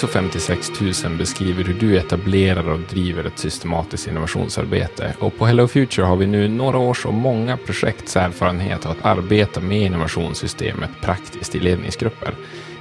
ISO 0.00 0.06
56000 0.06 1.18
beskriver 1.18 1.64
hur 1.64 1.74
du 1.74 1.96
etablerar 1.96 2.68
och 2.68 2.80
driver 2.80 3.24
ett 3.24 3.38
systematiskt 3.38 4.08
innovationsarbete. 4.08 5.14
Och 5.18 5.38
på 5.38 5.46
Hello 5.46 5.68
Future 5.68 6.06
har 6.06 6.16
vi 6.16 6.26
nu 6.26 6.48
några 6.48 6.78
års 6.78 7.06
och 7.06 7.14
många 7.14 7.56
projekts 7.56 8.16
erfarenhet 8.16 8.86
av 8.86 8.92
att 8.92 9.04
arbeta 9.04 9.60
med 9.60 9.82
innovationssystemet 9.82 10.90
praktiskt 11.02 11.54
i 11.54 11.60
ledningsgrupper. 11.60 12.34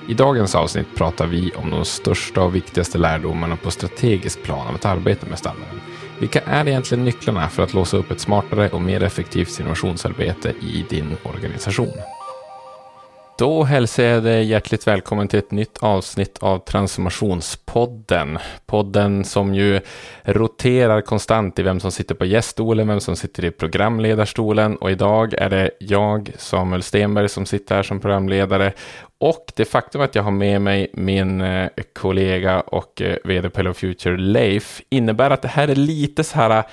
I 0.07 0.13
dagens 0.13 0.55
avsnitt 0.55 0.95
pratar 0.95 1.27
vi 1.27 1.51
om 1.55 1.69
de 1.69 1.86
största 1.86 2.41
och 2.41 2.55
viktigaste 2.55 2.97
lärdomarna 2.97 3.55
på 3.55 3.71
strategisk 3.71 4.43
plan 4.43 4.68
av 4.68 4.75
att 4.75 4.86
arbeta 4.86 5.27
med 5.27 5.39
standarden. 5.39 5.82
Vilka 6.19 6.41
är 6.41 6.68
egentligen 6.68 7.05
nycklarna 7.05 7.49
för 7.49 7.63
att 7.63 7.74
låsa 7.74 7.97
upp 7.97 8.11
ett 8.11 8.19
smartare 8.19 8.69
och 8.69 8.82
mer 8.82 9.04
effektivt 9.04 9.60
innovationsarbete 9.60 10.54
i 10.61 10.86
din 10.89 11.18
organisation? 11.24 11.93
Då 13.39 13.64
hälsar 13.64 14.04
jag 14.04 14.24
dig 14.24 14.46
hjärtligt 14.46 14.88
välkommen 14.88 15.28
till 15.28 15.39
ett 15.39 15.52
nytt 15.52 15.78
avsnitt 15.78 16.38
av 16.38 16.57
Transformationspodden. 16.57 18.38
Podden 18.66 19.25
som 19.25 19.56
ju 19.56 19.82
roterar 20.24 21.02
konstant 21.02 21.60
i 21.60 21.64
vem 21.64 21.80
som 21.80 21.92
sitter 21.92 22.16
på 22.16 22.25
gäststolen, 22.25 22.88
vem 22.88 23.00
som 23.00 23.16
sitter 23.16 23.46
i 23.46 23.52
programledarstolen 23.52 24.75
och 24.75 24.92
idag 24.92 25.33
är 25.33 25.50
det 25.50 25.71
jag, 25.80 26.32
Samuel 26.38 26.83
Stenberg, 26.83 27.30
som 27.30 27.46
sitter 27.46 27.75
här 27.75 27.83
som 27.83 28.00
programledare 28.00 28.74
och 29.18 29.52
det 29.56 29.66
faktum 29.66 30.02
att 30.02 30.16
jag 30.16 30.24
har 30.24 30.32
med 30.32 30.61
mig 30.61 30.89
min 30.94 31.42
eh, 31.42 31.69
kollega 31.94 32.61
och 32.61 33.02
eh, 33.02 33.17
vd 33.23 33.50
på 33.50 33.58
Hello 33.58 33.73
Future, 33.73 34.17
Leif, 34.17 34.81
innebär 34.89 35.30
att 35.30 35.41
det 35.41 35.47
här 35.47 35.67
är 35.67 35.75
lite 35.75 36.23
så 36.23 36.35
här 36.35 36.63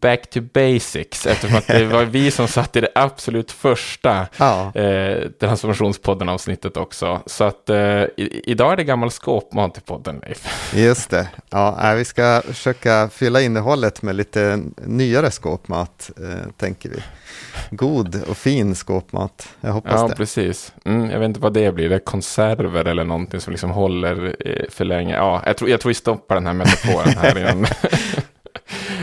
back 0.00 0.30
to 0.30 0.40
basics, 0.40 1.26
eftersom 1.26 1.56
att 1.56 1.66
det 1.66 1.84
var 1.84 2.04
vi 2.04 2.30
som 2.30 2.48
satt 2.48 2.76
i 2.76 2.80
det 2.80 2.88
absolut 2.94 3.52
första 3.52 4.26
ja. 4.36 4.72
eh, 4.74 5.28
transformationspodden-avsnittet 5.40 6.76
också. 6.76 7.20
Så 7.26 7.44
att 7.44 7.70
eh, 7.70 7.76
i, 7.76 8.42
idag 8.44 8.72
är 8.72 8.76
det 8.76 8.84
gammal 8.84 9.10
skåpmat 9.10 9.78
i 9.78 9.80
podden, 9.80 10.20
Leif. 10.26 10.72
Just 10.74 11.10
det. 11.10 11.28
Ja, 11.50 11.94
vi 11.96 12.04
ska 12.04 12.42
försöka 12.46 13.08
fylla 13.08 13.40
innehållet 13.40 14.02
med 14.02 14.16
lite 14.16 14.62
nyare 14.76 15.30
skåpmat, 15.30 16.10
eh, 16.16 16.50
tänker 16.56 16.88
vi. 16.88 17.02
God 17.70 18.22
och 18.28 18.36
fin 18.36 18.74
skåpmat, 18.74 19.48
jag 19.60 19.72
hoppas 19.72 19.92
ja, 19.92 20.02
det. 20.02 20.08
Ja, 20.08 20.16
precis. 20.16 20.72
Mm, 20.84 21.10
jag 21.10 21.18
vet 21.18 21.26
inte 21.26 21.40
vad 21.40 21.52
det 21.52 21.72
blir, 21.72 21.88
det 21.88 21.94
är 21.94 21.98
konserver 21.98 22.84
eller 22.84 23.04
någonting 23.04 23.40
som 23.40 23.50
liksom 23.50 23.70
håller 23.70 24.36
eh, 24.40 24.64
för 24.70 24.84
länge. 24.84 25.14
Ja, 25.14 25.42
jag 25.46 25.56
tror, 25.56 25.70
jag 25.70 25.80
tror 25.80 25.90
vi 25.90 25.94
stoppar 25.94 26.34
den 26.34 26.46
här 26.46 26.54
metaforen 26.54 27.16
här 27.16 27.38
innan. 27.52 27.66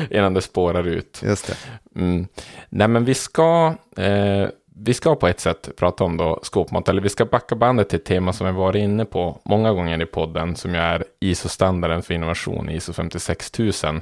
innan 0.12 0.34
det 0.34 0.42
spårar 0.42 0.88
ut. 0.88 1.22
Just 1.26 1.48
det. 1.48 1.56
Mm. 2.00 2.28
Nej, 2.70 2.88
men 2.88 3.06
vi 3.06 3.14
ska, 3.14 3.76
eh, 3.98 4.48
vi 4.76 4.94
ska 4.94 5.16
på 5.16 5.28
ett 5.28 5.40
sätt 5.40 5.70
prata 5.78 6.04
om 6.04 6.18
då 6.18 6.40
skåpmat, 6.44 6.90
eller 6.90 7.02
vi 7.02 7.10
ska 7.10 7.26
backa 7.26 7.56
bandet 7.56 7.90
till 7.90 8.00
ett 8.00 8.06
tema 8.06 8.34
som 8.34 8.48
jag 8.48 8.54
varit 8.54 8.80
inne 8.80 9.06
på 9.06 9.40
många 9.44 9.74
gånger 9.74 10.02
i 10.02 10.06
podden, 10.06 10.56
som 10.56 10.74
ju 10.74 10.80
är 10.80 11.04
ISO-standarden 11.20 12.02
för 12.02 12.14
innovation, 12.14 12.70
ISO 12.70 12.94
56000, 12.94 14.02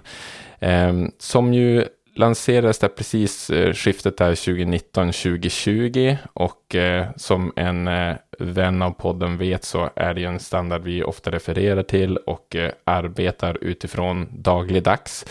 eh, 0.59 0.93
som 1.19 1.53
ju 1.53 1.85
lanserades 2.15 2.79
där 2.79 2.87
precis 2.87 3.49
eh, 3.49 3.73
skiftet 3.73 4.17
där 4.17 4.35
2019-2020 4.35 6.17
och 6.33 6.75
eh, 6.75 7.07
som 7.15 7.53
en 7.55 7.87
eh, 7.87 8.15
vän 8.39 8.81
av 8.81 8.91
podden 8.91 9.37
vet 9.37 9.63
så 9.63 9.89
är 9.95 10.13
det 10.13 10.21
ju 10.21 10.27
en 10.27 10.39
standard 10.39 10.81
vi 10.81 11.03
ofta 11.03 11.31
refererar 11.31 11.83
till 11.83 12.17
och 12.17 12.55
eh, 12.55 12.71
arbetar 12.83 13.57
utifrån 13.61 14.27
dagligdags. 14.31 15.25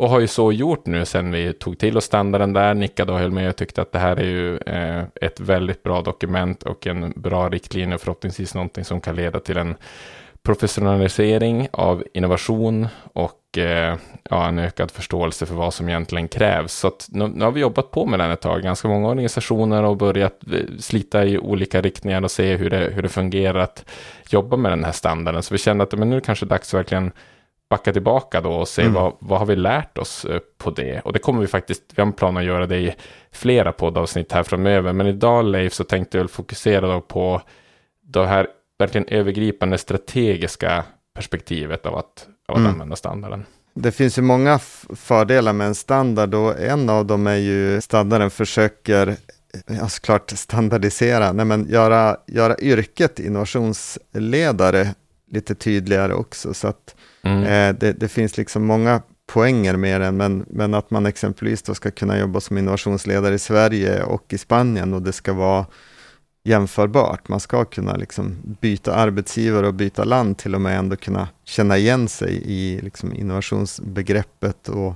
Och 0.00 0.08
har 0.08 0.20
ju 0.20 0.26
så 0.26 0.52
gjort 0.52 0.86
nu 0.86 1.04
sen 1.04 1.32
vi 1.32 1.52
tog 1.52 1.78
till 1.78 1.96
oss 1.96 2.04
standarden 2.04 2.52
där, 2.52 2.74
nickade 2.74 3.12
och 3.12 3.18
höll 3.18 3.30
med 3.30 3.48
och 3.48 3.56
tyckte 3.56 3.82
att 3.82 3.92
det 3.92 3.98
här 3.98 4.16
är 4.16 4.24
ju 4.24 4.56
eh, 4.56 5.04
ett 5.14 5.40
väldigt 5.40 5.82
bra 5.82 6.02
dokument 6.02 6.62
och 6.62 6.86
en 6.86 7.12
bra 7.16 7.48
riktlinje 7.48 7.94
och 7.94 8.00
förhoppningsvis 8.00 8.54
någonting 8.54 8.84
som 8.84 9.00
kan 9.00 9.16
leda 9.16 9.40
till 9.40 9.56
en 9.56 9.74
professionalisering 10.42 11.68
av 11.72 12.04
innovation 12.14 12.88
och 13.12 13.58
eh, 13.58 13.96
ja, 14.30 14.48
en 14.48 14.58
ökad 14.58 14.90
förståelse 14.90 15.46
för 15.46 15.54
vad 15.54 15.74
som 15.74 15.88
egentligen 15.88 16.28
krävs. 16.28 16.72
Så 16.72 16.92
nu, 17.08 17.28
nu, 17.28 17.44
har 17.44 17.52
vi 17.52 17.60
jobbat 17.60 17.90
på 17.90 18.06
med 18.06 18.20
den 18.20 18.30
ett 18.30 18.40
tag, 18.40 18.62
ganska 18.62 18.88
många 18.88 19.08
organisationer 19.08 19.82
och 19.82 19.96
börjat 19.96 20.38
eh, 20.52 20.58
slita 20.78 21.24
i 21.24 21.38
olika 21.38 21.80
riktningar 21.80 22.22
och 22.24 22.30
se 22.30 22.56
hur 22.56 22.70
det, 22.70 22.90
hur 22.94 23.02
det 23.02 23.08
fungerar 23.08 23.58
att 23.58 23.84
jobba 24.30 24.56
med 24.56 24.72
den 24.72 24.84
här 24.84 24.92
standarden. 24.92 25.42
Så 25.42 25.54
vi 25.54 25.58
kände 25.58 25.84
att 25.84 25.92
men 25.92 26.10
nu 26.10 26.16
är 26.16 26.20
det 26.20 26.26
kanske 26.26 26.46
dags 26.46 26.74
att 26.74 26.78
verkligen 26.78 27.12
backa 27.70 27.92
tillbaka 27.92 28.40
då 28.40 28.52
och 28.52 28.68
se 28.68 28.82
mm. 28.82 28.94
vad, 28.94 29.16
vad 29.18 29.38
har 29.38 29.46
vi 29.46 29.56
lärt 29.56 29.98
oss 29.98 30.24
eh, 30.24 30.40
på 30.58 30.70
det. 30.70 31.00
Och 31.00 31.12
det 31.12 31.18
kommer 31.18 31.40
vi 31.40 31.46
faktiskt, 31.46 31.82
vi 31.94 32.02
har 32.02 32.06
en 32.06 32.12
plan 32.12 32.36
att 32.36 32.44
göra 32.44 32.66
det 32.66 32.78
i 32.78 32.94
flera 33.32 33.72
poddavsnitt 33.72 34.32
här 34.32 34.42
framöver. 34.42 34.92
Men 34.92 35.06
idag 35.06 35.44
Leif 35.44 35.72
så 35.72 35.84
tänkte 35.84 36.18
jag 36.18 36.30
fokusera 36.30 36.88
då 36.88 37.00
på 37.00 37.42
det 38.02 38.26
här 38.26 38.46
verkligen 38.78 39.08
övergripande 39.08 39.78
strategiska 39.78 40.84
perspektivet 41.14 41.86
av 41.86 41.96
att, 41.96 42.26
av 42.48 42.54
att 42.54 42.60
mm. 42.60 42.72
använda 42.72 42.96
standarden. 42.96 43.44
Det 43.74 43.92
finns 43.92 44.18
ju 44.18 44.22
många 44.22 44.58
fördelar 44.96 45.52
med 45.52 45.66
en 45.66 45.74
standard 45.74 46.34
och 46.34 46.60
en 46.60 46.88
av 46.88 47.06
dem 47.06 47.26
är 47.26 47.36
ju 47.36 47.80
standarden 47.80 48.30
försöker 48.30 49.16
ja, 49.66 49.88
såklart 49.88 50.30
standardisera, 50.30 51.32
nej 51.32 51.44
men 51.44 51.68
göra, 51.68 52.16
göra 52.26 52.56
yrket 52.58 53.18
innovationsledare 53.18 54.94
lite 55.30 55.54
tydligare 55.54 56.14
också. 56.14 56.54
Så 56.54 56.68
att 56.68 56.94
mm. 57.22 57.42
eh, 57.42 57.78
det, 57.80 57.92
det, 57.92 58.08
finns 58.08 58.36
liksom 58.36 58.66
många 58.66 59.02
poänger 59.26 59.76
med 59.76 60.00
den, 60.00 60.16
men, 60.16 60.44
men 60.48 60.74
att 60.74 60.90
man 60.90 61.06
exempelvis 61.06 61.62
då 61.62 61.74
ska 61.74 61.90
kunna 61.90 62.18
jobba 62.18 62.40
som 62.40 62.58
innovationsledare 62.58 63.34
i 63.34 63.38
Sverige 63.38 64.02
och 64.02 64.32
i 64.32 64.38
Spanien 64.38 64.94
och 64.94 65.02
det 65.02 65.12
ska 65.12 65.32
vara 65.32 65.66
jämförbart. 66.44 67.28
Man 67.28 67.40
ska 67.40 67.64
kunna 67.64 67.96
liksom 67.96 68.36
byta 68.60 68.94
arbetsgivare 68.94 69.66
och 69.66 69.74
byta 69.74 70.04
land 70.04 70.38
till 70.38 70.54
och 70.54 70.60
med 70.60 70.78
ändå 70.78 70.96
kunna 70.96 71.28
känna 71.44 71.78
igen 71.78 72.08
sig 72.08 72.42
i 72.44 72.80
liksom 72.80 73.14
innovationsbegreppet 73.14 74.68
och 74.68 74.94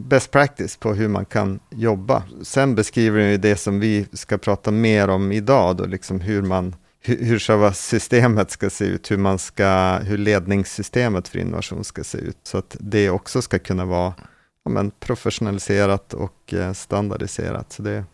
best 0.00 0.30
practice 0.30 0.76
på 0.76 0.94
hur 0.94 1.08
man 1.08 1.24
kan 1.24 1.60
jobba. 1.70 2.22
Sen 2.42 2.74
beskriver 2.74 3.18
den 3.18 3.30
ju 3.30 3.36
det 3.36 3.56
som 3.56 3.80
vi 3.80 4.06
ska 4.12 4.38
prata 4.38 4.70
mer 4.70 5.08
om 5.08 5.32
idag, 5.32 5.76
då, 5.76 5.86
liksom 5.86 6.20
hur 6.20 6.42
man 6.42 6.74
hur, 7.04 7.24
hur 7.24 7.38
själva 7.38 7.72
systemet 7.72 8.50
ska 8.50 8.70
se 8.70 8.84
ut, 8.84 9.10
hur, 9.10 9.16
man 9.16 9.38
ska, 9.38 9.98
hur 9.98 10.18
ledningssystemet 10.18 11.28
för 11.28 11.38
innovation 11.38 11.84
ska 11.84 12.04
se 12.04 12.18
ut, 12.18 12.38
så 12.42 12.58
att 12.58 12.76
det 12.80 13.10
också 13.10 13.42
ska 13.42 13.58
kunna 13.58 13.84
vara 13.84 14.14
ja, 14.64 14.70
men, 14.70 14.90
professionaliserat 14.90 16.14
och 16.14 16.54
eh, 16.54 16.72
standardiserat. 16.72 17.72
Så 17.72 17.82
det, 17.82 18.04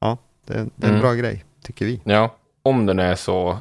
ja, 0.00 0.18
det, 0.46 0.54
det 0.54 0.86
är 0.86 0.88
en 0.88 0.90
mm. 0.90 1.00
bra 1.00 1.14
grej 1.14 1.44
tycker 1.62 1.86
vi. 1.86 2.00
Ja, 2.04 2.36
om 2.62 2.86
det 2.86 2.94
nu 2.94 3.02
är 3.02 3.14
så, 3.14 3.58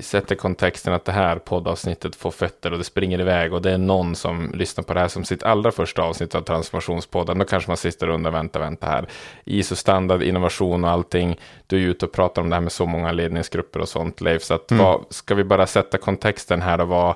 sätter 0.00 0.34
kontexten 0.34 0.92
att 0.92 1.04
det 1.04 1.12
här 1.12 1.36
poddavsnittet 1.36 2.16
får 2.16 2.30
fötter 2.30 2.72
och 2.72 2.78
det 2.78 2.84
springer 2.84 3.20
iväg 3.20 3.52
och 3.52 3.62
det 3.62 3.70
är 3.70 3.78
någon 3.78 4.14
som 4.14 4.52
lyssnar 4.54 4.84
på 4.84 4.94
det 4.94 5.00
här 5.00 5.08
som 5.08 5.24
sitt 5.24 5.42
allra 5.42 5.72
första 5.72 6.02
avsnitt 6.02 6.34
av 6.34 6.40
transformationspodden, 6.40 7.38
då 7.38 7.44
kanske 7.44 7.70
man 7.70 7.76
sitter 7.76 8.08
och 8.08 8.14
undrar, 8.14 8.30
vänta, 8.30 8.58
vänta 8.58 8.86
här, 8.86 9.06
ISO-standard, 9.44 10.22
innovation 10.22 10.84
och 10.84 10.90
allting, 10.90 11.40
du 11.66 11.76
är 11.76 11.88
ute 11.88 12.06
och 12.06 12.12
pratar 12.12 12.42
om 12.42 12.50
det 12.50 12.56
här 12.56 12.60
med 12.60 12.72
så 12.72 12.86
många 12.86 13.12
ledningsgrupper 13.12 13.80
och 13.80 13.88
sånt, 13.88 14.20
Leif, 14.20 14.42
så 14.42 14.54
att 14.54 14.70
mm. 14.70 14.84
vad, 14.84 15.04
ska 15.10 15.34
vi 15.34 15.44
bara 15.44 15.66
sätta 15.66 15.98
kontexten 15.98 16.62
här 16.62 16.80
och 16.80 16.88
vad 16.88 17.14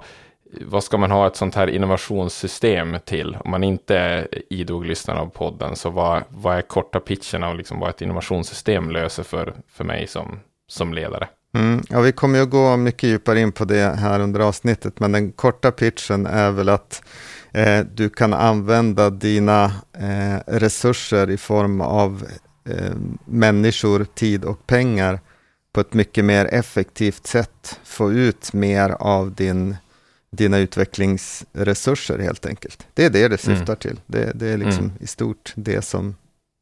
vad 0.51 0.85
ska 0.85 0.99
man 0.99 1.11
ha 1.11 1.27
ett 1.27 1.37
sånt 1.37 1.55
här 1.55 1.67
innovationssystem 1.67 2.97
till? 3.05 3.37
Om 3.45 3.51
man 3.51 3.65
inte 3.65 3.99
är 3.99 4.29
idog 4.51 4.87
lyssnare 4.87 5.21
av 5.21 5.27
podden, 5.27 5.77
så 5.77 5.91
vad, 5.91 6.23
vad 6.29 6.57
är 6.57 6.63
korta 6.63 7.01
pitchen 7.01 7.45
och 7.45 7.55
liksom 7.55 7.81
vad 7.81 7.91
ett 7.91 8.03
innovationssystem 8.03 8.91
löser 8.91 9.23
för, 9.23 9.55
för 9.69 9.85
mig 9.85 10.07
som, 10.07 10.41
som 10.67 10.95
ledare? 10.95 11.29
Mm, 11.55 11.83
ja, 11.89 12.01
vi 12.01 12.13
kommer 12.13 12.39
ju 12.39 12.45
att 12.45 12.51
gå 12.51 12.77
mycket 12.77 13.11
djupare 13.11 13.41
in 13.41 13.53
på 13.53 13.65
det 13.65 13.97
här 13.99 14.21
under 14.21 14.41
avsnittet, 14.41 15.01
men 15.01 15.13
den 15.13 15.33
korta 15.33 15.71
pitchen 15.71 16.27
är 16.27 16.51
väl 16.51 16.69
att 16.69 17.03
eh, 17.53 17.81
du 17.95 18.09
kan 18.09 18.35
använda 18.35 19.11
dina 19.11 19.65
eh, 19.93 20.39
resurser 20.47 21.31
i 21.31 21.37
form 21.37 21.81
av 21.81 22.27
eh, 22.65 22.95
människor, 23.25 24.05
tid 24.05 24.45
och 24.45 24.67
pengar 24.67 25.21
på 25.73 25.81
ett 25.81 25.95
mycket 25.95 26.25
mer 26.25 26.45
effektivt 26.45 27.27
sätt, 27.27 27.81
få 27.85 28.13
ut 28.13 28.53
mer 28.53 28.91
av 28.91 29.35
din 29.35 29.77
dina 30.31 30.59
utvecklingsresurser 30.59 32.19
helt 32.19 32.47
enkelt. 32.47 32.87
Det 32.95 33.05
är 33.05 33.11
det 33.11 33.29
det 33.29 33.39
syftar 33.39 33.73
mm. 33.73 33.77
till. 33.77 34.01
Det, 34.07 34.33
det, 34.35 34.47
är 34.47 34.57
liksom 34.57 34.85
mm. 34.85 34.97
i 35.01 35.07
stort 35.07 35.53
det 35.57 35.83
som 35.83 36.17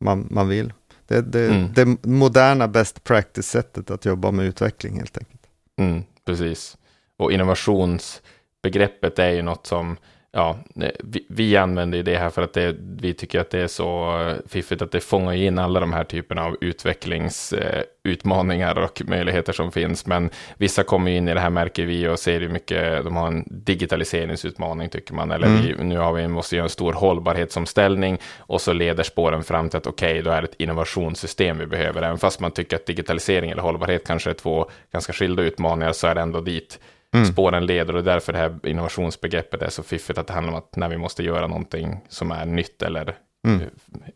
man, 0.05 0.27
man 0.31 0.49
vill. 0.49 0.73
Det, 1.07 1.21
det, 1.21 1.47
mm. 1.47 1.73
det 1.75 2.07
moderna 2.09 2.69
best 2.69 3.05
practice-sättet 3.05 3.91
att 3.91 4.05
jobba 4.05 4.31
med 4.31 4.47
utveckling 4.47 4.99
helt 4.99 5.19
enkelt. 5.19 5.43
Mm, 5.79 6.03
precis. 6.25 6.77
Och 7.17 7.33
innovationsbegreppet 7.33 9.19
är 9.19 9.31
ju 9.31 9.43
något 9.43 9.67
som 9.67 9.97
ja, 10.33 10.59
vi, 11.05 11.27
vi 11.29 11.57
använder 11.57 12.03
det 12.03 12.17
här 12.17 12.31
för 12.31 12.43
att 12.43 12.53
det, 12.53 12.77
vi 12.81 13.15
tycker 13.15 13.41
att 13.41 13.51
det 13.51 13.61
är 13.61 13.67
så 13.67 14.21
fiffigt 14.49 14.83
att 14.83 14.93
det 14.93 15.01
fångar 15.01 15.33
in 15.33 15.59
alla 15.59 15.81
de 15.81 15.93
här 15.93 16.05
typerna 16.05 16.45
av 16.45 16.57
utvecklingsutmaningar 16.61 18.79
och 18.79 19.03
möjligheter 19.07 19.53
som 19.53 19.73
finns. 19.73 20.07
Men 20.07 20.31
vissa 20.57 20.83
kommer 20.83 21.11
in 21.11 21.29
i 21.29 21.35
det 21.35 21.41
här 21.41 21.51
märker 21.51 21.87
vi 21.87 22.09
och 22.09 22.19
ser 22.19 22.41
hur 22.41 22.49
mycket 22.49 23.05
de 23.05 23.17
har 23.17 23.27
en 23.27 23.45
digitaliseringsutmaning 23.47 24.89
tycker 24.89 25.15
man. 25.15 25.31
Eller 25.31 25.47
mm. 25.47 25.63
vi, 25.63 25.85
nu 25.85 25.99
har 25.99 26.13
vi, 26.13 26.29
måste 26.29 26.57
göra 26.57 26.65
en 26.65 26.71
stor 26.71 26.93
hållbarhetsomställning 26.93 28.19
och 28.39 28.61
så 28.61 28.73
leder 28.73 29.03
spåren 29.03 29.45
fram 29.45 29.69
till 29.69 29.79
att 29.79 29.87
okej, 29.87 30.11
okay, 30.11 30.23
då 30.23 30.31
är 30.31 30.43
det 30.43 30.49
ett 30.49 30.61
innovationssystem 30.61 31.59
vi 31.59 31.67
behöver. 31.67 32.03
Även 32.03 32.19
fast 32.19 32.41
man 32.41 32.51
tycker 32.51 32.77
att 32.77 32.87
digitalisering 32.87 33.51
eller 33.51 33.63
hållbarhet 33.63 34.07
kanske 34.07 34.31
är 34.31 34.35
två 34.35 34.71
ganska 34.93 35.13
skilda 35.13 35.43
utmaningar 35.43 35.93
så 35.93 36.07
är 36.07 36.15
det 36.15 36.21
ändå 36.21 36.41
dit 36.41 36.79
mm. 37.17 37.33
spåren 37.33 37.67
leder 37.67 37.97
och 37.97 38.05
därför 38.05 38.33
det 38.33 38.39
här 38.39 38.59
innovationsbegreppet 38.63 39.63
är 39.63 39.71
så 39.71 39.83
fiffigt 39.83 40.19
att 40.19 40.27
det 40.27 40.33
handlar 40.33 40.53
om 40.53 40.59
att 40.59 40.77
när 40.77 40.89
vi 40.89 40.97
måste 40.97 41.23
göra 41.23 41.47
någonting 41.47 42.01
som 42.09 42.31
är 42.31 42.47
nytt 42.47 42.83
eller 42.83 43.17
mm. 43.47 43.61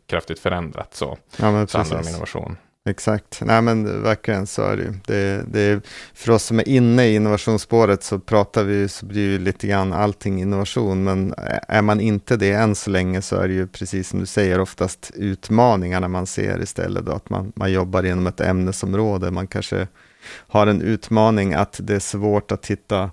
kraftigt 0.09 0.39
förändrat 0.39 0.93
så, 0.93 1.17
ja, 1.37 1.67
så 1.67 1.77
handlar 1.77 1.97
det 1.97 2.03
om 2.03 2.09
innovation. 2.09 2.57
Exakt, 2.89 3.41
nej 3.45 3.61
men 3.61 4.03
verkligen 4.03 4.47
så 4.47 4.61
är 4.61 4.77
det 4.77 4.83
ju. 4.83 4.93
Det, 5.05 5.43
det, 5.47 5.81
för 6.13 6.31
oss 6.31 6.43
som 6.43 6.59
är 6.59 6.67
inne 6.67 7.07
i 7.07 7.15
innovationsspåret 7.15 8.03
så 8.03 8.19
pratar 8.19 8.63
vi, 8.63 8.87
så 8.87 9.05
blir 9.05 9.21
ju 9.21 9.39
lite 9.39 9.67
grann 9.67 9.93
allting 9.93 10.41
innovation, 10.41 11.03
men 11.03 11.33
är 11.67 11.81
man 11.81 11.99
inte 11.99 12.37
det 12.37 12.51
än 12.51 12.75
så 12.75 12.89
länge 12.89 13.21
så 13.21 13.35
är 13.35 13.47
det 13.47 13.53
ju 13.53 13.67
precis 13.67 14.09
som 14.09 14.19
du 14.19 14.25
säger 14.25 14.59
oftast 14.59 15.11
utmaningarna 15.15 16.07
man 16.07 16.27
ser 16.27 16.61
istället, 16.61 17.05
då, 17.05 17.11
att 17.11 17.29
man, 17.29 17.51
man 17.55 17.71
jobbar 17.71 18.03
inom 18.03 18.27
ett 18.27 18.41
ämnesområde, 18.41 19.31
man 19.31 19.47
kanske 19.47 19.87
har 20.27 20.67
en 20.67 20.81
utmaning 20.81 21.53
att 21.53 21.79
det 21.83 21.95
är 21.95 21.99
svårt 21.99 22.51
att 22.51 22.65
hitta 22.65 23.11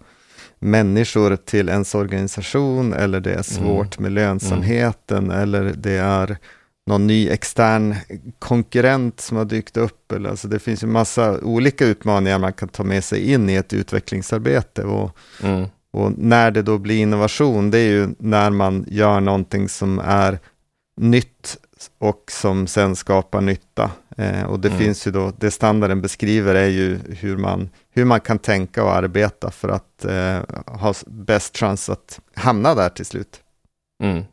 människor 0.58 1.37
till 1.37 1.69
ens 1.69 1.94
organisation, 1.94 2.93
eller 2.93 3.20
det 3.20 3.34
är 3.34 3.43
svårt 3.43 3.99
mm. 3.99 4.02
med 4.02 4.12
lönsamheten, 4.12 5.25
mm. 5.25 5.38
eller 5.38 5.72
det 5.76 5.96
är 5.96 6.38
någon 6.87 7.06
ny 7.06 7.28
extern 7.28 7.94
konkurrent 8.38 9.20
som 9.20 9.37
har 9.37 9.44
dykt 9.44 9.76
upp. 9.76 10.12
Eller, 10.12 10.31
alltså 10.31 10.49
det 10.49 10.58
finns 10.58 10.82
ju 10.82 10.87
massa 10.87 11.40
olika 11.40 11.87
utmaningar 11.87 12.38
man 12.38 12.52
kan 12.52 12.69
ta 12.69 12.84
med 12.84 13.05
sig 13.05 13.32
in 13.32 13.50
i 13.50 13.54
ett 13.54 13.72
utvecklingsarbete. 13.72 14.82
Och, 14.82 15.16
mm. 15.43 15.66
och 15.90 16.12
när 16.19 16.50
det 16.50 16.62
då 16.62 16.78
blir 16.78 16.99
innovation, 16.99 17.70
det 17.70 17.78
är 17.78 17.90
ju 17.90 18.08
när 18.19 18.50
man 18.50 18.84
gör 18.88 19.20
någonting 19.20 19.69
som 19.69 19.99
är 19.99 20.38
nytt 20.99 21.56
och 21.99 22.25
som 22.31 22.67
sen 22.67 22.97
skapar 22.97 23.41
nytta. 23.41 23.91
Eh, 24.17 24.43
och 24.43 24.61
det 24.61 24.69
mm. 24.69 24.81
finns 24.81 25.06
ju 25.06 25.11
då, 25.11 25.33
det 25.39 25.50
standarden 25.50 26.00
beskriver 26.00 26.55
är 26.55 26.69
ju 26.69 26.99
hur 27.09 27.37
man, 27.37 27.69
hur 27.91 28.05
man 28.05 28.21
kan 28.21 28.39
tänka 28.39 28.85
och 28.85 28.95
arbeta 28.95 29.50
för 29.50 29.69
att 29.69 30.05
eh, 30.05 30.41
ha 30.67 30.95
bäst 31.06 31.59
chans 31.59 31.89
att 31.89 32.21
hamna 32.35 32.75
där 32.75 32.89
till 32.89 33.06
slut. 33.06 33.41
Mm. 34.03 34.25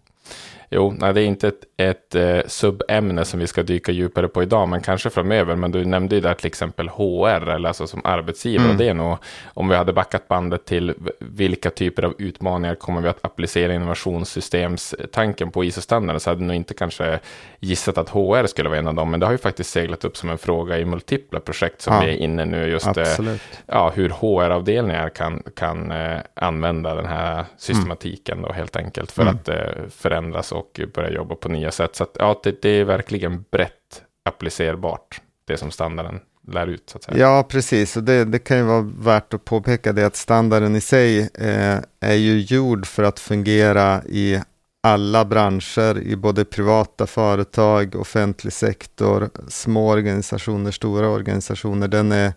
Jo, 0.70 0.94
nej, 1.00 1.14
det 1.14 1.22
är 1.22 1.26
inte 1.26 1.48
ett, 1.48 1.64
ett 1.78 2.16
eh, 2.16 2.40
subämne 2.48 3.26
som 3.26 3.40
vi 3.40 3.48
ska 3.48 3.64
dyka 3.64 3.92
djupare 3.92 4.28
på 4.28 4.44
idag, 4.44 4.70
men 4.70 4.82
kanske 4.82 5.10
framöver. 5.10 5.56
Men 5.56 5.72
du 5.72 5.86
nämnde 5.86 6.16
ju 6.16 6.22
där 6.22 6.34
till 6.34 6.48
exempel 6.48 6.90
HR, 6.90 7.50
eller 7.50 7.68
alltså 7.68 7.88
som 7.88 8.02
arbetsgivare. 8.04 8.66
Mm. 8.66 8.78
Det 8.78 8.90
är 8.90 8.94
nog, 8.94 9.18
om 9.54 9.68
vi 9.68 9.76
hade 9.76 9.94
backat 9.94 10.28
bandet 10.28 10.66
till 10.66 10.94
vilka 11.20 11.70
typer 11.70 12.04
av 12.04 12.14
utmaningar 12.18 12.76
kommer 12.76 13.02
vi 13.02 13.10
att 13.10 13.26
applicera 13.26 13.74
innovationssystemstanken 13.74 15.52
på 15.52 15.64
ISO-standarden, 15.64 16.20
så 16.20 16.30
hade 16.30 16.44
nog 16.44 16.56
inte 16.56 16.74
kanske 16.74 17.20
gissat 17.60 17.98
att 17.98 18.10
HR 18.10 18.46
skulle 18.46 18.70
vara 18.70 18.80
en 18.80 18.88
av 18.88 18.96
dem. 18.96 19.12
Men 19.12 19.20
det 19.20 19.26
har 19.26 19.34
ju 19.34 19.38
faktiskt 19.38 19.70
seglat 19.70 20.06
upp 20.06 20.18
som 20.18 20.30
en 20.30 20.38
fråga 20.38 20.80
i 20.80 20.86
multipla 20.86 21.40
projekt 21.40 21.82
som 21.82 21.94
ja, 21.94 22.02
vi 22.02 22.08
är 22.08 22.18
inne 22.18 22.46
nu. 22.46 22.68
Just 22.68 22.98
eh, 22.98 23.36
ja, 23.66 23.92
hur 23.96 24.10
HR-avdelningar 24.10 25.10
kan, 25.10 25.44
kan 25.56 25.92
eh, 25.92 26.18
använda 26.34 26.96
den 26.96 27.06
här 27.06 27.46
systematiken 27.58 28.38
mm. 28.38 28.48
då 28.48 28.54
helt 28.54 28.76
enkelt 28.76 29.12
för 29.12 29.22
mm. 29.22 29.36
att 29.36 29.50
eh, 29.50 29.56
förändras 29.90 30.52
och 30.52 30.65
börja 30.94 31.10
jobba 31.10 31.36
på 31.36 31.50
nya 31.50 31.72
sätt. 31.72 31.96
Så 31.96 32.04
att, 32.04 32.16
ja, 32.20 32.40
det, 32.44 32.62
det, 32.62 32.70
är 32.70 32.84
verkligen 32.84 33.46
brett 33.52 34.04
applicerbart, 34.24 35.22
det 35.46 35.58
som 35.58 35.72
standarden 35.72 36.20
lär 36.48 36.68
ut. 36.68 36.90
Så 36.90 36.98
att 36.98 37.04
säga. 37.04 37.18
Ja, 37.18 37.44
precis. 37.50 37.98
Och 37.98 38.04
det, 38.04 38.26
det 38.26 38.40
kan 38.40 38.58
ju 38.58 38.64
vara 38.64 38.92
värt 39.00 39.34
att 39.34 39.46
påpeka 39.46 39.94
det 39.94 40.06
att 40.06 40.16
standarden 40.16 40.76
i 40.76 40.82
sig 40.82 41.20
eh, 41.34 41.78
är 42.00 42.16
ju 42.16 42.40
gjord 42.40 42.86
för 42.86 43.04
att 43.04 43.20
fungera 43.20 44.02
i 44.06 44.42
alla 44.86 45.26
branscher, 45.26 46.00
i 46.00 46.16
både 46.16 46.46
privata 46.46 47.08
företag, 47.08 47.96
offentlig 47.96 48.54
sektor, 48.54 49.30
små 49.48 49.90
organisationer, 49.90 50.72
stora 50.72 51.10
organisationer. 51.10 51.88
Den 51.88 52.12
är, 52.12 52.34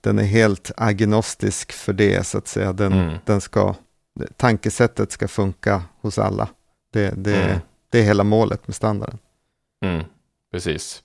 den 0.00 0.18
är 0.18 0.24
helt 0.24 0.70
agnostisk 0.76 1.72
för 1.72 1.92
det, 1.92 2.26
så 2.26 2.38
att 2.38 2.48
säga. 2.48 2.72
Den, 2.72 2.92
mm. 2.92 3.14
den 3.24 3.40
ska, 3.40 3.74
tankesättet 4.36 5.12
ska 5.12 5.28
funka 5.28 5.82
hos 6.00 6.18
alla. 6.18 6.48
Det, 6.94 7.14
det, 7.16 7.42
mm. 7.42 7.58
det 7.90 7.98
är 7.98 8.02
hela 8.02 8.24
målet 8.24 8.68
med 8.68 8.74
standarden. 8.74 9.18
Mm, 9.84 10.04
precis. 10.52 11.02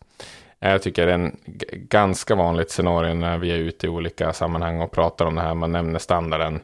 Jag 0.60 0.82
tycker 0.82 1.06
det 1.06 1.12
är 1.12 1.16
en 1.16 1.38
ganska 1.72 2.36
vanligt 2.36 2.72
scenario 2.72 3.14
när 3.14 3.38
vi 3.38 3.52
är 3.52 3.58
ute 3.58 3.86
i 3.86 3.90
olika 3.90 4.34
sammanhang 4.34 4.82
och 4.82 4.92
pratar 4.92 5.26
om 5.26 5.36
det 5.36 5.42
här. 5.42 5.54
Man 5.54 5.72
nämner 5.72 6.00
standarden 6.00 6.60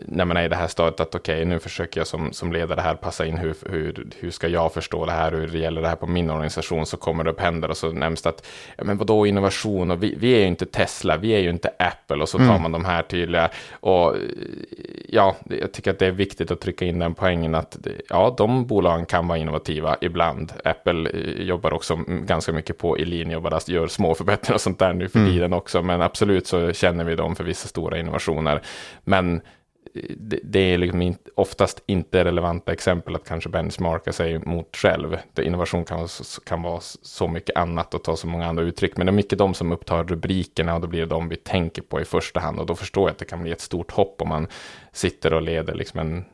när 0.00 0.24
man 0.24 0.36
är 0.36 0.44
i 0.44 0.48
det 0.48 0.56
här 0.56 0.66
stadiet 0.66 1.00
att 1.00 1.14
okej, 1.14 1.34
okay, 1.34 1.44
nu 1.44 1.58
försöker 1.58 2.00
jag 2.00 2.06
som, 2.06 2.32
som 2.32 2.52
ledare 2.52 2.80
här 2.80 2.94
passa 2.94 3.26
in 3.26 3.38
hur, 3.38 3.54
hur, 3.70 4.06
hur 4.20 4.30
ska 4.30 4.48
jag 4.48 4.72
förstå 4.72 5.06
det 5.06 5.12
här, 5.12 5.32
hur 5.32 5.48
det 5.48 5.58
gäller 5.58 5.82
det 5.82 5.88
här 5.88 5.96
på 5.96 6.06
min 6.06 6.30
organisation, 6.30 6.86
så 6.86 6.96
kommer 6.96 7.24
det 7.24 7.30
upp 7.30 7.40
händer 7.40 7.70
och 7.70 7.76
så 7.76 7.92
nämns 7.92 8.22
det 8.22 8.28
att, 8.28 8.46
ja 8.76 8.84
men 8.84 8.98
vadå 8.98 9.26
innovation 9.26 9.90
och 9.90 10.02
vi, 10.02 10.14
vi 10.18 10.32
är 10.32 10.38
ju 10.38 10.46
inte 10.46 10.66
Tesla, 10.66 11.16
vi 11.16 11.30
är 11.30 11.38
ju 11.38 11.50
inte 11.50 11.70
Apple 11.78 12.22
och 12.22 12.28
så 12.28 12.38
tar 12.38 12.44
mm. 12.44 12.62
man 12.62 12.72
de 12.72 12.84
här 12.84 13.02
tydliga 13.02 13.50
och 13.72 14.16
ja, 15.08 15.36
jag 15.44 15.72
tycker 15.72 15.90
att 15.90 15.98
det 15.98 16.06
är 16.06 16.10
viktigt 16.10 16.50
att 16.50 16.60
trycka 16.60 16.84
in 16.84 16.98
den 16.98 17.14
poängen 17.14 17.54
att 17.54 17.76
ja, 18.08 18.34
de 18.38 18.66
bolagen 18.66 19.06
kan 19.06 19.28
vara 19.28 19.38
innovativa 19.38 19.96
ibland. 20.00 20.52
Apple 20.64 21.10
eh, 21.10 21.42
jobbar 21.42 21.72
också 21.72 21.96
ganska 22.06 22.52
mycket 22.52 22.78
på 22.78 22.98
i 22.98 23.04
linje 23.04 23.36
och 23.36 23.42
bara 23.42 23.60
gör 23.66 23.86
små 23.86 24.14
förbättringar 24.14 24.54
och 24.54 24.60
sånt 24.60 24.78
där 24.78 24.92
nu 24.92 25.08
för 25.08 25.18
mm. 25.18 25.30
tiden 25.30 25.52
också, 25.52 25.82
men 25.82 26.02
absolut 26.02 26.46
så 26.46 26.72
känner 26.72 27.04
vi 27.04 27.16
dem 27.16 27.36
för 27.36 27.44
vissa 27.44 27.68
stora 27.68 27.98
innovationer. 27.98 28.62
Men 29.04 29.40
det, 30.16 30.40
det 30.42 30.58
är 30.58 30.78
liksom 30.78 31.14
oftast 31.34 31.82
inte 31.86 32.24
relevanta 32.24 32.72
exempel 32.72 33.14
att 33.14 33.28
kanske 33.28 33.48
benchmarka 33.48 34.12
sig 34.12 34.38
mot 34.38 34.76
själv. 34.76 35.16
Det 35.34 35.44
innovation 35.44 35.84
kan, 35.84 36.08
kan 36.46 36.62
vara 36.62 36.80
så 37.02 37.28
mycket 37.28 37.56
annat 37.56 37.94
och 37.94 38.04
ta 38.04 38.16
så 38.16 38.26
många 38.26 38.46
andra 38.46 38.62
uttryck. 38.62 38.96
Men 38.96 39.06
det 39.06 39.10
är 39.10 39.14
mycket 39.14 39.38
de 39.38 39.54
som 39.54 39.72
upptar 39.72 40.04
rubrikerna 40.04 40.74
och 40.74 40.80
då 40.80 40.86
blir 40.86 41.00
det 41.00 41.06
de 41.06 41.28
vi 41.28 41.36
tänker 41.36 41.82
på 41.82 42.00
i 42.00 42.04
första 42.04 42.40
hand. 42.40 42.58
Och 42.58 42.66
då 42.66 42.74
förstår 42.74 43.08
jag 43.08 43.10
att 43.10 43.18
det 43.18 43.24
kan 43.24 43.42
bli 43.42 43.52
ett 43.52 43.60
stort 43.60 43.90
hopp 43.90 44.22
om 44.22 44.28
man 44.28 44.46
sitter 44.92 45.32
och 45.32 45.42
leder 45.42 45.74
liksom 45.74 46.00
en 46.00 46.24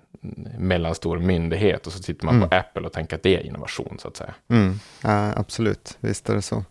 mellanstor 0.58 1.18
myndighet 1.18 1.86
och 1.86 1.92
så 1.92 2.02
sitter 2.02 2.26
man 2.26 2.36
mm. 2.36 2.48
på 2.48 2.56
Apple 2.56 2.82
och 2.82 2.92
tänker 2.92 3.16
att 3.16 3.22
det 3.22 3.36
är 3.36 3.46
innovation 3.46 3.96
så 3.98 4.08
att 4.08 4.16
säga. 4.16 4.34
Mm. 4.48 4.78
Ja, 5.02 5.32
absolut, 5.36 5.96
visst 6.00 6.28
är 6.28 6.34
det 6.34 6.42
så. 6.42 6.64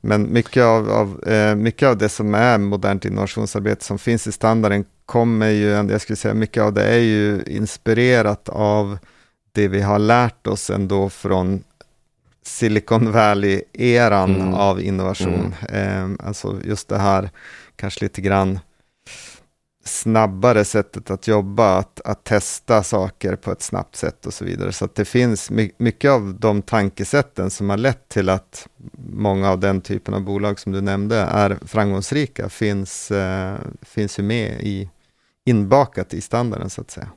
Men 0.00 0.32
mycket 0.32 0.62
av, 0.62 0.90
av 0.90 1.28
eh, 1.28 1.54
mycket 1.54 1.88
av 1.88 1.98
det 1.98 2.08
som 2.08 2.34
är 2.34 2.58
modernt 2.58 3.04
innovationsarbete 3.04 3.84
som 3.84 3.98
finns 3.98 4.26
i 4.26 4.32
standarden 4.32 4.84
kommer 5.08 5.48
ju, 5.48 5.68
jag 5.68 6.00
skulle 6.00 6.16
säga 6.16 6.34
mycket 6.34 6.62
av 6.62 6.72
det 6.72 6.84
är 6.84 6.98
ju 6.98 7.42
inspirerat 7.46 8.48
av 8.48 8.98
det 9.52 9.68
vi 9.68 9.80
har 9.80 9.98
lärt 9.98 10.46
oss 10.46 10.70
ändå 10.70 11.08
från 11.08 11.64
Silicon 12.42 13.12
Valley-eran 13.12 14.36
mm. 14.36 14.54
av 14.54 14.80
innovation. 14.80 15.54
Mm. 15.68 16.18
Eh, 16.18 16.26
alltså 16.26 16.56
just 16.64 16.88
det 16.88 16.98
här, 16.98 17.30
kanske 17.76 18.04
lite 18.04 18.20
grann 18.20 18.60
snabbare 19.84 20.64
sättet 20.64 21.10
att 21.10 21.28
jobba, 21.28 21.78
att, 21.78 22.00
att 22.00 22.24
testa 22.24 22.82
saker 22.82 23.36
på 23.36 23.52
ett 23.52 23.62
snabbt 23.62 23.96
sätt 23.96 24.26
och 24.26 24.34
så 24.34 24.44
vidare. 24.44 24.72
Så 24.72 24.88
det 24.94 25.04
finns 25.04 25.50
mycket 25.78 26.10
av 26.10 26.34
de 26.38 26.62
tankesätten 26.62 27.50
som 27.50 27.70
har 27.70 27.76
lett 27.76 28.08
till 28.08 28.28
att 28.28 28.68
många 29.12 29.50
av 29.50 29.60
den 29.60 29.80
typen 29.80 30.14
av 30.14 30.20
bolag 30.20 30.60
som 30.60 30.72
du 30.72 30.80
nämnde 30.80 31.16
är 31.16 31.58
framgångsrika, 31.66 32.48
finns, 32.48 33.10
eh, 33.10 33.56
finns 33.82 34.18
ju 34.18 34.22
med 34.22 34.60
i, 34.60 34.90
inbakat 35.48 36.14
i 36.14 36.20
standarden 36.20 36.70
så 36.70 36.80
att 36.80 36.90
säga. 36.90 37.08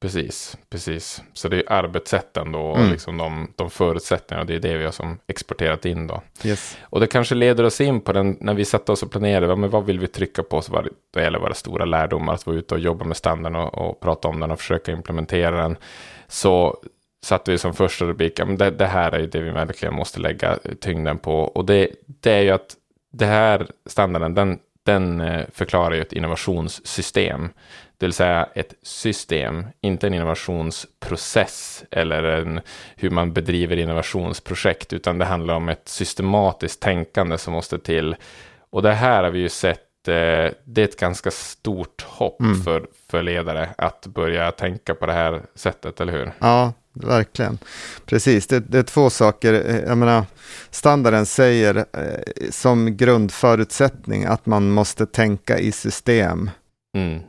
Precis, 0.00 0.58
precis. 0.70 1.22
Så 1.32 1.48
det 1.48 1.56
är 1.56 1.72
arbetssätten 1.72 2.52
då, 2.52 2.74
mm. 2.74 2.84
och 2.84 2.92
liksom 2.92 3.16
de, 3.16 3.52
de 3.56 3.70
förutsättningarna, 3.70 4.40
och 4.40 4.46
det 4.46 4.54
är 4.54 4.60
det 4.60 4.76
vi 4.76 4.84
har 4.84 4.92
som 4.92 5.18
exporterat 5.26 5.84
in 5.86 6.06
då. 6.06 6.22
Yes. 6.44 6.78
Och 6.82 7.00
det 7.00 7.06
kanske 7.06 7.34
leder 7.34 7.64
oss 7.64 7.80
in 7.80 8.00
på 8.00 8.12
den, 8.12 8.36
när 8.40 8.54
vi 8.54 8.64
satte 8.64 8.92
oss 8.92 9.02
och 9.02 9.10
planerade, 9.10 9.56
men 9.56 9.70
vad 9.70 9.86
vill 9.86 10.00
vi 10.00 10.06
trycka 10.06 10.42
på 10.42 10.62
så 10.62 10.72
var 10.72 10.88
det 11.12 11.22
gäller 11.22 11.38
våra 11.38 11.54
stora 11.54 11.84
lärdomar, 11.84 12.34
att 12.34 12.46
vara 12.46 12.56
ute 12.56 12.74
och 12.74 12.80
jobba 12.80 13.04
med 13.04 13.16
standarden 13.16 13.60
och, 13.60 13.74
och 13.74 14.00
prata 14.00 14.28
om 14.28 14.40
den 14.40 14.50
och 14.50 14.58
försöka 14.58 14.92
implementera 14.92 15.62
den. 15.62 15.76
Så 16.28 16.76
satte 17.22 17.50
vi 17.50 17.58
som 17.58 17.74
första 17.74 18.04
rubrik, 18.04 18.38
ja, 18.38 18.44
men 18.44 18.56
det, 18.56 18.70
det 18.70 18.86
här 18.86 19.12
är 19.12 19.20
ju 19.20 19.26
det 19.26 19.40
vi 19.40 19.50
verkligen 19.50 19.94
måste 19.94 20.20
lägga 20.20 20.58
tyngden 20.80 21.18
på. 21.18 21.34
Och 21.34 21.64
det, 21.64 21.88
det 22.06 22.32
är 22.32 22.42
ju 22.42 22.50
att 22.50 22.76
det 23.12 23.26
här 23.26 23.66
standarden, 23.86 24.34
den, 24.34 24.58
den 24.90 25.20
eh, 25.20 25.46
förklarar 25.52 25.94
ju 25.94 26.02
ett 26.02 26.12
innovationssystem. 26.12 27.48
Det 27.98 28.06
vill 28.06 28.12
säga 28.12 28.48
ett 28.54 28.74
system, 28.82 29.66
inte 29.80 30.06
en 30.06 30.14
innovationsprocess 30.14 31.84
eller 31.90 32.22
en, 32.22 32.60
hur 32.96 33.10
man 33.10 33.32
bedriver 33.32 33.76
innovationsprojekt, 33.76 34.92
utan 34.92 35.18
det 35.18 35.24
handlar 35.24 35.54
om 35.54 35.68
ett 35.68 35.88
systematiskt 35.88 36.82
tänkande 36.82 37.38
som 37.38 37.52
måste 37.52 37.78
till. 37.78 38.16
Och 38.70 38.82
det 38.82 38.92
här 38.92 39.22
har 39.22 39.30
vi 39.30 39.38
ju 39.38 39.48
sett, 39.48 40.08
eh, 40.08 40.52
det 40.64 40.78
är 40.78 40.84
ett 40.84 41.00
ganska 41.00 41.30
stort 41.30 42.02
hopp 42.08 42.40
mm. 42.40 42.62
för, 42.62 42.86
för 43.10 43.22
ledare 43.22 43.68
att 43.78 44.06
börja 44.06 44.50
tänka 44.52 44.94
på 44.94 45.06
det 45.06 45.12
här 45.12 45.42
sättet, 45.54 46.00
eller 46.00 46.12
hur? 46.12 46.32
Ja, 46.38 46.72
verkligen. 46.92 47.58
Precis, 48.06 48.46
det, 48.46 48.60
det, 48.60 48.78
är 48.78 48.82
två 48.82 49.10
saker. 49.10 49.82
Jag 49.86 49.98
menar, 49.98 50.24
standarden 50.70 51.26
säger 51.26 51.76
eh, 51.76 52.50
som 52.50 52.96
grundförutsättning 52.96 54.24
att 54.24 54.46
man 54.46 54.70
måste 54.70 55.06
tänka 55.06 55.58
i 55.58 55.72
system. 55.72 56.50
Mm. 56.96 57.20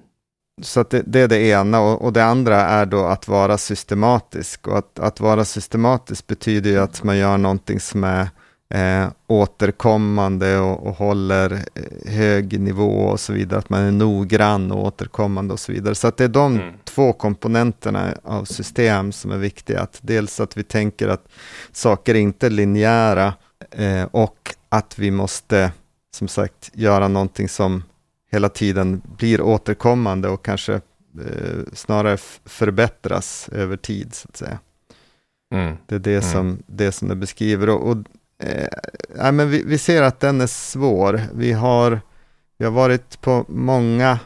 Så 0.62 0.84
det, 0.84 1.02
det, 1.06 1.20
är 1.20 1.28
det 1.28 1.42
ena 1.42 1.82
och, 1.82 2.02
och, 2.02 2.14
det 2.14 2.24
andra 2.24 2.62
är 2.62 2.86
då 2.86 3.06
att 3.06 3.28
vara 3.28 3.58
systematisk. 3.58 4.68
Och 4.68 4.78
att, 4.78 5.00
att 5.00 5.20
vara 5.20 5.46
systematisk 5.46 6.28
betyder 6.28 6.70
ju 6.70 6.80
att 6.80 7.04
man 7.04 7.18
gör 7.18 7.38
någonting 7.38 7.80
som 7.80 8.04
är 8.04 8.30
eh, 8.72 9.08
återkommande 9.28 10.58
och, 10.58 10.88
och 10.88 10.96
håller 10.96 11.52
eh, 11.52 12.12
hög 12.12 12.60
nivå 12.60 13.04
och 13.04 13.20
så 13.20 13.34
vidare, 13.34 13.60
att 13.60 13.70
man 13.70 13.82
är 13.82 13.92
noggrann 13.92 14.72
och 14.72 14.86
återkommande 14.86 15.54
och 15.54 15.60
så 15.60 15.72
vidare. 15.72 15.96
Så 15.96 16.12
det 16.18 16.24
är 16.24 16.28
de 16.28 16.56
mm. 16.56 16.74
två 16.84 17.14
komponenterna 17.14 18.14
av 18.24 18.46
system 18.46 19.12
som 19.12 19.32
är 19.32 19.38
viktiga. 19.38 19.82
Att 19.82 20.00
dels 20.02 20.40
att 20.40 20.58
vi 20.58 20.64
tänker 20.64 21.08
att 21.08 21.28
saker 21.72 22.16
inte 22.16 22.46
är 22.46 22.50
linjära 22.50 23.34
eh, 23.72 24.04
och 24.12 24.56
att 24.70 25.00
vi 25.00 25.12
måste, 25.12 25.72
som 26.16 26.28
sagt, 26.28 26.72
göra 26.74 27.08
någonting 27.08 27.50
som 27.50 27.84
hela 28.32 28.50
tiden 28.50 29.02
blir 29.18 29.42
återkommande 29.42 30.30
och 30.30 30.46
kanske 30.46 30.74
eh, 30.74 31.60
snarare 31.74 32.18
förbättras 32.46 33.50
över 33.52 33.78
tid, 33.78 34.14
så 34.14 34.28
att 34.30 34.38
säga. 34.38 34.60
Mm. 35.54 35.78
Det 35.86 35.96
är 35.96 36.00
det, 36.00 36.12
mm. 36.12 36.32
som, 36.32 36.64
det 36.66 36.92
som 36.92 37.08
det 37.08 37.16
beskriver. 37.16 37.70
Och, 37.70 37.90
och 37.90 37.98
eh, 38.42 39.32
men 39.32 39.50
vi, 39.50 39.64
vi, 39.64 39.78
ser 39.78 40.02
att 40.02 40.20
den 40.20 40.42
är 40.42 40.48
svår. 40.48 41.22
Vi 41.34 41.52
har, 41.52 42.02
vi 42.58 42.66
har 42.66 42.72
varit 42.72 43.22
på 43.22 43.46
många 43.48 44.20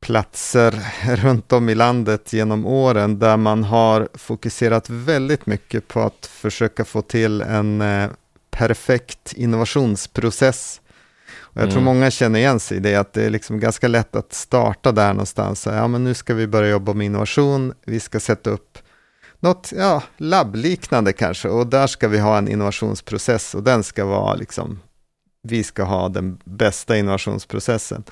platser 0.00 0.80
runt 1.16 1.52
om 1.52 1.68
i 1.68 1.74
landet 1.74 2.32
genom 2.32 2.66
åren 2.66 3.18
där 3.18 3.36
man 3.36 3.64
har 3.64 4.08
fokuserat 4.14 4.90
väldigt 4.90 5.46
mycket 5.46 5.88
på 5.88 6.00
att 6.00 6.26
försöka 6.26 6.84
få 6.84 7.02
till 7.02 7.40
en 7.40 7.80
eh, 7.80 8.10
perfekt 8.50 9.32
innovationsprocess. 9.32 10.80
Och 11.40 11.56
jag 11.56 11.62
mm. 11.62 11.72
tror 11.72 11.82
många 11.82 12.10
känner 12.10 12.38
igen 12.38 12.60
sig 12.60 12.76
i 12.76 12.80
det, 12.80 12.96
att 12.96 13.12
det 13.12 13.24
är 13.24 13.30
liksom 13.30 13.60
ganska 13.60 13.88
lätt 13.88 14.16
att 14.16 14.32
starta 14.32 14.92
där 14.92 15.12
någonstans. 15.12 15.66
Ja, 15.66 15.88
men 15.88 16.04
nu 16.04 16.14
ska 16.14 16.34
vi 16.34 16.46
börja 16.46 16.70
jobba 16.70 16.92
med 16.92 17.06
innovation, 17.06 17.74
vi 17.86 18.00
ska 18.00 18.20
sätta 18.20 18.50
upp 18.50 18.78
något 19.42 19.72
ja, 19.76 20.02
labbliknande 20.16 21.12
kanske. 21.12 21.48
Och 21.48 21.66
där 21.66 21.86
ska 21.86 22.08
vi 22.08 22.18
ha 22.18 22.38
en 22.38 22.48
innovationsprocess 22.48 23.54
och 23.54 23.62
den 23.62 23.82
ska 23.82 24.04
vara 24.04 24.34
liksom, 24.34 24.80
vi 25.42 25.64
ska 25.64 25.82
ha 25.82 26.08
den 26.08 26.38
bästa 26.44 26.96
innovationsprocessen. 26.96 28.04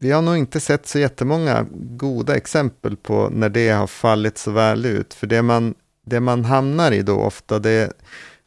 Vi 0.00 0.10
har 0.10 0.22
nog 0.22 0.36
inte 0.36 0.60
sett 0.60 0.86
så 0.86 0.98
jättemånga 0.98 1.66
goda 1.72 2.36
exempel 2.36 2.96
på 2.96 3.28
när 3.32 3.48
det 3.48 3.68
har 3.70 3.86
fallit 3.86 4.38
så 4.38 4.50
väl 4.50 4.86
ut. 4.86 5.14
För 5.14 5.26
det 5.26 5.42
man, 5.42 5.74
det 6.06 6.20
man 6.20 6.44
hamnar 6.44 6.92
i 6.92 7.02
då 7.02 7.20
ofta, 7.20 7.58
det 7.58 7.92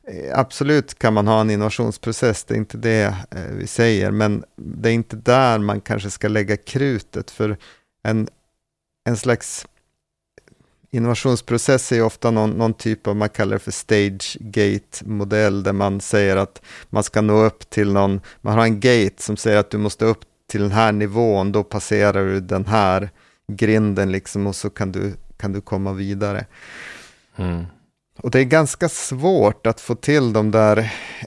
eh, 0.07 0.39
absolut 0.39 0.99
kan 0.99 1.13
man 1.13 1.27
ha 1.27 1.41
en 1.41 1.49
innovationsprocess, 1.49 2.43
det 2.43 2.53
är 2.53 2.57
inte 2.57 2.77
det 2.77 3.15
eh, 3.31 3.41
vi 3.51 3.67
säger, 3.67 4.11
men 4.11 4.43
det 4.55 4.89
är 4.89 4.93
inte 4.93 5.15
där 5.15 5.59
man 5.59 5.81
kanske 5.81 6.09
ska 6.09 6.27
lägga 6.27 6.57
krutet. 6.57 7.31
För 7.31 7.57
en, 8.03 8.27
en 9.05 9.17
slags 9.17 9.67
innovationsprocess 10.95 11.91
är 11.91 12.03
ofta 12.03 12.31
någon, 12.31 12.49
någon, 12.49 12.73
typ 12.73 13.07
av, 13.07 13.15
man 13.15 13.29
kallar 13.29 13.53
det 13.53 13.59
för 13.59 13.71
stage 13.71 14.37
gate 14.39 15.05
modell, 15.05 15.63
där 15.63 15.73
man 15.73 16.01
säger 16.01 16.37
att 16.37 16.61
man 16.89 17.03
ska 17.03 17.21
nå 17.21 17.43
upp 17.43 17.69
till 17.69 17.93
någon, 17.93 18.21
man 18.41 18.57
har 18.57 18.63
en 18.63 18.79
gate 18.79 19.23
som 19.23 19.37
säger 19.37 19.57
att 19.57 19.71
du 19.71 19.77
måste 19.77 20.05
upp 20.05 20.21
till 20.47 20.61
den 20.61 20.71
här 20.71 20.91
nivån, 20.91 21.51
då 21.51 21.63
passerar 21.63 22.25
du 22.25 22.39
den 22.39 22.65
här 22.65 23.09
grinden 23.47 24.11
liksom 24.11 24.47
och 24.47 24.55
så 24.55 24.69
kan 24.69 24.91
du, 24.91 25.13
kan 25.37 25.51
du 25.51 25.61
komma 25.61 25.93
vidare. 25.93 26.45
Mm. 27.35 27.65
Och 28.17 28.31
det 28.31 28.39
är 28.39 28.43
ganska 28.43 28.89
svårt 28.89 29.67
att 29.67 29.81
få 29.81 29.95
till 29.95 30.33
de 30.33 30.51
där 30.51 30.77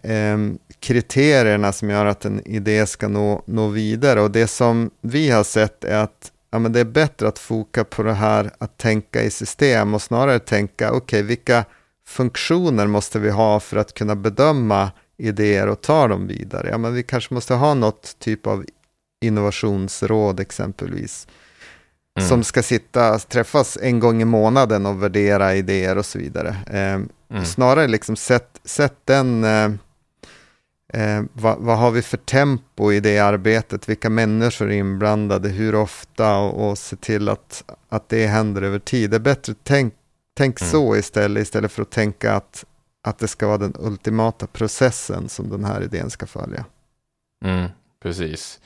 eh, 0.03 0.39
kriterierna 0.81 1.73
som 1.73 1.91
gör 1.91 2.07
att 2.07 2.25
en 2.25 2.49
idé 2.49 2.87
ska 2.87 3.09
nå, 3.09 3.43
nå 3.47 3.69
vidare. 3.69 4.21
Och 4.21 4.31
det 4.31 4.47
som 4.47 4.91
vi 5.01 5.31
har 5.31 5.45
sett 5.45 5.85
är 5.85 5.99
att 5.99 6.33
ja, 6.51 6.59
men 6.59 6.73
det 6.73 6.81
är 6.81 6.85
bättre 6.85 7.29
att 7.29 7.39
foka 7.39 7.85
på 7.85 8.03
det 8.03 8.13
här 8.13 8.51
att 8.59 8.79
tänka 8.79 9.23
i 9.23 9.31
system 9.31 9.95
och 9.95 10.03
snarare 10.03 10.39
tänka, 10.39 10.89
okej, 10.89 10.97
okay, 10.99 11.23
vilka 11.23 11.65
funktioner 12.07 12.87
måste 12.87 13.19
vi 13.19 13.31
ha 13.31 13.61
för 13.61 13.77
att 13.77 13.95
kunna 13.95 14.17
bedöma 14.17 14.91
idéer 15.17 15.67
och 15.67 15.81
ta 15.81 16.09
dem 16.09 16.27
vidare? 16.27 16.69
Ja, 16.71 16.79
men 16.79 16.95
vi 16.95 17.03
kanske 17.03 17.35
måste 17.35 17.55
ha 17.55 17.75
något 17.75 18.19
typ 18.19 18.47
av 18.47 18.65
innovationsråd 19.21 20.41
exempelvis. 20.41 21.27
Mm. 22.19 22.29
Som 22.29 22.45
ska 22.45 22.63
sitta, 22.63 23.19
träffas 23.19 23.79
en 23.83 24.01
gång 24.01 24.23
i 24.23 24.25
månaden 24.25 24.87
och 24.87 25.03
värdera 25.03 25.55
idéer 25.55 25.99
och 25.99 26.07
så 26.07 26.19
vidare. 26.19 26.57
Eh, 26.67 27.35
mm. 27.37 27.45
Snarare 27.45 27.89
liksom 27.89 28.17
sätt, 28.17 28.61
sätt 28.65 28.97
den 29.05 29.45
eh, 29.45 29.71
Eh, 30.93 31.23
vad, 31.33 31.59
vad, 31.59 31.79
har 31.79 31.91
vi 31.91 32.03
för 32.03 32.17
tempo 32.17 32.93
i 32.93 33.01
det 33.01 33.19
arbetet? 33.19 33.89
Vilka 33.89 34.11
människor 34.11 34.71
är 34.71 34.75
inblandade? 34.75 35.49
Hur 35.49 35.75
ofta? 35.75 36.39
Och, 36.39 36.71
och 36.71 36.79
se 36.79 36.97
till 36.97 37.29
att, 37.29 37.65
att 37.89 38.09
det 38.09 38.27
händer 38.27 38.63
över 38.63 38.79
tid. 38.79 39.11
Det 39.11 39.17
är 39.17 39.21
bättre 39.21 39.55
tänk, 39.63 39.95
tänk 40.37 40.61
mm. 40.61 40.71
så 40.71 40.97
istället, 40.97 41.43
istället 41.43 41.73
för 41.73 41.83
att 41.83 41.91
tänka 41.91 42.35
att, 42.35 42.65
att 43.07 43.19
det 43.19 43.29
ska 43.29 43.47
vara 43.47 43.59
den 43.59 43.75
ultimata 43.79 44.47
processen 44.47 45.29
som 45.29 45.51
den 45.51 45.65
här 45.65 45.83
idén 45.83 46.11
ska 46.11 46.27
följa. 46.27 46.65
Mm, 47.45 47.69
precis. 48.03 48.61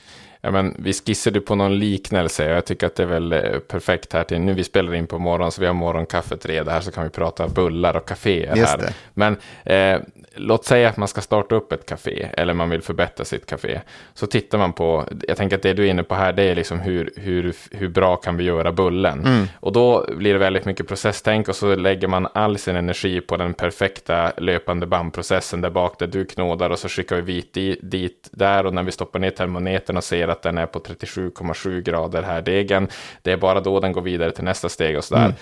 Ja, 0.45 0.51
men 0.51 0.75
vi 0.79 0.93
skissade 0.93 1.41
på 1.41 1.55
någon 1.55 1.79
liknelse 1.79 2.49
och 2.49 2.55
jag 2.55 2.65
tycker 2.65 2.87
att 2.87 2.95
det 2.95 3.03
är 3.03 3.07
väl 3.07 3.33
eh, 3.33 3.59
perfekt 3.59 4.13
här 4.13 4.23
till 4.23 4.41
nu. 4.41 4.53
Vi 4.53 4.63
spelar 4.63 4.95
in 4.95 5.07
på 5.07 5.19
morgonen 5.19 5.51
så 5.51 5.61
vi 5.61 5.67
har 5.67 5.73
morgonkaffet 5.73 6.45
redo 6.45 6.71
här 6.71 6.81
så 6.81 6.91
kan 6.91 7.03
vi 7.03 7.09
prata 7.09 7.47
bullar 7.47 7.95
och 7.95 8.09
kaféer 8.09 8.55
här. 8.55 8.93
Men 9.13 9.37
eh, 9.65 10.01
låt 10.35 10.65
säga 10.65 10.89
att 10.89 10.97
man 10.97 11.07
ska 11.07 11.21
starta 11.21 11.55
upp 11.55 11.71
ett 11.71 11.85
café 11.85 12.27
eller 12.37 12.53
man 12.53 12.69
vill 12.69 12.81
förbättra 12.81 13.25
sitt 13.25 13.45
café. 13.45 13.81
Så 14.13 14.27
tittar 14.27 14.57
man 14.57 14.73
på, 14.73 15.05
jag 15.27 15.37
tänker 15.37 15.55
att 15.55 15.61
det 15.61 15.73
du 15.73 15.85
är 15.85 15.89
inne 15.89 16.03
på 16.03 16.15
här, 16.15 16.33
det 16.33 16.43
är 16.43 16.55
liksom 16.55 16.79
hur, 16.79 17.13
hur, 17.15 17.55
hur 17.71 17.87
bra 17.87 18.15
kan 18.15 18.37
vi 18.37 18.43
göra 18.43 18.71
bullen? 18.71 19.25
Mm. 19.25 19.47
Och 19.59 19.71
då 19.71 20.05
blir 20.17 20.33
det 20.33 20.39
väldigt 20.39 20.65
mycket 20.65 20.87
processtänk 20.87 21.47
och 21.47 21.55
så 21.55 21.75
lägger 21.75 22.07
man 22.07 22.27
all 22.33 22.57
sin 22.57 22.75
energi 22.75 23.21
på 23.21 23.37
den 23.37 23.53
perfekta 23.53 24.31
löpande 24.37 24.85
bandprocessen 24.85 25.61
där 25.61 25.69
bak 25.69 25.99
där 25.99 26.07
du 26.07 26.25
knådar 26.25 26.69
och 26.69 26.79
så 26.79 26.89
skickar 26.89 27.15
vi 27.15 27.21
vit 27.21 27.53
dit 27.81 28.29
där 28.31 28.65
och 28.65 28.73
när 28.73 28.83
vi 28.83 28.91
stoppar 28.91 29.19
ner 29.19 29.29
termometern 29.29 29.97
och 29.97 30.03
ser 30.03 30.27
att 30.27 30.41
den 30.41 30.57
är 30.57 30.65
på 30.65 30.79
37,7 30.79 31.81
grader 31.81 32.23
här 32.23 32.41
degen, 32.41 32.87
det 33.21 33.31
är 33.31 33.37
bara 33.37 33.61
då 33.61 33.79
den 33.79 33.91
går 33.91 34.01
vidare 34.01 34.31
till 34.31 34.43
nästa 34.43 34.69
steg 34.69 34.97
och 34.97 35.03
sådär. 35.03 35.25
Mm. 35.25 35.35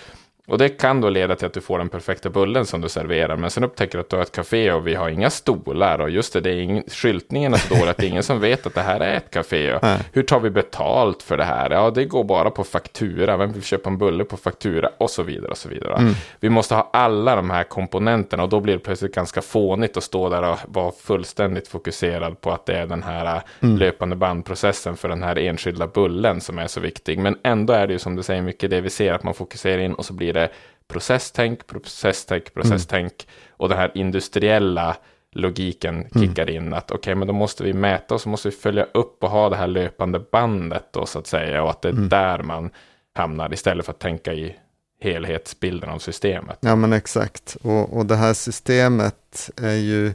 Och 0.52 0.58
det 0.58 0.70
kan 0.70 1.02
då 1.02 1.10
leda 1.10 1.36
till 1.36 1.48
att 1.48 1.54
du 1.54 1.62
får 1.62 1.78
den 1.78 1.90
perfekta 1.90 2.30
bullen 2.30 2.66
som 2.66 2.82
du 2.82 2.90
serverar. 2.90 3.38
Men 3.38 3.50
sen 3.50 3.64
upptäcker 3.64 3.98
du 3.98 4.00
att 4.02 4.10
du 4.10 4.16
har 4.16 4.24
ett 4.24 4.32
café 4.32 4.72
och 4.72 4.88
vi 4.88 4.96
har 4.96 5.10
inga 5.10 5.30
stolar. 5.30 6.00
Och 6.00 6.10
just 6.10 6.34
det, 6.34 6.42
det 6.42 6.50
är 6.50 6.62
ing, 6.62 6.84
skyltningen 6.88 7.54
är 7.54 7.58
så 7.58 7.74
dålig 7.74 7.90
att 7.90 7.98
det 7.98 8.06
är 8.06 8.10
ingen 8.10 8.24
som 8.24 8.40
vet 8.40 8.66
att 8.66 8.76
det 8.76 8.82
här 8.82 9.00
är 9.00 9.18
ett 9.18 9.32
café. 9.32 9.74
Och 9.74 9.84
hur 10.14 10.24
tar 10.24 10.40
vi 10.40 10.50
betalt 10.50 11.24
för 11.24 11.38
det 11.38 11.44
här? 11.44 11.70
Ja, 11.70 11.90
det 11.90 12.06
går 12.06 12.24
bara 12.24 12.50
på 12.50 12.64
faktura. 12.64 13.38
Vem 13.38 13.52
vill 13.52 13.64
köpa 13.64 13.90
en 13.90 13.98
bulle 13.98 14.24
på 14.24 14.38
faktura? 14.38 14.90
Och 14.98 15.10
så 15.10 15.24
vidare 15.24 15.52
och 15.52 15.58
så 15.58 15.70
vidare. 15.70 15.96
Mm. 15.96 16.14
Vi 16.40 16.50
måste 16.50 16.76
ha 16.76 16.90
alla 16.94 17.36
de 17.36 17.50
här 17.50 17.64
komponenterna 17.64 18.44
och 18.44 18.50
då 18.50 18.60
blir 18.60 18.74
det 18.74 18.80
plötsligt 18.80 19.16
ganska 19.16 19.42
fånigt 19.42 19.98
att 19.98 20.04
stå 20.04 20.30
där 20.30 20.44
och 20.44 20.58
vara 20.66 20.92
fullständigt 20.92 21.68
fokuserad 21.68 22.42
på 22.42 22.52
att 22.52 22.66
det 22.66 22.74
är 22.74 22.88
den 22.88 23.04
här 23.04 23.42
mm. 23.60 23.78
löpande 23.78 24.16
bandprocessen 24.16 24.98
för 24.98 25.10
den 25.10 25.24
här 25.24 25.38
enskilda 25.38 25.88
bullen 25.88 26.42
som 26.42 26.60
är 26.60 26.68
så 26.68 26.80
viktig. 26.80 27.20
Men 27.20 27.38
ändå 27.44 27.74
är 27.74 27.88
det 27.88 27.94
ju 27.94 28.00
som 28.00 28.16
du 28.16 28.24
säger 28.24 28.42
mycket 28.42 28.70
det 28.70 28.82
vi 28.82 28.90
ser 28.90 29.14
att 29.14 29.24
man 29.24 29.34
fokuserar 29.34 29.82
in 29.82 29.94
och 29.94 30.06
så 30.06 30.14
blir 30.14 30.34
det 30.34 30.41
det 30.42 30.50
processtänk, 30.88 31.68
processtänk, 31.68 32.54
processtänk. 32.54 33.28
Mm. 33.28 33.56
Och 33.58 33.70
den 33.70 33.78
här 33.78 33.92
industriella 33.96 34.98
logiken 35.32 35.96
mm. 35.96 36.10
kickar 36.12 36.44
mm. 36.44 36.56
in. 36.56 36.74
Att 36.74 36.92
okej, 36.92 36.98
okay, 36.98 37.16
men 37.16 37.28
då 37.28 37.34
måste 37.34 37.64
vi 37.64 37.74
mäta 37.74 38.14
och 38.14 38.22
så 38.22 38.30
måste 38.30 38.50
vi 38.50 38.56
följa 38.56 38.84
upp 38.94 39.24
och 39.24 39.30
ha 39.30 39.50
det 39.50 39.56
här 39.56 39.68
löpande 39.68 40.20
bandet 40.32 40.86
då 40.92 41.06
så 41.06 41.20
att 41.20 41.28
säga. 41.28 41.64
Och 41.64 41.70
att 41.70 41.82
det 41.82 41.90
är 41.90 41.94
mm. 41.94 42.10
där 42.10 42.44
man 42.44 42.70
hamnar 43.14 43.54
istället 43.54 43.86
för 43.86 43.94
att 43.94 44.00
tänka 44.00 44.34
i 44.34 44.56
helhetsbilden 45.02 45.90
av 45.90 46.00
systemet. 46.00 46.58
Ja 46.62 46.76
men 46.76 46.94
exakt. 46.94 47.58
Och, 47.62 47.98
och 47.98 48.06
det 48.06 48.16
här 48.16 48.34
systemet 48.34 49.50
är 49.62 49.76
ju, 49.76 50.14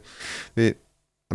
vi, 0.54 0.74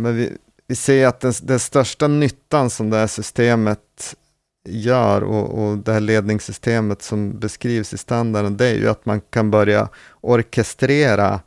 men 0.00 0.16
vi, 0.16 0.36
vi 0.66 0.74
ser 0.74 1.06
att 1.06 1.20
den, 1.20 1.32
den 1.42 1.58
största 1.58 2.08
nyttan 2.08 2.70
som 2.70 2.90
det 2.90 2.96
här 2.96 3.06
systemet 3.06 4.16
gör 4.64 5.22
och, 5.22 5.64
och 5.64 5.78
det 5.78 5.92
här 5.92 6.00
ledningssystemet 6.00 7.02
som 7.02 7.38
beskrivs 7.38 7.92
i 7.92 7.98
standarden, 7.98 8.56
det 8.56 8.66
är 8.66 8.74
ju 8.74 8.88
att 8.88 9.06
man 9.06 9.20
kan 9.20 9.50
börja 9.50 9.88
orkestrera 10.20 11.40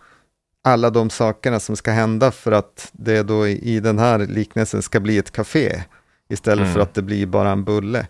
alla 0.63 0.89
de 0.89 1.10
sakerna 1.10 1.60
som 1.60 1.75
ska 1.75 1.91
hända 1.91 2.31
för 2.31 2.51
att 2.51 2.89
det 2.91 3.24
då 3.24 3.48
i, 3.48 3.75
i 3.75 3.79
den 3.79 4.00
här 4.00 4.19
liknelsen 4.19 4.81
ska 4.81 5.00
bli 5.00 5.17
ett 5.17 5.31
café 5.31 5.84
istället 6.29 6.63
mm. 6.63 6.74
för 6.74 6.79
att 6.79 6.93
det 6.93 7.01
blir 7.01 7.25
bara 7.25 7.51
en 7.51 7.63
bulle. 7.63 8.07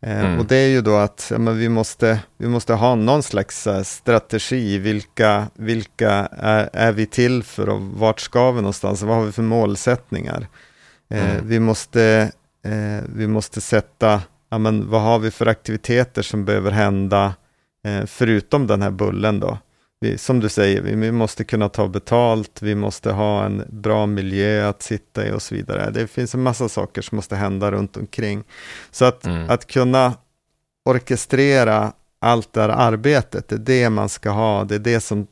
Eh, 0.00 0.24
mm. 0.24 0.38
Och 0.38 0.46
det 0.46 0.56
är 0.56 0.68
ju 0.68 0.80
då 0.80 0.96
att 0.96 1.26
ja, 1.30 1.38
vi, 1.38 1.68
måste, 1.68 2.20
vi 2.38 2.48
måste 2.48 2.74
ha 2.74 2.94
någon 2.94 3.22
slags 3.22 3.66
uh, 3.66 3.82
strategi. 3.82 4.78
Vilka, 4.78 5.46
vilka 5.54 6.10
är, 6.32 6.70
är, 6.72 6.92
vi 6.92 7.06
till 7.06 7.42
för 7.42 7.68
och 7.68 7.80
vart 7.80 8.20
ska 8.20 8.50
vi 8.50 8.56
någonstans? 8.56 9.02
Vad 9.02 9.16
har 9.16 9.24
vi 9.24 9.32
för 9.32 9.42
målsättningar? 9.42 10.46
Eh, 11.10 11.30
mm. 11.30 11.48
vi, 11.48 11.60
måste, 11.60 12.32
eh, 12.64 13.04
vi 13.14 13.26
måste 13.26 13.60
sätta 13.60 14.22
ja, 14.52 14.58
men 14.58 14.90
vad 14.90 15.00
har 15.00 15.18
vi 15.18 15.30
för 15.30 15.46
aktiviteter 15.46 16.22
som 16.22 16.44
behöver 16.44 16.70
hända 16.70 17.34
eh, 17.84 18.06
förutom 18.06 18.66
den 18.66 18.82
här 18.82 18.90
bullen 18.90 19.40
då? 19.40 19.58
Vi, 20.00 20.18
som 20.18 20.40
du 20.40 20.48
säger, 20.48 20.82
vi, 20.82 20.94
vi, 20.94 21.12
måste 21.12 21.44
kunna 21.44 21.68
ta 21.68 21.88
betalt, 21.88 22.62
vi 22.62 22.74
måste 22.74 23.12
ha 23.12 23.44
en 23.44 23.64
bra 23.70 24.06
miljö 24.06 24.68
att 24.68 24.82
sitta 24.82 25.26
i 25.26 25.32
och 25.32 25.42
så 25.42 25.54
vidare. 25.54 25.90
Det 25.90 26.06
finns 26.06 26.34
en 26.34 26.42
massa 26.42 26.68
saker 26.68 27.02
som 27.02 27.16
måste 27.16 27.36
hända 27.36 27.70
runt 27.70 27.96
omkring. 27.96 28.44
Så 28.90 29.04
att, 29.04 29.26
mm. 29.26 29.50
att 29.50 29.66
kunna 29.66 30.14
orkestrera 30.84 31.92
allt 32.18 32.52
det 32.52 32.60
här 32.60 32.68
arbetet, 32.68 33.48
det 33.48 33.54
är 33.54 33.58
det 33.58 33.90
man 33.90 34.08
ska 34.08 34.30
ha, 34.30 34.64
det 34.64 34.74
är 34.74 34.78
det 34.78 35.00
som 35.00 35.26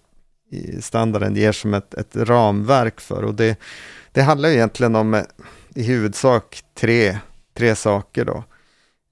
standarden 0.80 1.36
ger 1.36 1.52
som 1.52 1.74
ett, 1.74 1.94
ett 1.94 2.16
ramverk 2.16 3.00
för. 3.00 3.22
Och 3.22 3.34
det, 3.34 3.60
det 4.12 4.22
handlar 4.22 4.48
egentligen 4.48 4.96
om 4.96 5.14
eh, 5.14 5.22
i 5.74 5.82
huvudsak 5.82 6.62
tre, 6.74 7.18
tre 7.54 7.76
saker 7.76 8.24
då. 8.24 8.44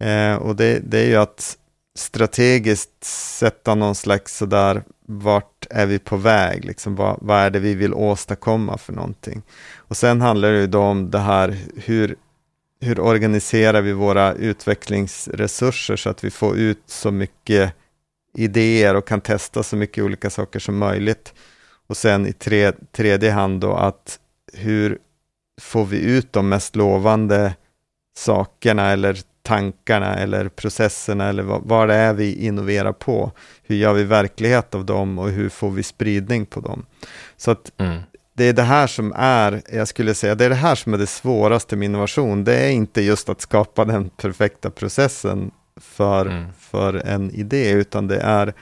Eh, 0.01 0.35
och 0.35 0.57
det, 0.57 0.79
det 0.79 0.99
är 0.99 1.07
ju 1.07 1.17
att 1.17 1.59
strategiskt 1.99 3.05
sätta 3.05 3.75
någon 3.75 3.95
slags 3.95 4.37
sådär, 4.37 4.83
vart 5.07 5.67
är 5.71 5.87
vi 5.87 5.99
på 5.99 6.17
väg, 6.17 6.65
liksom, 6.65 6.97
vad, 6.97 7.19
vad 7.21 7.39
är 7.39 7.51
det 7.51 7.59
vi 7.59 7.75
vill 7.75 7.95
åstadkomma 7.95 8.79
för 8.79 8.93
någonting. 8.93 9.43
Och 9.77 9.97
sen 9.97 10.21
handlar 10.21 10.53
det 10.53 10.61
ju 10.61 10.67
då 10.67 10.81
om 10.81 11.11
det 11.11 11.19
här, 11.19 11.57
hur, 11.77 12.17
hur 12.81 13.01
organiserar 13.01 13.81
vi 13.81 13.93
våra 13.93 14.35
utvecklingsresurser 14.35 15.97
så 15.97 16.11
att 16.11 16.25
vi 16.25 16.31
får 16.31 16.57
ut 16.57 16.83
så 16.87 17.11
mycket 17.11 17.75
idéer 18.35 18.95
och 18.95 19.09
kan 19.09 19.21
testa 19.21 19.63
så 19.63 19.77
mycket 19.77 20.05
olika 20.05 20.31
saker 20.31 20.59
som 20.59 20.79
möjligt. 20.79 21.35
Och 21.87 21.97
sen 21.97 22.27
i 22.27 22.33
tre, 22.33 22.73
tredje 22.93 23.31
hand 23.31 23.61
då 23.61 23.75
att 23.75 24.19
hur 24.53 24.99
får 25.61 25.85
vi 25.85 26.01
ut 26.01 26.33
de 26.33 26.49
mest 26.49 26.77
lovande 26.77 27.55
sakerna 28.17 28.91
eller 28.91 29.19
tankarna 29.49 30.15
eller 30.15 30.49
processerna 30.49 31.29
eller 31.29 31.43
vad, 31.43 31.63
vad 31.65 31.89
det 31.89 31.95
är 31.95 32.13
vi 32.13 32.47
innoverar 32.47 32.93
på. 32.93 33.33
Hur 33.63 33.77
gör 33.77 33.93
vi 33.93 34.05
verklighet 34.05 34.75
av 34.75 34.85
dem 34.85 35.19
och 35.19 35.31
hur 35.31 35.49
får 35.49 35.71
vi 35.71 35.83
spridning 35.83 36.47
på 36.47 36.61
dem? 36.61 36.87
Så 37.37 37.51
att 37.51 37.81
mm. 37.81 38.01
det 38.35 38.45
är 38.45 38.53
det 38.53 38.63
här 38.63 38.87
som 38.87 39.13
är, 39.17 39.63
jag 39.73 39.89
skulle 39.89 40.15
säga, 40.15 40.35
det 40.35 40.45
är 40.45 40.49
det 40.49 40.55
här 40.55 40.75
som 40.75 40.95
är 40.95 40.99
det 40.99 41.07
svåraste 41.07 41.77
med 41.77 41.87
innovation. 41.87 42.45
Det 42.45 42.57
är 42.57 42.71
inte 42.71 43.03
just 43.03 43.29
att 43.29 43.41
skapa 43.41 43.85
den 43.85 44.11
perfekta 44.11 44.71
processen 44.71 45.51
för, 45.81 46.27
mm. 46.27 46.45
för 46.59 46.95
en 46.95 47.31
idé, 47.31 47.71
utan 47.71 48.07
det 48.07 48.21
är 48.21 48.55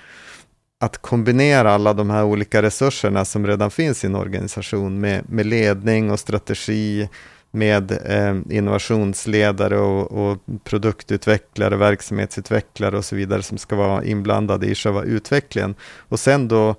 att 0.80 0.98
kombinera 0.98 1.74
alla 1.74 1.92
de 1.92 2.10
här 2.10 2.24
olika 2.24 2.62
resurserna 2.62 3.24
som 3.24 3.46
redan 3.46 3.70
finns 3.70 4.04
i 4.04 4.06
en 4.06 4.14
organisation 4.14 5.00
med, 5.00 5.30
med 5.30 5.46
ledning 5.46 6.10
och 6.10 6.20
strategi, 6.20 7.08
med 7.50 7.92
eh, 7.92 8.56
innovationsledare 8.56 9.78
och, 9.78 10.12
och, 10.12 10.38
produktutvecklare, 10.64 11.76
verksamhetsutvecklare 11.76 12.96
och 12.96 13.04
så 13.04 13.16
vidare 13.16 13.42
som 13.42 13.58
ska 13.58 13.76
vara 13.76 14.04
inblandade 14.04 14.66
i 14.66 14.74
själva 14.74 15.02
utvecklingen. 15.02 15.74
Och 16.08 16.20
sen 16.20 16.48
då 16.48 16.74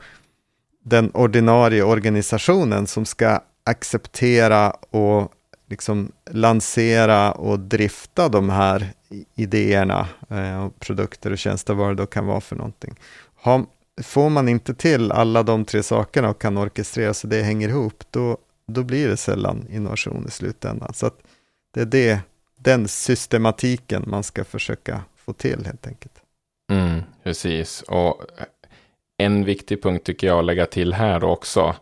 den 0.83 1.11
ordinarie 1.11 1.83
organisationen 1.83 2.87
som 2.87 3.05
ska 3.05 3.39
acceptera 3.63 4.71
och 4.71 5.31
liksom 5.69 6.11
lansera 6.31 7.31
och 7.31 7.59
drifta 7.59 8.29
de 8.29 8.49
här 8.49 8.93
idéerna, 9.35 10.07
eh, 10.29 10.69
produkter 10.79 11.31
och 11.31 11.37
tjänster, 11.37 11.73
vad 11.73 11.89
det 11.89 11.95
då 11.95 12.05
kan 12.05 12.25
vara 12.25 12.41
för 12.41 12.55
någonting. 12.55 12.99
Har, 13.35 13.65
får 14.03 14.29
man 14.29 14.49
inte 14.49 14.73
till 14.73 15.11
alla 15.11 15.43
de 15.43 15.65
tre 15.65 15.83
sakerna 15.83 16.29
och 16.29 16.41
kan 16.41 16.57
orkestrera 16.57 17.13
så 17.13 17.27
det 17.27 17.41
hänger 17.41 17.69
ihop, 17.69 18.03
då, 18.11 18.37
då 18.67 18.83
blir 18.83 19.07
det 19.07 19.17
sällan 19.17 19.67
innovation 19.69 20.25
i 20.27 20.31
slutändan. 20.31 20.93
Så 20.93 21.11
det 21.73 21.81
är 21.81 21.85
det, 21.85 22.19
den 22.55 22.87
systematiken 22.87 24.03
man 24.07 24.23
ska 24.23 24.43
försöka 24.43 25.01
få 25.15 25.33
till 25.33 25.65
helt 25.65 25.87
enkelt. 25.87 26.21
Mm, 26.71 27.01
precis, 27.23 27.81
och 27.81 28.25
en 29.17 29.45
viktig 29.45 29.83
punkt 29.83 30.05
tycker 30.05 30.27
jag 30.27 30.39
att 30.39 30.45
lägga 30.45 30.65
till 30.65 30.93
här 30.93 31.23
också, 31.23 31.75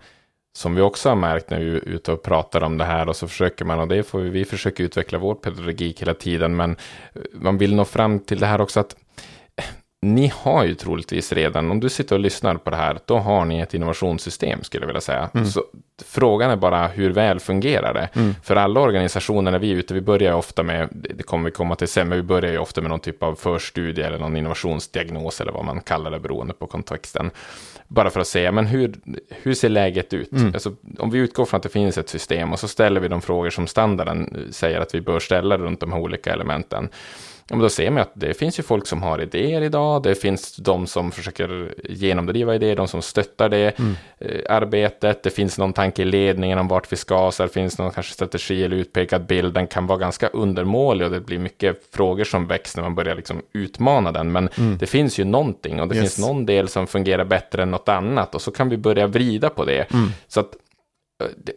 som 0.55 0.75
vi 0.75 0.81
också 0.81 1.09
har 1.09 1.15
märkt 1.15 1.49
när 1.49 1.59
vi 1.59 1.65
är 1.65 1.75
ute 1.75 2.11
och 2.11 2.23
pratar 2.23 2.63
om 2.63 2.77
det 2.77 2.85
här 2.85 3.09
och 3.09 3.15
så 3.15 3.27
försöker 3.27 3.65
man, 3.65 3.79
och 3.79 3.87
det 3.87 4.03
får 4.03 4.19
vi, 4.19 4.29
vi 4.29 4.45
försöker 4.45 4.83
utveckla 4.83 5.17
vår 5.17 5.35
pedagogik 5.35 6.01
hela 6.01 6.13
tiden, 6.13 6.55
men 6.55 6.75
man 7.33 7.57
vill 7.57 7.75
nå 7.75 7.85
fram 7.85 8.19
till 8.19 8.39
det 8.39 8.45
här 8.45 8.61
också 8.61 8.79
att 8.79 8.95
ni 10.05 10.31
har 10.35 10.63
ju 10.63 10.75
troligtvis 10.75 11.33
redan, 11.33 11.71
om 11.71 11.79
du 11.79 11.89
sitter 11.89 12.15
och 12.15 12.19
lyssnar 12.19 12.55
på 12.55 12.69
det 12.69 12.75
här, 12.75 13.00
då 13.05 13.17
har 13.17 13.45
ni 13.45 13.59
ett 13.59 13.74
innovationssystem 13.74 14.63
skulle 14.63 14.83
jag 14.83 14.87
vilja 14.87 15.01
säga. 15.01 15.29
Mm. 15.33 15.46
Så 15.46 15.63
frågan 16.05 16.51
är 16.51 16.55
bara 16.55 16.87
hur 16.87 17.11
väl 17.11 17.39
fungerar 17.39 17.94
det? 17.94 18.09
Mm. 18.13 18.35
För 18.44 18.55
alla 18.55 18.79
organisationer 18.79 19.51
när 19.51 19.59
vi 19.59 19.72
är 19.72 19.75
ute, 19.75 19.94
vi 19.94 20.01
börjar 20.01 20.31
ju 20.31 20.37
ofta 20.37 20.63
med, 20.63 20.89
det 20.91 21.24
kommer 21.24 21.46
vi 21.46 21.51
komma 21.51 21.75
till 21.75 21.87
sen, 21.87 22.09
men 22.09 22.18
vi 22.18 22.24
börjar 22.24 22.51
ju 22.51 22.57
ofta 22.57 22.81
med 22.81 22.89
någon 22.89 23.00
typ 23.00 23.24
av 23.24 23.35
förstudie 23.35 24.05
eller 24.05 24.20
någon 24.20 24.37
innovationsdiagnos 24.37 25.41
eller 25.41 25.51
vad 25.51 25.65
man 25.65 25.81
kallar 25.81 26.11
det 26.11 26.20
beroende 26.20 26.53
på 26.53 26.68
kontexten. 26.68 27.31
Bara 27.87 28.09
för 28.09 28.20
att 28.20 28.27
säga, 28.27 28.51
men 28.51 28.65
hur, 28.65 28.94
hur 29.29 29.53
ser 29.53 29.70
läget 29.70 30.13
ut? 30.13 30.31
Mm. 30.31 30.53
Alltså, 30.53 30.72
om 31.00 31.11
vi 31.11 31.20
utgår 31.20 31.46
från 31.46 31.57
att 31.57 31.63
det 31.63 31.70
finns 31.70 31.98
ett 31.98 32.09
system 32.09 32.53
och 32.53 32.59
så 32.59 32.68
ställer 32.68 33.01
vi 33.01 33.07
de 33.07 33.22
frågor 33.22 33.50
som 33.50 33.68
standarden 33.68 34.48
säger 34.51 34.79
att 34.79 34.96
vi 34.96 35.01
bör 35.01 35.20
ställa 35.20 35.57
runt 35.57 35.79
de 35.79 35.91
här 35.91 36.00
olika 36.00 36.33
elementen 36.33 36.89
Ja, 37.50 37.55
men 37.55 37.64
då 37.64 37.70
ser 37.70 37.92
man 37.92 38.01
att 38.01 38.12
det 38.14 38.34
finns 38.34 38.60
ju 38.60 38.64
folk 38.64 38.88
som 38.88 39.03
har 39.03 39.22
idéer 39.22 39.62
idag, 39.62 40.03
det 40.03 40.16
finns 40.16 40.55
de 40.55 40.88
som 40.88 41.12
försöker 41.12 41.74
genomdriva 41.90 42.55
idéer, 42.55 42.75
de 42.75 42.88
som 42.88 43.01
stöttar 43.01 43.50
det 43.50 43.79
mm. 43.79 43.96
eh, 44.20 44.42
arbetet, 44.50 45.24
det 45.24 45.29
finns 45.29 45.58
någon 45.58 45.74
tanke 45.74 46.01
i 46.01 46.05
ledningen 46.05 46.60
om 46.60 46.68
vart 46.68 46.92
vi 46.92 46.96
ska, 46.96 47.31
så 47.31 47.44
det 47.44 47.50
finns 47.50 47.77
någon 47.77 47.92
kanske 47.92 48.14
strategi 48.14 48.64
eller 48.64 48.77
utpekad 48.77 49.25
bild, 49.25 49.53
den 49.53 49.68
kan 49.68 49.88
vara 49.88 50.00
ganska 50.00 50.27
undermålig 50.27 51.05
och 51.05 51.14
det 51.14 51.20
blir 51.20 51.40
mycket 51.40 51.84
frågor 51.92 52.24
som 52.24 52.48
väcks 52.48 52.75
när 52.75 52.84
man 52.84 52.96
börjar 52.96 53.16
liksom 53.16 53.42
utmana 53.53 54.12
den, 54.12 54.31
men 54.31 54.50
mm. 54.58 54.77
det 54.77 54.88
finns 54.88 55.20
ju 55.20 55.24
någonting 55.24 55.81
och 55.81 55.88
det 55.88 55.96
yes. 55.96 56.01
finns 56.01 56.27
någon 56.27 56.46
del 56.46 56.68
som 56.68 56.88
fungerar 56.88 57.25
bättre 57.25 57.64
än 57.64 57.72
något 57.72 57.90
annat 57.90 58.36
och 58.36 58.42
så 58.42 58.51
kan 58.51 58.70
vi 58.70 58.77
börja 58.77 59.08
vrida 59.08 59.50
på 59.50 59.66
det. 59.66 59.92
Mm. 59.94 60.10
Så 60.27 60.40
att 60.40 60.53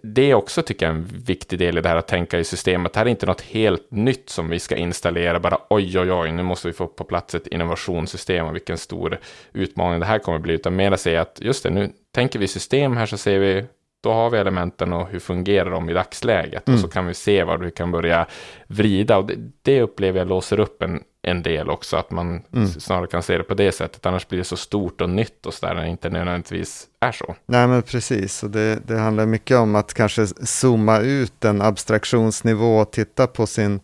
det 0.02 0.30
är 0.30 0.34
också, 0.34 0.62
tycker 0.62 0.86
jag, 0.86 0.94
en 0.94 1.04
viktig 1.04 1.58
del 1.58 1.78
i 1.78 1.80
det 1.80 1.88
här 1.88 1.96
att 1.96 2.08
tänka 2.08 2.38
i 2.38 2.44
systemet. 2.44 2.92
Det 2.92 2.98
här 2.98 3.06
är 3.06 3.10
inte 3.10 3.26
något 3.26 3.40
helt 3.40 3.90
nytt 3.90 4.30
som 4.30 4.48
vi 4.48 4.58
ska 4.58 4.76
installera, 4.76 5.40
bara 5.40 5.58
oj, 5.70 5.98
oj, 5.98 6.12
oj, 6.12 6.32
nu 6.32 6.42
måste 6.42 6.68
vi 6.68 6.74
få 6.74 6.86
på 6.86 7.04
plats 7.04 7.34
ett 7.34 7.46
innovationssystem 7.46 8.46
och 8.46 8.54
vilken 8.54 8.78
stor 8.78 9.18
utmaning 9.52 10.00
det 10.00 10.06
här 10.06 10.18
kommer 10.18 10.38
bli, 10.38 10.54
utan 10.54 10.76
mer 10.76 10.92
att 10.92 11.00
säga 11.00 11.20
att 11.20 11.38
just 11.40 11.62
det, 11.62 11.70
nu 11.70 11.90
tänker 12.14 12.38
vi 12.38 12.48
system 12.48 12.96
här 12.96 13.06
så 13.06 13.18
ser 13.18 13.38
vi 13.38 13.64
då 14.02 14.12
har 14.12 14.30
vi 14.30 14.38
elementen 14.38 14.92
och 14.92 15.08
hur 15.08 15.18
fungerar 15.18 15.70
de 15.70 15.90
i 15.90 15.92
dagsläget. 15.92 16.68
Mm. 16.68 16.76
Och 16.76 16.80
så 16.80 16.88
kan 16.88 17.06
vi 17.06 17.14
se 17.14 17.44
var 17.44 17.58
vi 17.58 17.70
kan 17.70 17.90
börja 17.90 18.26
vrida. 18.66 19.18
Och 19.18 19.26
det, 19.26 19.36
det 19.62 19.82
upplever 19.82 20.18
jag 20.18 20.28
låser 20.28 20.60
upp 20.60 20.82
en, 20.82 21.02
en 21.22 21.42
del 21.42 21.70
också, 21.70 21.96
att 21.96 22.10
man 22.10 22.42
mm. 22.54 22.68
snarare 22.68 23.06
kan 23.06 23.22
se 23.22 23.38
det 23.38 23.44
på 23.44 23.54
det 23.54 23.72
sättet. 23.72 24.06
Annars 24.06 24.28
blir 24.28 24.38
det 24.38 24.44
så 24.44 24.56
stort 24.56 25.00
och 25.00 25.10
nytt 25.10 25.46
och 25.46 25.54
så 25.54 25.66
där, 25.66 25.74
när 25.74 25.82
det 25.82 25.88
inte 25.88 26.10
nödvändigtvis 26.10 26.86
är 27.00 27.12
så. 27.12 27.36
Nej, 27.46 27.66
men 27.66 27.82
precis. 27.82 28.42
Och 28.42 28.50
det, 28.50 28.86
det 28.86 28.98
handlar 28.98 29.26
mycket 29.26 29.56
om 29.56 29.74
att 29.74 29.94
kanske 29.94 30.26
zooma 30.26 30.98
ut 30.98 31.44
en 31.44 31.62
abstraktionsnivå 31.62 32.78
och 32.78 32.90
titta 32.90 33.26
på 33.26 33.46
sin, 33.46 33.80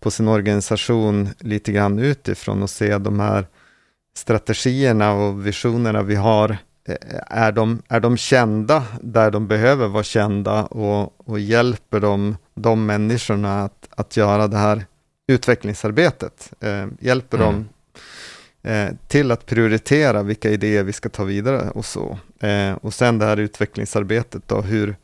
på 0.00 0.10
sin 0.10 0.28
organisation 0.28 1.28
lite 1.38 1.72
grann 1.72 1.98
utifrån 1.98 2.62
och 2.62 2.70
se 2.70 2.98
de 2.98 3.20
här 3.20 3.46
strategierna 4.16 5.12
och 5.12 5.46
visionerna 5.46 6.02
vi 6.02 6.14
har 6.14 6.58
är 7.26 7.52
de, 7.52 7.82
är 7.88 8.00
de 8.00 8.16
kända 8.16 8.84
där 9.00 9.30
de 9.30 9.48
behöver 9.48 9.88
vara 9.88 10.02
kända 10.02 10.64
och, 10.64 11.28
och 11.30 11.40
hjälper 11.40 12.00
de, 12.00 12.36
de 12.54 12.86
människorna 12.86 13.64
att, 13.64 13.88
att 13.90 14.16
göra 14.16 14.48
det 14.48 14.56
här 14.56 14.86
utvecklingsarbetet? 15.30 16.52
Eh, 16.60 16.86
hjälper 17.00 17.38
mm. 17.38 17.46
dem 17.46 17.68
eh, 18.62 18.88
till 19.08 19.30
att 19.30 19.46
prioritera 19.46 20.22
vilka 20.22 20.50
idéer 20.50 20.82
vi 20.82 20.92
ska 20.92 21.08
ta 21.08 21.24
vidare 21.24 21.70
och 21.70 21.84
så. 21.84 22.18
Eh, 22.40 22.72
och 22.72 22.94
sen 22.94 23.18
det 23.18 23.24
här 23.24 23.36
utvecklingsarbetet 23.36 24.42
då, 24.46 24.60
hur, 24.60 24.96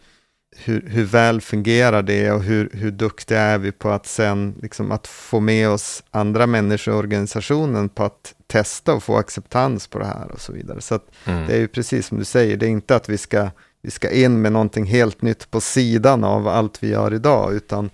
hur, 0.57 0.89
hur 0.89 1.05
väl 1.05 1.41
fungerar 1.41 2.03
det 2.03 2.31
och 2.33 2.43
hur, 2.43 2.71
hur 2.73 2.91
duktiga 2.91 3.41
är 3.41 3.59
vi 3.59 3.73
på 3.73 3.91
att 3.91 4.07
sen 4.07 4.55
liksom 4.63 4.93
att 4.93 5.07
få 5.07 5.41
med 5.41 5.69
oss 5.69 6.05
andra 6.11 6.47
människor 6.47 6.95
i 6.95 6.97
organisationen 6.97 7.89
på 7.89 8.05
att 8.05 8.35
testa 8.47 8.95
och 8.95 9.03
få 9.03 9.17
acceptans 9.17 9.87
på 9.87 9.99
det 9.99 10.07
här 10.07 10.33
och 10.33 10.41
så 10.41 10.53
vidare. 10.53 10.81
Så 10.81 11.01
mm. 11.25 11.47
det 11.47 11.55
är 11.55 11.59
ju 11.59 11.69
precis 11.69 12.07
som 12.07 12.19
du 12.19 12.25
säger, 12.25 12.57
det 12.57 12.67
är 12.67 12.71
inte 12.71 12.97
att 12.97 13.09
vi 13.09 13.19
ska, 13.19 13.51
vi 13.83 13.91
ska 13.91 14.11
in 14.11 14.43
med 14.43 14.53
någonting 14.53 14.85
helt 14.85 15.23
nytt 15.23 15.51
på 15.51 15.61
sidan 15.61 16.25
av 16.25 16.49
allt 16.49 16.83
vi 16.83 16.89
gör 16.89 17.15
idag, 17.15 17.55
utan 17.55 17.91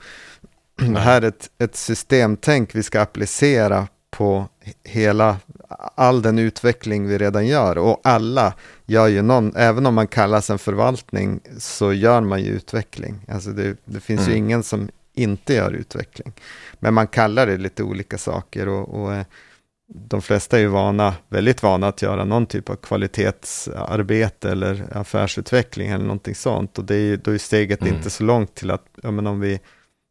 det 0.76 1.00
här 1.00 1.22
är 1.22 1.28
ett, 1.28 1.50
ett 1.58 1.76
systemtänk 1.76 2.74
vi 2.74 2.82
ska 2.82 3.00
applicera 3.00 3.88
på 4.10 4.48
hela, 4.84 5.36
all 5.94 6.22
den 6.22 6.38
utveckling 6.38 7.08
vi 7.08 7.18
redan 7.18 7.46
gör. 7.46 7.78
Och 7.78 8.00
alla 8.04 8.54
gör 8.86 9.06
ju 9.06 9.22
någon, 9.22 9.56
även 9.56 9.86
om 9.86 9.94
man 9.94 10.06
kallas 10.06 10.50
en 10.50 10.58
förvaltning, 10.58 11.40
så 11.58 11.92
gör 11.92 12.20
man 12.20 12.42
ju 12.42 12.50
utveckling. 12.50 13.24
Alltså 13.28 13.50
det, 13.50 13.76
det 13.84 14.00
finns 14.00 14.20
mm. 14.20 14.32
ju 14.32 14.38
ingen 14.38 14.62
som 14.62 14.88
inte 15.14 15.54
gör 15.54 15.72
utveckling. 15.72 16.32
Men 16.80 16.94
man 16.94 17.06
kallar 17.06 17.46
det 17.46 17.56
lite 17.56 17.82
olika 17.82 18.18
saker 18.18 18.68
och, 18.68 19.02
och 19.02 19.14
eh, 19.14 19.24
de 19.94 20.22
flesta 20.22 20.56
är 20.56 20.60
ju 20.60 20.66
vana, 20.66 21.14
väldigt 21.28 21.62
vana 21.62 21.88
att 21.88 22.02
göra 22.02 22.24
någon 22.24 22.46
typ 22.46 22.70
av 22.70 22.76
kvalitetsarbete 22.76 24.50
eller 24.50 24.86
affärsutveckling 24.92 25.88
eller 25.88 26.04
någonting 26.04 26.34
sånt. 26.34 26.78
Och 26.78 26.84
det 26.84 26.96
är, 26.96 27.16
då 27.16 27.30
är 27.30 27.38
steget 27.38 27.82
mm. 27.82 27.94
inte 27.94 28.10
så 28.10 28.24
långt 28.24 28.54
till 28.54 28.70
att, 28.70 28.84
ja, 29.02 29.10
men 29.10 29.26
om 29.26 29.40
vi 29.40 29.60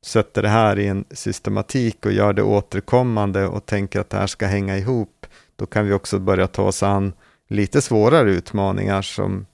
sätter 0.06 0.42
det 0.42 0.50
här 0.50 0.80
i 0.80 0.88
en 0.88 1.06
systematik 1.12 2.06
och 2.06 2.12
gör 2.12 2.34
det 2.34 2.44
återkommande 2.44 3.48
och 3.48 3.66
tänker 3.66 4.00
att 4.00 4.10
det 4.10 4.18
här 4.18 4.28
ska 4.28 4.46
hänga 4.46 4.78
ihop, 4.78 5.26
då 5.56 5.66
kan 5.66 5.88
vi 5.88 5.94
också 5.94 6.20
börja 6.20 6.48
ta 6.48 6.64
oss 6.64 6.84
an 6.84 7.14
lite 7.48 7.82
svårare 7.82 8.32
utmaningar 8.32 9.02
som 9.02 9.46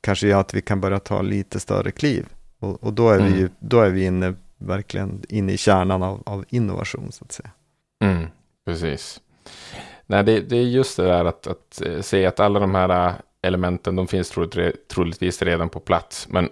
kanske 0.00 0.28
gör 0.28 0.40
att 0.40 0.54
vi 0.54 0.62
kan 0.62 0.80
börja 0.80 0.98
ta 0.98 1.22
lite 1.22 1.60
större 1.60 1.90
kliv. 1.90 2.26
Och, 2.58 2.84
och 2.84 2.92
då, 2.92 3.10
är 3.10 3.18
mm. 3.18 3.32
vi, 3.32 3.48
då 3.58 3.80
är 3.80 3.90
vi 3.90 4.04
inne, 4.04 4.34
verkligen 4.58 5.22
inne 5.28 5.52
i 5.52 5.56
kärnan 5.56 6.02
av, 6.02 6.22
av 6.26 6.44
innovation, 6.48 7.12
så 7.12 7.24
att 7.24 7.32
säga. 7.32 7.50
Mm, 8.04 8.26
precis. 8.64 9.20
Nej, 10.06 10.24
det, 10.24 10.40
det, 10.40 10.56
är 10.56 10.62
just 10.62 10.96
det 10.96 11.04
där 11.04 11.24
att, 11.24 11.46
att, 11.46 11.82
se 12.00 12.26
att 12.26 12.40
alla 12.40 12.60
de 12.60 12.74
här 12.74 13.14
elementen, 13.42 13.96
de 13.96 14.08
finns 14.08 14.34
troligtvis 14.88 15.42
redan 15.42 15.68
på 15.68 15.80
plats, 15.80 16.28
men 16.30 16.48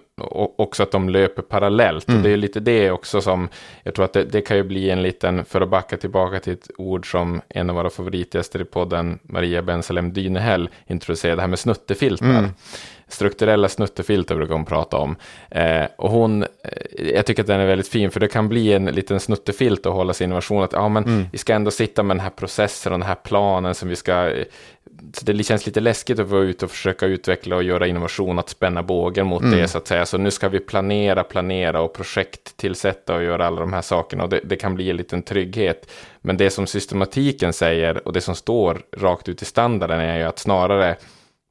också 0.57 0.83
att 0.83 0.91
de 0.91 1.09
löper 1.09 1.41
parallellt. 1.41 2.07
Mm. 2.07 2.19
Och 2.19 2.27
det 2.27 2.33
är 2.33 2.37
lite 2.37 2.59
det 2.59 2.91
också 2.91 3.21
som, 3.21 3.49
jag 3.83 3.95
tror 3.95 4.05
att 4.05 4.13
det, 4.13 4.23
det, 4.23 4.41
kan 4.41 4.57
ju 4.57 4.63
bli 4.63 4.89
en 4.89 5.01
liten, 5.01 5.45
för 5.45 5.61
att 5.61 5.69
backa 5.69 5.97
tillbaka 5.97 6.39
till 6.39 6.53
ett 6.53 6.69
ord 6.77 7.11
som 7.11 7.41
en 7.49 7.69
av 7.69 7.75
våra 7.75 7.89
favoritgäster 7.89 8.61
i 8.61 8.65
podden, 8.65 9.19
Maria 9.23 9.61
Bensalem 9.61 10.13
Dynehäll, 10.13 10.69
introducerade, 10.87 11.35
det 11.35 11.41
här 11.41 11.47
med 11.47 11.59
snuttefilter. 11.59 12.25
Mm 12.25 12.49
strukturella 13.07 13.69
snuttefilter 13.69 14.35
brukar 14.35 14.53
hon 14.53 14.65
prata 14.65 14.97
om. 14.97 15.15
Eh, 15.51 15.85
och 15.95 16.11
hon, 16.11 16.43
eh, 16.43 16.47
jag 17.13 17.25
tycker 17.25 17.43
att 17.43 17.47
den 17.47 17.59
är 17.59 17.65
väldigt 17.65 17.87
fin, 17.87 18.11
för 18.11 18.19
det 18.19 18.27
kan 18.27 18.49
bli 18.49 18.73
en 18.73 18.85
liten 18.85 19.19
snuttefilt 19.19 19.85
att 19.85 19.93
hålla 19.93 20.13
sin 20.13 20.25
innovation. 20.25 20.63
Att 20.63 20.73
ja, 20.73 20.89
men 20.89 21.03
mm. 21.03 21.25
vi 21.31 21.37
ska 21.37 21.53
ändå 21.53 21.71
sitta 21.71 22.03
med 22.03 22.17
den 22.17 22.23
här 22.23 22.29
processen 22.29 22.93
och 22.93 22.99
den 22.99 23.07
här 23.07 23.15
planen 23.15 23.75
som 23.75 23.89
vi 23.89 23.95
ska... 23.95 24.33
Så 25.13 25.25
det 25.25 25.43
känns 25.43 25.65
lite 25.65 25.79
läskigt 25.79 26.19
att 26.19 26.27
vara 26.27 26.41
ute 26.41 26.65
och 26.65 26.71
försöka 26.71 27.05
utveckla 27.05 27.55
och 27.55 27.63
göra 27.63 27.87
innovation, 27.87 28.39
att 28.39 28.49
spänna 28.49 28.83
bågen 28.83 29.27
mot 29.27 29.43
mm. 29.43 29.59
det 29.59 29.67
så 29.67 29.77
att 29.77 29.87
säga. 29.87 30.05
Så 30.05 30.17
nu 30.17 30.31
ska 30.31 30.49
vi 30.49 30.59
planera, 30.59 31.23
planera 31.23 31.81
och 31.81 31.93
projekt 31.93 32.57
tillsätta 32.57 33.15
och 33.15 33.23
göra 33.23 33.47
alla 33.47 33.59
de 33.59 33.73
här 33.73 33.81
sakerna. 33.81 34.23
Och 34.23 34.29
det, 34.29 34.39
det 34.43 34.55
kan 34.55 34.75
bli 34.75 34.89
en 34.89 34.97
liten 34.97 35.21
trygghet. 35.21 35.91
Men 36.21 36.37
det 36.37 36.49
som 36.49 36.67
systematiken 36.67 37.53
säger 37.53 38.07
och 38.07 38.13
det 38.13 38.21
som 38.21 38.35
står 38.35 38.81
rakt 38.97 39.29
ut 39.29 39.41
i 39.41 39.45
standarden 39.45 39.99
är 39.99 40.17
ju 40.17 40.23
att 40.23 40.39
snarare 40.39 40.95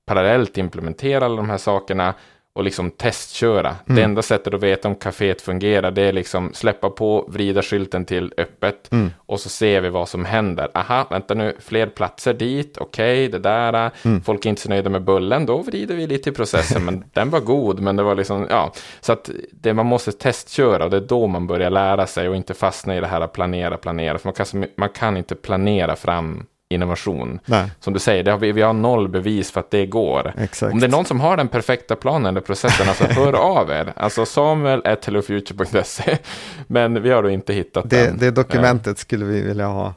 parallellt 0.07 0.59
implementera 0.59 1.25
alla 1.25 1.37
de 1.37 1.51
här 1.51 1.59
sakerna 1.59 2.15
och 2.55 2.65
liksom 2.65 2.91
testköra. 2.91 3.69
Mm. 3.69 3.97
Det 3.97 4.03
enda 4.03 4.23
sättet 4.23 4.55
att 4.55 4.63
veta 4.63 4.89
om 4.89 4.95
kaféet 4.95 5.41
fungerar 5.43 5.91
det 5.91 6.03
är 6.03 6.13
liksom 6.13 6.55
släppa 6.55 6.91
på, 6.91 7.25
vrida 7.29 7.63
skylten 7.63 8.05
till 8.05 8.33
öppet 8.37 8.93
mm. 8.93 9.11
och 9.17 9.41
så 9.41 9.49
ser 9.49 9.81
vi 9.81 9.89
vad 9.89 10.09
som 10.09 10.25
händer. 10.25 10.71
Aha, 10.75 11.07
vänta 11.11 11.35
nu, 11.35 11.57
fler 11.59 11.87
platser 11.87 12.35
dit, 12.35 12.79
okej, 12.79 13.27
okay, 13.27 13.29
det 13.29 13.49
där, 13.49 13.91
mm. 14.03 14.23
folk 14.23 14.47
är 14.47 14.51
inte 14.51 14.63
så 14.63 14.69
nöjda 14.69 14.91
med 14.91 15.05
bullen, 15.05 15.47
då 15.47 15.59
vrider 15.63 15.95
vi 15.95 16.07
lite 16.07 16.31
i 16.31 16.33
processen, 16.33 16.85
men 16.85 17.05
den 17.13 17.31
var 17.31 17.41
god, 17.41 17.81
men 17.81 17.97
det 17.97 18.03
var 18.03 18.15
liksom, 18.15 18.47
ja, 18.51 18.73
så 19.01 19.13
att 19.13 19.31
det, 19.53 19.75
man 19.75 19.87
måste 19.87 20.13
testköra 20.13 20.85
och 20.85 20.91
det 20.91 20.97
är 20.97 21.01
då 21.01 21.27
man 21.27 21.47
börjar 21.47 21.71
lära 21.71 22.07
sig 22.07 22.29
och 22.29 22.37
inte 22.37 22.55
fastna 22.55 22.97
i 22.97 23.01
det 23.01 23.07
här 23.07 23.21
att 23.21 23.33
planera, 23.33 23.77
planera, 23.77 24.19
för 24.19 24.29
man 24.29 24.35
kan, 24.35 24.67
man 24.77 24.89
kan 24.89 25.17
inte 25.17 25.35
planera 25.35 25.97
fram 25.97 26.47
innovation. 26.69 27.41
Nej. 27.45 27.71
Som 27.81 27.93
du 27.93 27.99
säger, 27.99 28.31
har 28.31 28.39
vi, 28.39 28.53
vi, 28.53 28.63
har 28.63 28.73
noll 28.73 29.09
bevis 29.09 29.51
för 29.51 29.61
att 29.61 29.71
det 29.71 29.87
går. 29.87 30.33
Exakt. 30.37 30.73
Om 30.73 30.81
det 30.81 30.87
är 30.87 30.91
någon 30.91 31.05
som 31.05 31.21
har 31.21 31.37
den 31.37 31.49
perfekta 31.49 31.97
planen 31.97 32.27
eller 32.27 32.41
processen, 32.41 32.89
alltså 32.89 33.05
hör 33.21 33.33
av 33.33 33.71
er. 33.71 33.93
Alltså 33.97 34.27
Samuel 34.27 34.83
at 34.85 35.05
hellofuture.se. 35.05 36.19
Men 36.67 37.03
vi 37.03 37.11
har 37.11 37.23
då 37.23 37.31
inte 37.31 37.53
hittat 37.53 37.91
det, 37.91 38.07
den. 38.07 38.19
Det 38.19 38.31
dokumentet 38.31 38.99
skulle 38.99 39.25
vi 39.25 39.41
vilja 39.41 39.67
ha. 39.67 39.95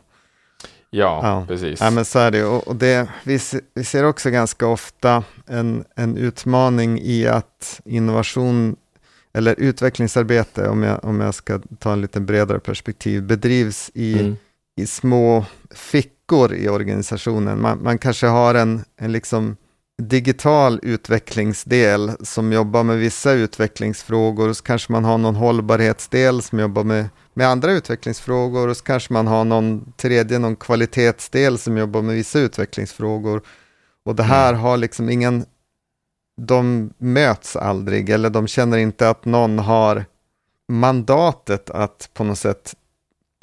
Ja, 0.89 1.19
ja. 1.23 1.45
precis. 1.47 1.81
Ja, 1.81 1.91
men 1.91 2.05
så 2.05 2.19
är 2.19 2.31
det. 2.31 2.43
Och, 2.43 2.67
och 2.67 2.75
det, 2.75 3.07
vi, 3.23 3.39
vi 3.73 3.83
ser 3.83 4.03
också 4.03 4.29
ganska 4.29 4.67
ofta 4.67 5.23
en, 5.47 5.85
en 5.95 6.17
utmaning 6.17 6.99
i 7.01 7.27
att 7.27 7.81
innovation 7.85 8.75
eller 9.33 9.55
utvecklingsarbete, 9.57 10.69
om 10.69 10.83
jag, 10.83 11.05
om 11.05 11.21
jag 11.21 11.35
ska 11.35 11.59
ta 11.79 11.93
en 11.93 12.01
lite 12.01 12.19
bredare 12.19 12.59
perspektiv, 12.59 13.23
bedrivs 13.23 13.91
i, 13.93 14.19
mm. 14.19 14.35
i 14.75 14.87
små 14.87 15.45
fick 15.71 16.13
luckor 16.27 16.53
i 16.53 16.69
organisationen. 16.69 17.61
Man, 17.61 17.83
man 17.83 17.97
kanske 17.97 18.27
har 18.27 18.55
en, 18.55 18.85
en 18.97 19.11
liksom 19.11 19.57
digital 20.01 20.79
utvecklingsdel 20.83 22.11
som 22.21 22.53
jobbar 22.53 22.83
med 22.83 22.97
vissa 22.97 23.31
utvecklingsfrågor, 23.31 24.53
så 24.53 24.63
kanske 24.63 24.91
man 24.91 25.05
har 25.05 25.17
någon 25.17 25.35
hållbarhetsdel 25.35 26.41
som 26.41 26.59
jobbar 26.59 26.83
med, 26.83 27.09
med 27.33 27.47
andra 27.47 27.71
utvecklingsfrågor, 27.71 28.67
och 28.67 28.77
så 28.77 28.83
kanske 28.83 29.13
man 29.13 29.27
har 29.27 29.43
någon 29.43 29.93
tredje, 29.97 30.39
någon 30.39 30.55
kvalitetsdel 30.55 31.57
som 31.57 31.77
jobbar 31.77 32.01
med 32.01 32.15
vissa 32.15 32.39
utvecklingsfrågor. 32.39 33.41
Och 34.05 34.15
det 34.15 34.23
här 34.23 34.49
mm. 34.49 34.61
har 34.61 34.77
liksom 34.77 35.09
ingen, 35.09 35.45
de 36.41 36.89
möts 36.97 37.55
aldrig, 37.55 38.09
eller 38.09 38.29
de 38.29 38.47
känner 38.47 38.77
inte 38.77 39.09
att 39.09 39.25
någon 39.25 39.59
har 39.59 40.05
mandatet 40.67 41.69
att 41.69 42.09
på 42.13 42.23
något 42.23 42.39
sätt 42.39 42.75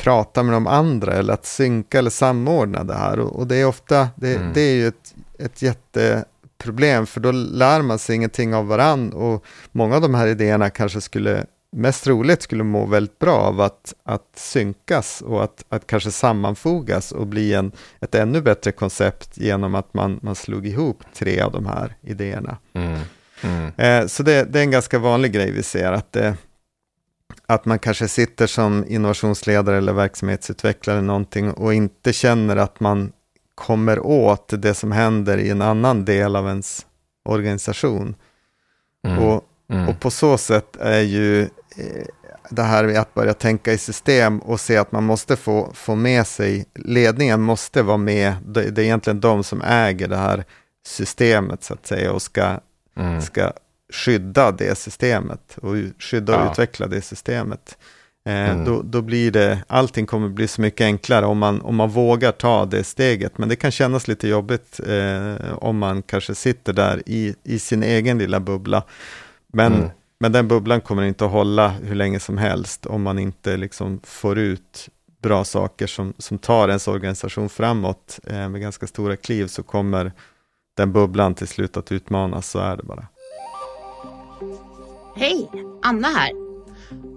prata 0.05 0.43
med 0.43 0.55
de 0.55 0.67
andra 0.67 1.13
eller 1.13 1.35
att 1.35 1.47
synka 1.47 1.99
eller 1.99 2.11
samordna 2.11 2.85
det 2.85 2.95
här. 2.95 3.19
Och, 3.19 3.37
och 3.37 3.47
det 3.47 3.57
är 3.57 3.67
ofta, 3.67 4.09
det, 4.17 4.35
mm. 4.35 4.53
det, 4.55 4.61
är 4.61 4.75
ju 4.75 4.89
ett, 4.89 5.15
ett 5.39 5.63
jätteproblem, 5.63 7.07
för 7.07 7.21
då 7.21 7.33
lär 7.33 7.83
man 7.83 7.99
sig 7.99 8.17
ingenting 8.17 8.55
av 8.55 8.67
varann 8.67 9.13
och 9.13 9.45
många 9.73 9.97
av 9.97 10.03
de 10.03 10.15
här 10.15 10.27
idéerna 10.27 10.71
kanske 10.71 11.01
skulle, 11.01 11.47
mest 11.73 12.05
troligt 12.05 12.43
skulle 12.43 12.65
må 12.65 12.87
väldigt 12.87 13.19
bra 13.19 13.37
av 13.37 13.61
att, 13.61 13.95
att 14.05 14.29
synkas 14.37 15.23
och 15.27 15.45
att, 15.45 15.65
att 15.69 15.87
kanske 15.87 16.11
sammanfogas 16.11 17.13
och 17.13 17.27
bli 17.27 17.55
en, 17.55 17.73
ett 18.01 18.15
ännu 18.15 18.41
bättre 18.41 18.73
koncept 18.73 19.39
genom 19.39 19.75
att 19.75 19.95
man, 19.95 20.21
man 20.23 20.35
slog 20.35 20.67
ihop 20.67 21.03
tre 21.15 21.41
av 21.41 21.53
de 21.53 21.67
här 21.67 21.97
idéerna. 22.03 22.57
Mm. 22.75 23.01
Mm. 23.43 23.73
Eh, 23.77 24.07
så 24.07 24.23
det, 24.23 24.45
det, 24.45 24.59
är 24.59 24.63
en 24.63 24.71
ganska 24.71 24.99
vanlig 24.99 25.33
grej 25.33 25.51
vi 25.51 25.63
ser, 25.63 25.93
att 25.93 26.13
det, 26.13 26.37
att 27.47 27.65
man 27.65 27.79
kanske 27.79 28.09
sitter 28.09 28.47
som 28.47 28.85
innovationsledare 28.89 29.79
eller 29.79 29.93
verksamhetsutvecklare 29.93 31.01
någonting 31.01 31.51
och 31.51 31.75
inte 31.75 32.13
känner 32.13 32.57
att 32.57 32.81
man 32.81 33.13
kommer 33.55 34.07
åt 34.07 34.63
det 34.63 34.75
som 34.75 34.93
händer 34.93 35.39
i 35.39 35.51
en 35.51 35.63
annan 35.63 36.05
del 36.05 36.37
av 36.37 36.49
ens 36.49 36.87
organisation. 37.25 38.15
Mm. 39.07 39.19
Och, 39.19 39.45
mm. 39.71 39.89
och 39.89 40.01
på 40.01 40.11
så 40.11 40.39
sätt 40.39 40.77
är 40.77 41.01
ju 41.01 41.43
eh, 41.43 42.07
det 42.51 42.63
här 42.63 42.85
med 42.85 43.01
att 43.01 43.15
börja 43.15 43.35
tänka 43.35 43.73
i 43.73 43.79
system 43.79 44.39
och 44.39 44.61
se 44.61 44.77
att 44.77 44.93
man 44.93 45.05
måste 45.05 45.37
få, 45.37 45.71
få 45.75 45.95
med 45.95 46.27
sig, 46.27 46.67
ledningen 46.75 47.41
måste 47.41 47.83
vara 47.83 47.97
med, 47.97 48.35
det, 48.47 48.71
det 48.71 48.83
är 48.83 48.85
egentligen 48.85 49.21
de 49.21 49.45
som 49.45 49.63
äger 49.63 50.09
det 50.09 50.17
här 50.17 50.45
systemet 50.87 51.65
så 51.65 51.75
att 51.75 51.87
säga 51.87 52.13
och 52.13 52.23
ska, 52.23 52.61
mm. 52.97 53.23
ska 53.23 53.53
skydda 53.95 54.53
det 54.53 54.79
systemet 54.79 55.59
och 55.63 55.75
skydda 55.99 56.37
och 56.37 56.47
ja. 56.47 56.53
utveckla 56.53 56.87
det 56.87 57.03
systemet. 57.03 57.79
Eh, 58.27 58.51
mm. 58.51 58.65
då, 58.65 58.83
då 58.83 59.03
blir 59.03 59.31
det, 59.31 59.59
allting 59.67 60.07
kommer 60.07 60.29
bli 60.29 60.49
så 60.49 60.61
mycket 60.61 60.85
enklare 60.85 61.27
om 61.27 61.39
man, 61.39 61.61
om 61.61 61.77
man 61.77 61.91
vågar 61.91 62.33
ta 62.33 62.65
det 62.65 62.85
steget. 62.85 63.39
Men 63.39 63.49
det 63.49 63.57
kan 63.57 63.71
kännas 63.71 64.09
lite 64.09 64.29
jobbigt 64.29 64.81
eh, 64.87 65.55
om 65.55 65.79
man 65.79 66.03
kanske 66.03 66.35
sitter 66.35 66.73
där 66.73 67.03
i, 67.07 67.35
i 67.45 67.59
sin 67.59 67.83
egen 67.83 68.19
lilla 68.19 68.41
bubbla. 68.41 68.83
Men, 69.53 69.73
mm. 69.73 69.89
men 70.21 70.33
den 70.33 70.49
bubblan 70.49 70.81
kommer 70.81 71.03
inte 71.03 71.25
att 71.25 71.31
hålla 71.31 71.69
hur 71.69 71.95
länge 71.95 72.21
som 72.21 72.39
helst 72.39 72.87
om 72.87 73.03
man 73.03 73.19
inte 73.19 73.57
liksom 73.57 74.01
får 74.05 74.39
ut 74.39 74.89
bra 75.23 75.45
saker 75.45 75.87
som, 75.87 76.15
som 76.19 76.39
tar 76.39 76.69
ens 76.69 76.89
organisation 76.89 77.49
framåt 77.49 78.21
eh, 78.27 78.49
med 78.49 78.61
ganska 78.61 78.87
stora 78.87 79.17
kliv 79.17 79.47
så 79.47 79.63
kommer 79.63 80.13
den 80.77 80.93
bubblan 80.93 81.35
till 81.35 81.49
slut 81.49 81.77
att 81.77 81.93
utmanas, 81.93 82.51
så 82.51 82.59
är 82.59 82.77
det 82.77 82.83
bara. 82.83 83.07
Hej, 85.17 85.51
Anna 85.83 86.09
här. 86.09 86.31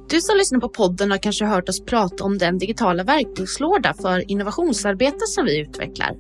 Du 0.10 0.22
som 0.22 0.38
lyssnar 0.38 0.60
på 0.60 0.70
podden 0.70 1.12
har 1.12 1.18
kanske 1.18 1.46
hört 1.46 1.70
oss 1.70 1.86
prata 1.86 2.24
om 2.24 2.38
den 2.38 2.58
digitala 2.58 3.04
verktygslåda 3.04 3.94
för 3.94 4.32
innovationsarbete 4.32 5.28
som 5.28 5.46
vi 5.46 5.60
utvecklar. 5.60 6.16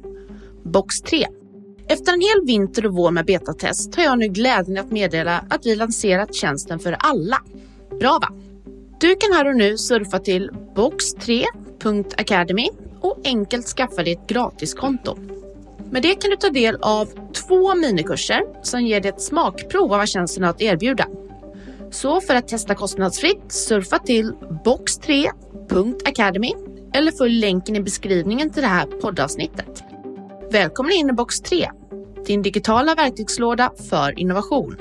Box 0.64 1.02
3. 1.02 1.28
Efter 1.88 2.14
en 2.14 2.22
hel 2.22 2.46
vinter 2.46 2.86
och 2.86 2.94
vår 2.94 3.12
med 3.12 3.26
betatest 3.26 3.96
har 3.96 4.04
jag 4.04 4.20
nu 4.20 4.28
glädjen 4.28 4.78
att 4.78 4.92
meddela 4.92 5.46
att 5.50 5.66
vi 5.66 5.76
lanserat 5.76 6.36
tjänsten 6.36 6.80
för 6.80 6.98
alla. 7.00 7.38
Bra 8.00 8.20
va? 8.22 8.30
Du 9.00 9.16
kan 9.16 9.34
här 9.34 9.48
och 9.48 9.56
nu 9.56 9.78
surfa 9.78 10.20
till 10.20 10.52
box3.academy 10.76 12.70
och 13.02 13.20
enkelt 13.24 13.68
skaffa 13.68 14.04
dig 14.04 14.14
ett 14.14 14.28
gratiskonto. 14.28 15.18
Med 15.92 16.02
det 16.02 16.16
kan 16.16 16.32
du 16.32 16.38
ta 16.38 16.50
del 16.50 16.78
av 16.82 17.06
två 17.34 17.76
minikurser 17.76 18.42
som 18.64 18.82
ger 18.82 19.02
dig 19.02 19.10
ett 19.10 19.22
smakprov 19.22 19.94
av 19.94 19.98
vad 19.98 20.10
tjänsten 20.10 20.44
har 20.44 20.50
att 20.50 20.62
erbjuda. 20.62 21.08
Så 21.92 22.22
för 22.22 22.36
att 22.36 22.48
testa 22.48 22.76
kostnadsfritt, 22.76 23.52
surfa 23.52 24.00
till 24.00 24.34
box3.academy 24.66 26.54
eller 26.94 27.12
följ 27.12 27.40
länken 27.40 27.76
i 27.76 27.82
beskrivningen 27.82 28.50
till 28.50 28.62
det 28.62 28.68
här 28.68 28.86
poddavsnittet. 28.86 29.84
Välkommen 30.52 30.92
in 30.92 31.10
i 31.10 31.14
Box 31.14 31.42
3, 31.42 31.70
din 32.26 32.42
digitala 32.42 32.96
verktygslåda 32.96 33.72
för 33.90 34.20
innovation. 34.20 34.78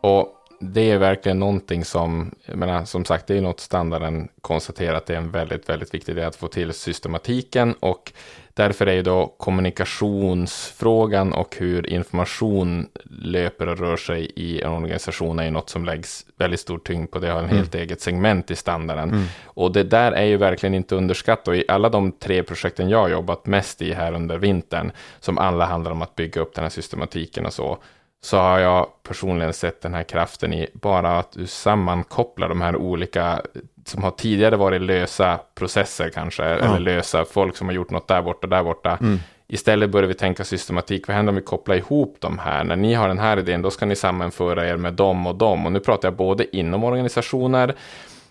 Och 0.00 0.32
det 0.60 0.90
är 0.90 0.98
verkligen 0.98 1.38
någonting 1.38 1.84
som, 1.84 2.34
jag 2.44 2.56
menar, 2.56 2.84
som 2.84 3.04
sagt, 3.04 3.26
det 3.26 3.36
är 3.36 3.40
något 3.40 3.60
standarden 3.60 4.28
konstaterar 4.40 4.94
att 4.94 5.06
det 5.06 5.14
är 5.14 5.18
en 5.18 5.30
väldigt, 5.30 5.68
väldigt 5.68 5.94
viktig 5.94 6.16
del 6.16 6.28
att 6.28 6.36
få 6.36 6.48
till 6.48 6.72
systematiken 6.72 7.74
och 7.80 8.12
därför 8.56 8.86
är 8.86 8.92
ju 8.92 9.02
då 9.02 9.26
kommunikationsfrågan 9.26 11.32
och 11.32 11.56
hur 11.58 11.86
information 11.86 12.88
löper 13.04 13.68
och 13.68 13.78
rör 13.78 13.96
sig 13.96 14.32
i 14.36 14.62
en 14.62 14.72
organisation 14.72 15.38
är 15.38 15.44
ju 15.44 15.50
något 15.50 15.70
som 15.70 15.84
läggs 15.84 16.26
väldigt 16.36 16.60
stor 16.60 16.78
tyngd 16.78 17.10
på. 17.10 17.18
Det 17.18 17.28
har 17.28 17.38
en 17.38 17.44
mm. 17.44 17.56
helt 17.56 17.74
eget 17.74 18.00
segment 18.00 18.50
i 18.50 18.56
standarden. 18.56 19.08
Mm. 19.08 19.24
Och 19.44 19.72
det 19.72 19.82
där 19.82 20.12
är 20.12 20.24
ju 20.24 20.36
verkligen 20.36 20.74
inte 20.74 20.94
underskattat. 20.94 21.48
Och 21.48 21.56
i 21.56 21.64
alla 21.68 21.88
de 21.88 22.12
tre 22.12 22.42
projekten 22.42 22.88
jag 22.88 22.98
har 22.98 23.08
jobbat 23.08 23.46
mest 23.46 23.82
i 23.82 23.92
här 23.92 24.12
under 24.12 24.38
vintern, 24.38 24.92
som 25.20 25.38
alla 25.38 25.64
handlar 25.64 25.90
om 25.90 26.02
att 26.02 26.14
bygga 26.14 26.40
upp 26.40 26.54
den 26.54 26.62
här 26.62 26.70
systematiken 26.70 27.46
och 27.46 27.52
så, 27.52 27.78
så 28.22 28.36
har 28.36 28.58
jag 28.58 28.88
personligen 29.02 29.52
sett 29.52 29.82
den 29.82 29.94
här 29.94 30.02
kraften 30.02 30.52
i 30.52 30.68
bara 30.72 31.18
att 31.18 31.32
du 31.32 31.46
sammankopplar 31.46 32.48
de 32.48 32.60
här 32.60 32.76
olika 32.76 33.42
som 33.84 34.02
har 34.02 34.10
tidigare 34.10 34.56
varit 34.56 34.82
lösa 34.82 35.40
processer 35.54 36.10
kanske, 36.10 36.44
ja. 36.44 36.54
eller 36.56 36.78
lösa 36.78 37.24
folk 37.24 37.56
som 37.56 37.66
har 37.66 37.74
gjort 37.74 37.90
något 37.90 38.08
där 38.08 38.22
borta, 38.22 38.46
där 38.46 38.62
borta, 38.62 38.98
mm. 39.00 39.18
Istället 39.48 39.90
börjar 39.90 40.08
vi 40.08 40.14
tänka 40.14 40.44
systematik. 40.44 41.08
Vad 41.08 41.16
händer 41.16 41.30
om 41.30 41.36
vi 41.36 41.42
kopplar 41.42 41.76
ihop 41.76 42.16
de 42.20 42.38
här? 42.38 42.64
När 42.64 42.76
ni 42.76 42.94
har 42.94 43.08
den 43.08 43.18
här 43.18 43.38
idén, 43.38 43.62
då 43.62 43.70
ska 43.70 43.86
ni 43.86 43.96
sammanföra 43.96 44.68
er 44.68 44.76
med 44.76 44.94
dem 44.94 45.26
och 45.26 45.34
dem. 45.34 45.66
Och 45.66 45.72
nu 45.72 45.80
pratar 45.80 46.08
jag 46.08 46.16
både 46.16 46.56
inom 46.56 46.84
organisationer, 46.84 47.74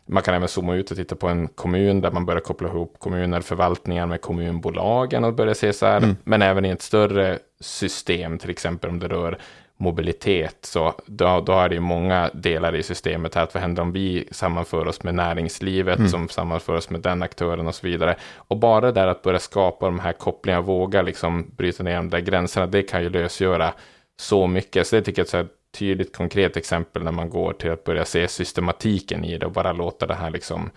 man 0.05 0.23
kan 0.23 0.33
även 0.33 0.47
zooma 0.47 0.75
ut 0.75 0.91
och 0.91 0.97
titta 0.97 1.15
på 1.15 1.27
en 1.27 1.47
kommun 1.47 2.01
där 2.01 2.11
man 2.11 2.25
börjar 2.25 2.41
koppla 2.41 2.67
ihop 2.67 2.95
kommuner, 2.99 3.41
förvaltningar 3.41 4.05
med 4.05 4.21
kommunbolagen 4.21 5.23
och 5.23 5.33
börja 5.33 5.53
se 5.53 5.73
så 5.73 5.85
här. 5.85 5.97
Mm. 5.97 6.15
Men 6.23 6.41
även 6.41 6.65
i 6.65 6.69
ett 6.69 6.81
större 6.81 7.39
system, 7.59 8.37
till 8.37 8.49
exempel 8.49 8.89
om 8.89 8.99
det 8.99 9.07
rör 9.07 9.37
mobilitet, 9.77 10.57
så 10.61 10.93
då, 11.05 11.41
då 11.41 11.53
är 11.53 11.69
det 11.69 11.75
ju 11.75 11.81
många 11.81 12.29
delar 12.33 12.75
i 12.75 12.83
systemet 12.83 13.35
här. 13.35 13.43
Att 13.43 13.53
vad 13.53 13.61
händer 13.61 13.81
om 13.81 13.91
vi 13.91 14.27
sammanför 14.31 14.87
oss 14.87 15.03
med 15.03 15.15
näringslivet 15.15 15.97
mm. 15.97 16.09
som 16.09 16.29
sammanför 16.29 16.73
oss 16.73 16.89
med 16.89 17.01
den 17.01 17.23
aktören 17.23 17.67
och 17.67 17.75
så 17.75 17.87
vidare. 17.87 18.15
Och 18.35 18.57
bara 18.57 18.91
där 18.91 19.07
att 19.07 19.21
börja 19.21 19.39
skapa 19.39 19.85
de 19.85 19.99
här 19.99 20.13
kopplingarna, 20.13 20.61
våga 20.61 21.01
liksom 21.01 21.51
bryta 21.57 21.83
ner 21.83 21.95
de 21.95 22.09
där 22.09 22.19
gränserna, 22.19 22.67
det 22.67 22.83
kan 22.83 23.03
ju 23.03 23.09
lösgöra 23.09 23.73
så 24.19 24.47
mycket. 24.47 24.87
Så 24.87 24.95
det 24.95 25.01
tycker 25.01 25.21
jag 25.21 25.39
är 25.39 25.43
ett 25.43 25.51
tydligt 25.79 26.15
konkret 26.15 26.57
exempel 26.57 27.03
när 27.03 27.11
man 27.11 27.29
går 27.29 27.53
till 27.53 27.71
att 27.71 27.83
börja 27.83 28.05
se 28.05 28.27
systematiken 28.27 29.25
i 29.25 29.37
det 29.37 29.45
och 29.45 29.51
bara 29.51 29.73
låta 29.73 30.07
det 30.07 30.15
här 30.15 30.29
liksom 30.29 30.71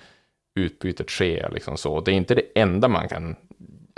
utbytet 0.54 1.10
ske. 1.10 1.48
Liksom 1.48 1.76
så. 1.76 2.00
Det 2.00 2.10
är 2.10 2.14
inte 2.14 2.34
det 2.34 2.42
enda 2.54 2.88
man 2.88 3.08
kan 3.08 3.36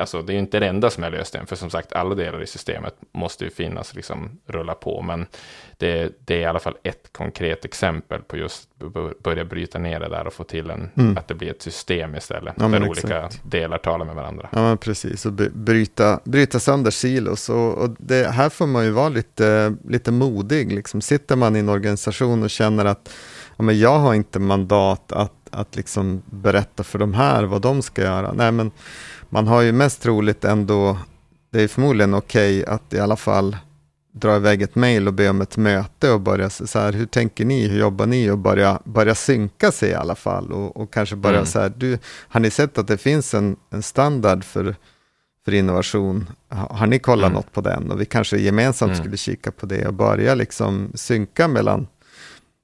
alltså 0.00 0.22
det 0.22 0.34
är 0.34 0.38
inte 0.38 0.60
det 0.60 0.66
enda 0.66 0.90
som 0.90 1.04
är 1.04 1.10
lösningen, 1.10 1.46
för 1.46 1.56
som 1.56 1.70
sagt 1.70 1.92
alla 1.92 2.14
delar 2.14 2.42
i 2.42 2.46
systemet 2.46 2.94
måste 3.12 3.44
ju 3.44 3.50
finnas, 3.50 3.94
liksom 3.94 4.38
rulla 4.46 4.74
på, 4.74 5.02
men 5.02 5.26
det, 5.78 6.12
det 6.24 6.34
är 6.34 6.40
i 6.40 6.44
alla 6.44 6.58
fall 6.58 6.76
ett 6.82 7.08
konkret 7.12 7.64
exempel 7.64 8.20
på 8.20 8.36
just 8.36 8.68
börja 9.22 9.44
bryta 9.44 9.78
ner 9.78 10.00
det 10.00 10.08
där 10.08 10.26
och 10.26 10.32
få 10.32 10.44
till 10.44 10.70
en, 10.70 10.90
mm. 10.94 11.18
att 11.18 11.28
det 11.28 11.34
blir 11.34 11.50
ett 11.50 11.62
system 11.62 12.14
istället, 12.14 12.54
ja, 12.58 12.68
där 12.68 12.88
olika 12.88 13.30
delar 13.42 13.78
talar 13.78 14.04
med 14.04 14.14
varandra. 14.14 14.48
Ja, 14.52 14.62
men 14.62 14.78
precis, 14.78 15.26
och 15.26 15.32
bryta, 15.32 16.20
bryta 16.24 16.60
sönder 16.60 16.90
silos, 16.90 17.48
och, 17.48 17.78
och 17.78 17.90
det, 17.98 18.28
här 18.28 18.48
får 18.48 18.66
man 18.66 18.84
ju 18.84 18.90
vara 18.90 19.08
lite, 19.08 19.76
lite 19.84 20.12
modig, 20.12 20.72
liksom. 20.72 21.00
sitter 21.00 21.36
man 21.36 21.56
i 21.56 21.58
en 21.58 21.68
organisation 21.68 22.42
och 22.42 22.50
känner 22.50 22.84
att 22.84 23.10
ja, 23.56 23.62
men 23.62 23.78
jag 23.78 23.98
har 23.98 24.14
inte 24.14 24.38
mandat 24.38 25.12
att, 25.12 25.32
att 25.50 25.76
liksom 25.76 26.22
berätta 26.26 26.84
för 26.84 26.98
de 26.98 27.14
här 27.14 27.44
vad 27.44 27.62
de 27.62 27.82
ska 27.82 28.02
göra, 28.02 28.32
nej 28.32 28.52
men 28.52 28.70
man 29.30 29.46
har 29.46 29.60
ju 29.62 29.72
mest 29.72 30.02
troligt 30.02 30.44
ändå, 30.44 30.98
det 31.50 31.62
är 31.62 31.68
förmodligen 31.68 32.14
okej 32.14 32.62
okay 32.62 32.74
att 32.74 32.92
i 32.92 32.98
alla 32.98 33.16
fall 33.16 33.56
dra 34.12 34.36
iväg 34.36 34.62
ett 34.62 34.74
mejl 34.74 35.08
och 35.08 35.14
be 35.14 35.28
om 35.28 35.40
ett 35.40 35.56
möte 35.56 36.10
och 36.10 36.20
börja 36.20 36.50
så 36.50 36.78
här, 36.78 36.92
hur 36.92 37.06
tänker 37.06 37.44
ni, 37.44 37.68
hur 37.68 37.78
jobbar 37.78 38.06
ni 38.06 38.30
och 38.30 38.38
börja, 38.38 38.80
börja 38.84 39.14
synka 39.14 39.72
sig 39.72 39.90
i 39.90 39.94
alla 39.94 40.14
fall 40.14 40.52
och, 40.52 40.76
och 40.76 40.92
kanske 40.92 41.16
börja 41.16 41.36
mm. 41.36 41.46
så 41.46 41.60
här, 41.60 41.72
du, 41.76 41.98
har 42.04 42.40
ni 42.40 42.50
sett 42.50 42.78
att 42.78 42.88
det 42.88 42.98
finns 42.98 43.34
en, 43.34 43.56
en 43.70 43.82
standard 43.82 44.44
för, 44.44 44.76
för 45.44 45.54
innovation? 45.54 46.30
Har, 46.48 46.76
har 46.76 46.86
ni 46.86 46.98
kollat 46.98 47.30
mm. 47.30 47.36
något 47.36 47.52
på 47.52 47.60
den? 47.60 47.90
Och 47.90 48.00
vi 48.00 48.04
kanske 48.04 48.38
gemensamt 48.38 48.92
mm. 48.92 49.02
skulle 49.02 49.16
kika 49.16 49.50
på 49.50 49.66
det 49.66 49.86
och 49.86 49.94
börja 49.94 50.34
liksom 50.34 50.92
synka 50.94 51.48
mellan 51.48 51.86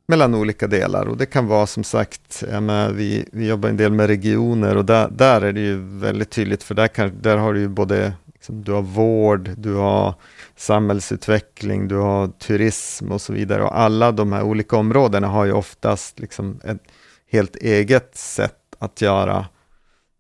mellan 0.07 0.35
olika 0.35 0.66
delar. 0.66 1.07
Och 1.07 1.16
det 1.16 1.27
kan 1.27 1.47
vara 1.47 1.66
som 1.66 1.85
sagt, 1.85 2.45
menar, 2.49 2.92
vi, 2.92 3.29
vi 3.33 3.49
jobbar 3.49 3.69
en 3.69 3.77
del 3.77 3.92
med 3.92 4.07
regioner 4.07 4.77
och 4.77 4.85
där, 4.85 5.09
där 5.11 5.40
är 5.40 5.53
det 5.53 5.61
ju 5.61 5.77
väldigt 5.79 6.31
tydligt 6.31 6.62
för 6.62 6.75
där, 6.75 6.88
kan, 6.88 7.23
där 7.23 7.37
har 7.37 7.55
du 7.55 7.61
ju 7.61 7.69
både 7.69 8.12
liksom, 8.35 8.64
du 8.64 8.73
har 8.73 8.83
vård, 8.83 9.51
du 9.57 9.75
har 9.75 10.14
samhällsutveckling, 10.57 11.88
du 11.88 11.97
har 11.97 12.29
turism 12.29 13.12
och 13.12 13.21
så 13.21 13.33
vidare. 13.33 13.62
Och 13.62 13.79
alla 13.79 14.12
de 14.12 14.33
här 14.33 14.42
olika 14.42 14.77
områdena 14.77 15.27
har 15.27 15.45
ju 15.45 15.53
oftast 15.53 16.19
liksom 16.19 16.61
ett 16.64 16.83
helt 17.31 17.57
eget 17.57 18.16
sätt 18.16 18.57
att 18.79 19.01
göra 19.01 19.47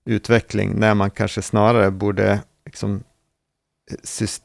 utveckling 0.06 0.74
när 0.76 0.94
man 0.94 1.10
kanske 1.10 1.42
snarare 1.42 1.90
borde 1.90 2.40
liksom 2.64 3.02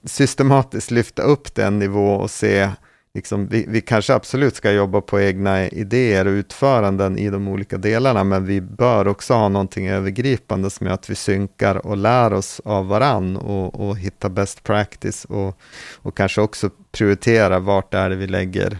systematiskt 0.06 0.92
lyfta 0.92 1.22
upp 1.22 1.56
den 1.56 1.80
nivå 1.80 2.16
och 2.16 2.32
se 2.32 2.70
liksom, 3.14 3.48
vi, 3.48 3.66
vi, 3.68 3.82
kanske 3.82 4.14
absolut 4.14 4.56
ska 4.56 4.72
jobba 4.72 5.02
på 5.02 5.22
egna 5.22 5.68
idéer 5.68 6.28
och 6.28 6.32
utföranden 6.32 7.18
i 7.18 7.30
de 7.30 7.48
olika 7.48 7.78
delarna, 7.78 8.24
men 8.24 8.46
vi 8.46 8.62
bör 8.62 9.08
också 9.08 9.34
ha 9.34 9.50
någonting 9.50 9.88
övergripande 9.88 10.70
som 10.70 10.88
gör 10.88 10.94
att 10.94 11.10
vi 11.10 11.16
synkar 11.16 11.86
och 11.88 11.98
lär 11.98 12.34
oss 12.34 12.62
av 12.66 12.88
varann 12.88 13.38
och, 13.38 13.90
och 13.90 13.98
hittar 13.98 14.30
best 14.30 14.64
practice 14.64 15.26
och, 15.26 15.58
och 15.96 16.18
kanske 16.18 16.42
också 16.42 16.70
prioritera 16.92 17.60
vart 17.60 17.92
det 17.92 17.98
är 17.98 18.10
vi 18.10 18.28
lägger 18.28 18.80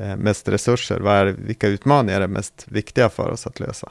eh, 0.00 0.16
mest 0.16 0.48
resurser, 0.48 1.00
vad 1.00 1.14
är, 1.14 1.26
vilka 1.26 1.68
utmaningar 1.68 2.20
är 2.20 2.28
mest 2.28 2.64
viktiga 2.68 3.08
för 3.08 3.30
oss 3.30 3.46
att 3.46 3.60
lösa. 3.60 3.90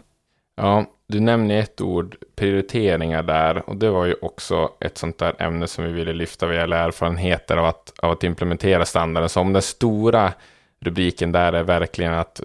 Ja, 0.61 0.85
du 1.07 1.19
nämner 1.19 1.59
ett 1.59 1.81
ord, 1.81 2.15
prioriteringar 2.35 3.23
där, 3.23 3.69
och 3.69 3.75
det 3.75 3.89
var 3.89 4.05
ju 4.05 4.15
också 4.21 4.71
ett 4.79 4.97
sånt 4.97 5.17
där 5.17 5.41
ämne 5.41 5.67
som 5.67 5.83
vi 5.83 5.91
ville 5.91 6.13
lyfta 6.13 6.45
vad 6.45 6.55
gäller 6.55 6.77
erfarenheter 6.77 7.57
av 7.57 7.65
att, 7.65 7.93
av 7.99 8.11
att 8.11 8.23
implementera 8.23 8.85
standarden. 8.85 9.29
Så 9.29 9.41
om 9.41 9.53
den 9.53 9.61
stora 9.61 10.33
rubriken 10.79 11.31
där 11.31 11.53
är 11.53 11.63
verkligen 11.63 12.13
att 12.13 12.41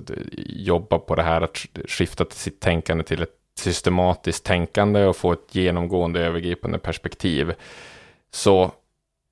jobba 0.47 0.99
på 0.99 1.15
det 1.15 1.23
här, 1.23 1.41
att 1.41 1.67
skifta 1.89 2.25
sitt 2.31 2.61
tänkande 2.61 3.05
till 3.05 3.23
ett 3.23 3.35
systematiskt 3.59 4.45
tänkande 4.45 5.05
och 5.05 5.17
få 5.17 5.33
ett 5.33 5.49
genomgående 5.55 6.21
övergripande 6.21 6.79
perspektiv. 6.79 7.55
Så 8.33 8.73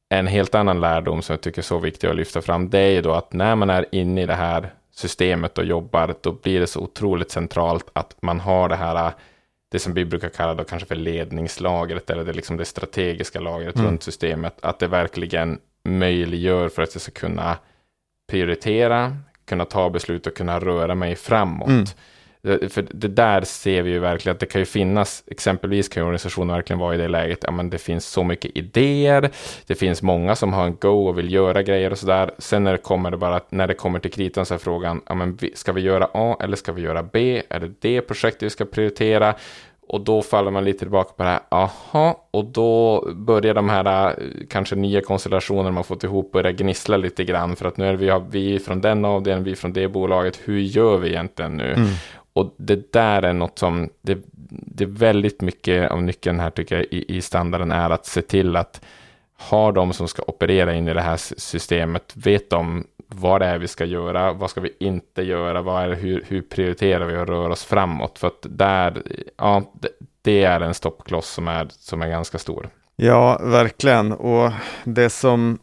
en 0.09 0.27
helt 0.27 0.55
annan 0.55 0.81
lärdom 0.81 1.23
som 1.23 1.33
jag 1.33 1.40
tycker 1.40 1.61
är 1.61 1.62
så 1.62 1.79
viktig 1.79 2.09
att 2.09 2.16
lyfta 2.16 2.42
fram, 2.42 2.71
det 2.71 2.79
är 2.79 2.90
ju 2.90 3.03
då 3.03 3.12
att 3.12 3.33
när 3.33 3.57
man 3.57 3.71
är 3.71 3.87
inne 3.92 4.23
i 4.23 4.27
det 4.27 4.35
här 4.35 4.75
systemet 4.94 5.59
och 5.59 5.64
jobbar, 5.64 6.14
då 6.20 6.33
blir 6.33 6.61
det 6.61 6.66
så 6.66 6.81
otroligt 6.81 7.31
centralt 7.31 7.90
att 7.92 8.22
man 8.22 8.40
har 8.40 8.68
det 8.68 8.76
här, 8.76 9.12
det 9.70 9.78
som 9.78 9.94
vi 9.94 10.05
brukar 10.05 10.28
kalla 10.28 10.55
då 10.55 10.64
kanske 10.64 10.88
för 10.88 10.94
ledningslagret, 10.94 12.11
eller 12.11 12.24
det, 12.24 12.33
liksom 12.33 12.57
det 12.57 12.64
strategiska 12.64 13.40
lagret 13.40 13.74
mm. 13.74 13.87
runt 13.87 14.02
systemet, 14.02 14.57
att 14.61 14.78
det 14.78 14.87
verkligen 14.87 15.59
möjliggör 15.85 16.68
för 16.68 16.83
att 16.83 16.94
jag 16.94 17.02
ska 17.02 17.12
kunna 17.12 17.57
prioritera, 18.31 19.16
kunna 19.44 19.64
ta 19.64 19.90
beslut 19.90 20.26
och 20.26 20.37
kunna 20.37 20.61
röra 20.61 20.94
mig 20.94 21.16
framåt. 21.16 21.68
Mm. 21.68 21.85
Eh, 22.48 22.68
för 22.68 22.87
det 22.90 23.09
där 23.09 23.42
ser 23.42 23.83
vi 23.83 23.90
ju 23.90 23.98
verkligen 23.98 24.35
att 24.35 24.40
det 24.40 24.46
kan 24.46 24.61
ju 24.61 24.64
finnas, 24.64 25.24
exempelvis 25.26 25.88
kan 25.88 26.00
ju 26.00 26.05
organisationen 26.05 26.57
verkligen 26.57 26.81
vara 26.81 26.94
i 26.94 26.98
det 26.98 27.09
läget, 27.09 27.38
ja 27.42 27.50
men 27.50 27.70
det 27.70 27.78
finns 27.78 28.07
så 28.07 28.24
mycket 28.24 28.57
idéer, 28.57 29.31
det 29.66 29.74
finns 29.74 30.02
många 30.02 30.37
som 30.37 30.52
har 30.52 30.66
en 30.66 30.76
go 30.81 31.09
och 31.09 31.18
vill 31.18 31.33
göra 31.33 31.62
grejer 31.62 31.90
och 31.90 31.98
sådär. 31.98 32.31
Sen 32.38 32.64
när 32.64 32.72
det 32.72 32.78
kommer 32.78 33.11
det 33.11 33.16
bara, 33.16 33.40
när 33.48 33.66
det 33.66 33.74
kommer 33.74 33.98
till 33.98 34.12
kritan 34.12 34.46
så 34.46 34.55
är 34.55 34.59
frågan, 34.59 35.00
ja 35.09 35.14
men 35.14 35.38
ska 35.55 35.72
vi 35.72 35.81
göra 35.81 36.09
A 36.14 36.37
eller 36.40 36.57
ska 36.57 36.72
vi 36.72 36.83
göra 36.83 37.02
B? 37.02 37.42
Är 37.48 37.61
det 37.61 37.72
det 37.81 38.00
projektet 38.00 38.42
vi 38.42 38.50
ska 38.50 38.64
prioritera? 38.64 39.35
Och 39.88 40.00
då 40.00 40.22
faller 40.22 40.50
man 40.50 40.64
lite 40.64 40.78
tillbaka 40.78 41.12
på 41.16 41.22
det 41.22 41.28
här, 41.28 41.40
aha, 41.48 42.28
och 42.31 42.44
då 42.44 43.05
börjar 43.14 43.55
de 43.55 43.68
här 43.68 44.09
eh, 44.09 44.14
kanske 44.50 44.76
nya 44.76 45.00
konstellationer 45.00 45.70
man 45.70 45.85
fått 45.85 46.05
ihop 46.05 46.33
börja 46.33 46.52
gnissla 46.52 46.96
lite 46.96 47.24
grann 47.24 47.57
för 47.57 47.66
att 47.66 47.76
nu 47.76 47.87
är 47.87 47.94
vi, 47.94 48.20
vi 48.31 48.59
från 48.59 48.81
den 48.81 49.05
avdelningen, 49.05 49.44
vi 49.44 49.57
från 49.57 49.72
det 49.72 49.88
bolaget, 49.88 50.40
hur 50.44 50.59
gör 50.59 50.98
vi 50.98 51.09
egentligen 51.09 51.57
nu? 51.57 51.72
Mm. 51.72 51.88
Och 52.33 52.55
det 52.57 52.92
där 52.92 53.23
är 53.23 53.33
något 53.33 53.59
som, 53.59 53.90
det, 54.03 54.18
det 54.51 54.85
är 54.85 54.88
väldigt 54.88 55.40
mycket 55.40 55.90
av 55.90 56.03
nyckeln 56.03 56.40
här 56.40 56.51
tycker 56.51 56.77
jag 56.77 56.85
i, 56.85 57.16
i 57.16 57.23
standarden 57.23 57.73
är 57.73 57.90
att 57.90 58.07
se 58.07 58.23
till 58.23 58.57
att 58.57 58.81
har 59.37 59.73
de 59.73 59.92
som 59.92 60.09
ska 60.09 60.23
operera 60.23 60.75
in 60.75 60.88
i 60.88 60.95
det 60.95 61.01
här 61.01 61.16
systemet, 61.16 62.12
vet 62.16 62.51
de 62.51 62.85
vad 63.07 63.40
det 63.40 63.47
är 63.47 63.59
vi 63.59 63.68
ska 63.68 63.85
göra, 63.85 64.33
vad 64.33 64.51
ska 64.51 64.61
vi 64.61 64.77
inte 64.81 65.23
göra, 65.23 65.62
vad 65.62 65.85
är 65.85 65.88
det, 65.88 65.95
hur, 65.95 66.25
hur 66.29 66.42
prioriterar 66.42 67.05
vi 67.05 67.16
och 67.16 67.27
rör 67.27 67.51
oss 67.51 67.64
framåt? 67.64 68.18
För 68.18 68.27
att 68.27 68.47
där, 68.51 69.03
ja, 69.37 69.73
det, 69.81 69.88
det 70.23 70.45
är 70.45 70.61
en 70.61 70.75
stoppkloss 70.75 71.29
som 71.29 71.49
är, 71.49 71.68
som 71.71 72.03
är 72.03 72.09
ganska 72.09 72.38
stor. 72.38 72.68
Ja, 72.97 73.40
verkligen. 73.42 74.12
Och 74.12 74.53
det 74.85 75.11
som 75.11 75.59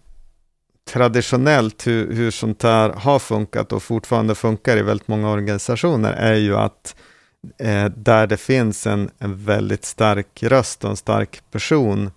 traditionellt 0.94 1.88
hur, 1.88 2.14
hur 2.14 2.32
sånt 2.32 2.64
här 2.64 2.90
har 2.90 3.20
funkat 3.20 3.74
och 3.74 3.84
fortfarande 3.84 4.36
funkar 4.36 4.78
i 4.78 4.82
väldigt 4.82 5.08
många 5.08 5.32
organisationer 5.32 6.14
är 6.14 6.36
ju 6.36 6.56
att 6.56 6.96
eh, 7.60 7.86
där 7.86 8.28
det 8.28 8.38
finns 8.38 8.88
en, 8.88 9.10
en 9.18 9.46
väldigt 9.46 9.86
stark 9.86 10.44
röst 10.44 10.84
och 10.84 10.90
en 10.90 10.98
stark 10.98 11.42
person, 11.52 12.12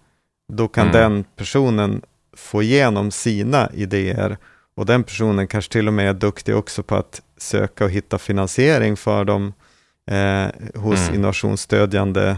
då 0.52 0.68
kan 0.68 0.88
mm. 0.88 1.00
den 1.00 1.24
personen 1.36 2.02
få 2.36 2.62
igenom 2.62 3.10
sina 3.10 3.70
idéer 3.74 4.36
och 4.74 4.86
den 4.86 5.04
personen 5.04 5.46
kanske 5.46 5.72
till 5.72 5.88
och 5.88 5.94
med 5.94 6.08
är 6.08 6.14
duktig 6.14 6.56
också 6.56 6.82
på 6.82 6.96
att 6.96 7.22
söka 7.36 7.84
och 7.84 7.90
hitta 7.90 8.18
finansiering 8.18 8.96
för 8.96 9.24
dem 9.24 9.52
eh, 10.10 10.46
hos 10.80 11.00
mm. 11.00 11.14
innovationsstödjande 11.14 12.36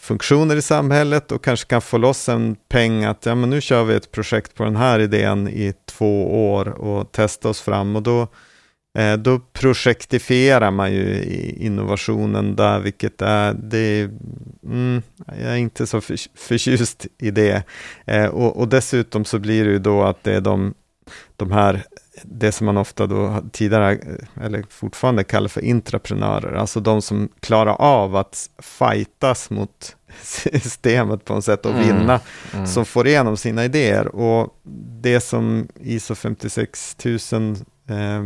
funktioner 0.00 0.56
i 0.56 0.62
samhället 0.62 1.32
och 1.32 1.44
kanske 1.44 1.66
kan 1.66 1.80
få 1.80 1.98
loss 1.98 2.28
en 2.28 2.56
peng 2.68 3.04
att 3.04 3.26
ja, 3.26 3.34
men 3.34 3.50
nu 3.50 3.60
kör 3.60 3.84
vi 3.84 3.94
ett 3.94 4.12
projekt 4.12 4.54
på 4.54 4.64
den 4.64 4.76
här 4.76 4.98
idén 5.00 5.48
i 5.48 5.72
två 5.86 6.52
år 6.52 6.68
och 6.68 7.12
testa 7.12 7.48
oss 7.48 7.60
fram 7.60 7.96
och 7.96 8.02
då, 8.02 8.28
eh, 8.98 9.16
då 9.16 9.40
projektifierar 9.52 10.70
man 10.70 10.92
ju 10.92 11.22
innovationen 11.56 12.56
där, 12.56 12.80
vilket 12.80 13.22
är, 13.22 13.54
det, 13.54 14.10
mm, 14.64 15.02
jag 15.26 15.52
är 15.52 15.56
inte 15.56 15.86
så 15.86 16.00
för, 16.00 16.16
förtjust 16.38 17.06
i 17.18 17.30
det. 17.30 17.62
Eh, 18.04 18.26
och, 18.26 18.56
och 18.56 18.68
dessutom 18.68 19.24
så 19.24 19.38
blir 19.38 19.64
det 19.64 19.70
ju 19.70 19.78
då 19.78 20.02
att 20.02 20.24
det 20.24 20.34
är 20.34 20.40
de 20.40 20.74
de 21.36 21.52
här, 21.52 21.82
det 22.22 22.52
som 22.52 22.66
man 22.66 22.76
ofta 22.76 23.06
då 23.06 23.42
tidigare, 23.52 23.98
eller 24.40 24.64
fortfarande 24.68 25.24
kallar 25.24 25.48
för 25.48 25.60
intraprenörer, 25.60 26.54
alltså 26.54 26.80
de 26.80 27.02
som 27.02 27.28
klarar 27.40 27.74
av 27.80 28.16
att 28.16 28.50
fightas 28.58 29.50
mot 29.50 29.96
systemet 30.22 31.24
på 31.24 31.34
något 31.34 31.44
sätt 31.44 31.66
och 31.66 31.72
mm. 31.72 31.86
vinna, 31.86 32.20
mm. 32.54 32.66
som 32.66 32.84
får 32.84 33.06
igenom 33.06 33.36
sina 33.36 33.64
idéer. 33.64 34.06
Och 34.06 34.60
det 35.02 35.20
som 35.20 35.68
ISO 35.80 36.14
56000 36.14 37.56
eh, 37.88 38.24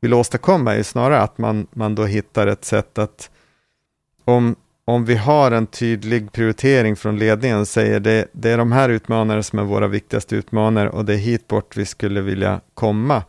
vill 0.00 0.14
åstadkomma 0.14 0.74
är 0.74 0.82
snarare 0.82 1.20
att 1.20 1.38
man, 1.38 1.66
man 1.72 1.94
då 1.94 2.04
hittar 2.04 2.46
ett 2.46 2.64
sätt 2.64 2.98
att 2.98 3.30
om, 4.24 4.56
om 4.84 5.04
vi 5.04 5.14
har 5.14 5.50
en 5.50 5.66
tydlig 5.66 6.32
prioritering 6.32 6.96
från 6.96 7.18
ledningen 7.18 7.58
och 7.58 7.68
säger 7.68 8.00
det, 8.00 8.28
det 8.32 8.50
är 8.50 8.58
de 8.58 8.72
här 8.72 8.88
utmanarna 8.88 9.42
som 9.42 9.58
är 9.58 9.62
våra 9.62 9.86
viktigaste 9.86 10.36
utmanare 10.36 10.90
och 10.90 11.04
det 11.04 11.14
är 11.14 11.18
hit 11.18 11.48
bort 11.48 11.76
vi 11.76 11.86
skulle 11.86 12.20
vilja 12.20 12.60
komma, 12.74 13.22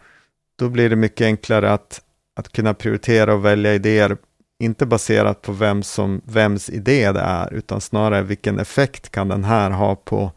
då 0.59 0.69
blir 0.69 0.89
det 0.89 0.95
mycket 0.95 1.25
enklare 1.25 1.71
att, 1.71 2.01
att 2.35 2.51
kunna 2.51 2.73
prioritera 2.73 3.33
och 3.33 3.45
välja 3.45 3.73
idéer, 3.73 4.17
inte 4.59 4.85
baserat 4.85 5.41
på 5.41 5.51
vem 5.51 5.83
som, 5.83 6.21
vems 6.25 6.69
idé 6.69 7.11
det 7.11 7.19
är, 7.19 7.53
utan 7.53 7.81
snarare 7.81 8.21
vilken 8.21 8.59
effekt 8.59 9.09
kan 9.09 9.27
den 9.27 9.43
här 9.43 9.71
ha 9.71 9.95
på 9.95 10.31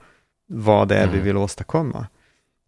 vad 0.49 0.89
det 0.89 0.97
är 0.97 1.05
mm. 1.05 1.15
vi 1.15 1.21
vill 1.21 1.37
åstadkomma. 1.37 2.07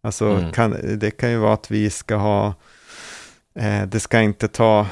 Alltså, 0.03 0.25
mm. 0.25 0.51
kan, 0.51 0.75
det 0.99 1.11
kan 1.11 1.31
ju 1.31 1.37
vara 1.37 1.53
att 1.53 1.71
vi 1.71 1.89
ska 1.89 2.15
ha 2.15 2.53
Eh, 3.55 3.87
det 3.87 3.99
ska 3.99 4.21
inte 4.21 4.47
ta, 4.47 4.87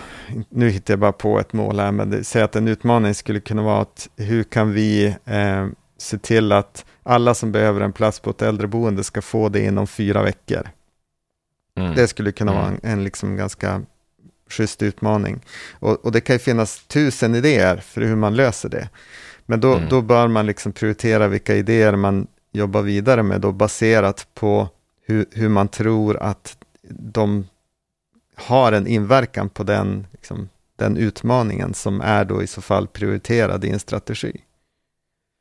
nu 0.49 0.69
hittar 0.69 0.91
jag 0.93 0.99
bara 0.99 1.11
på 1.11 1.39
ett 1.39 1.53
mål 1.53 1.79
här, 1.79 1.91
men 1.91 2.23
säg 2.23 2.41
att 2.41 2.55
en 2.55 2.67
utmaning 2.67 3.13
skulle 3.13 3.39
kunna 3.39 3.61
vara 3.61 3.81
att 3.81 4.09
hur 4.17 4.43
kan 4.43 4.73
vi 4.73 5.15
eh, 5.25 5.67
se 5.97 6.17
till 6.17 6.51
att 6.51 6.85
alla 7.03 7.33
som 7.33 7.51
behöver 7.51 7.81
en 7.81 7.93
plats 7.93 8.19
på 8.19 8.29
ett 8.29 8.41
äldreboende 8.41 9.03
ska 9.03 9.21
få 9.21 9.49
det 9.49 9.65
inom 9.65 9.87
fyra 9.87 10.23
veckor. 10.23 10.69
Mm. 11.77 11.95
Det 11.95 12.07
skulle 12.07 12.31
kunna 12.31 12.51
mm. 12.51 12.63
vara 12.63 12.73
en, 12.73 12.91
en 12.91 13.03
liksom 13.03 13.35
ganska 13.35 13.81
schysst 14.49 14.83
utmaning. 14.83 15.41
Och, 15.79 16.05
och, 16.05 16.11
det 16.11 16.21
kan 16.21 16.35
ju 16.35 16.39
finnas 16.39 16.83
tusen 16.87 17.35
idéer 17.35 17.77
för 17.77 18.01
hur 18.01 18.15
man 18.15 18.35
löser 18.35 18.69
det. 18.69 18.89
Men 19.45 19.59
då, 19.59 19.73
mm. 19.75 19.89
då 19.89 20.01
bör 20.01 20.27
man 20.27 20.45
liksom 20.45 20.71
prioritera 20.71 21.27
vilka 21.27 21.55
idéer 21.55 21.95
man 21.95 22.27
jobbar 22.51 22.81
vidare 22.81 23.23
med, 23.23 23.41
då 23.41 23.51
baserat 23.51 24.27
på 24.33 24.67
hur, 25.05 25.25
hur 25.31 25.49
man 25.49 25.67
tror 25.67 26.17
att 26.17 26.57
de 26.89 27.45
har 28.39 28.71
en 28.71 28.87
inverkan 28.87 29.49
på 29.49 29.63
den, 29.63 30.07
liksom, 30.11 30.49
den 30.75 30.97
utmaningen 30.97 31.73
som 31.73 32.01
är 32.01 32.25
då 32.25 32.43
i 32.43 32.47
så 32.47 32.61
fall 32.61 32.87
prioriterad 32.87 33.65
i 33.65 33.69
en 33.69 33.79
strategi. 33.79 34.41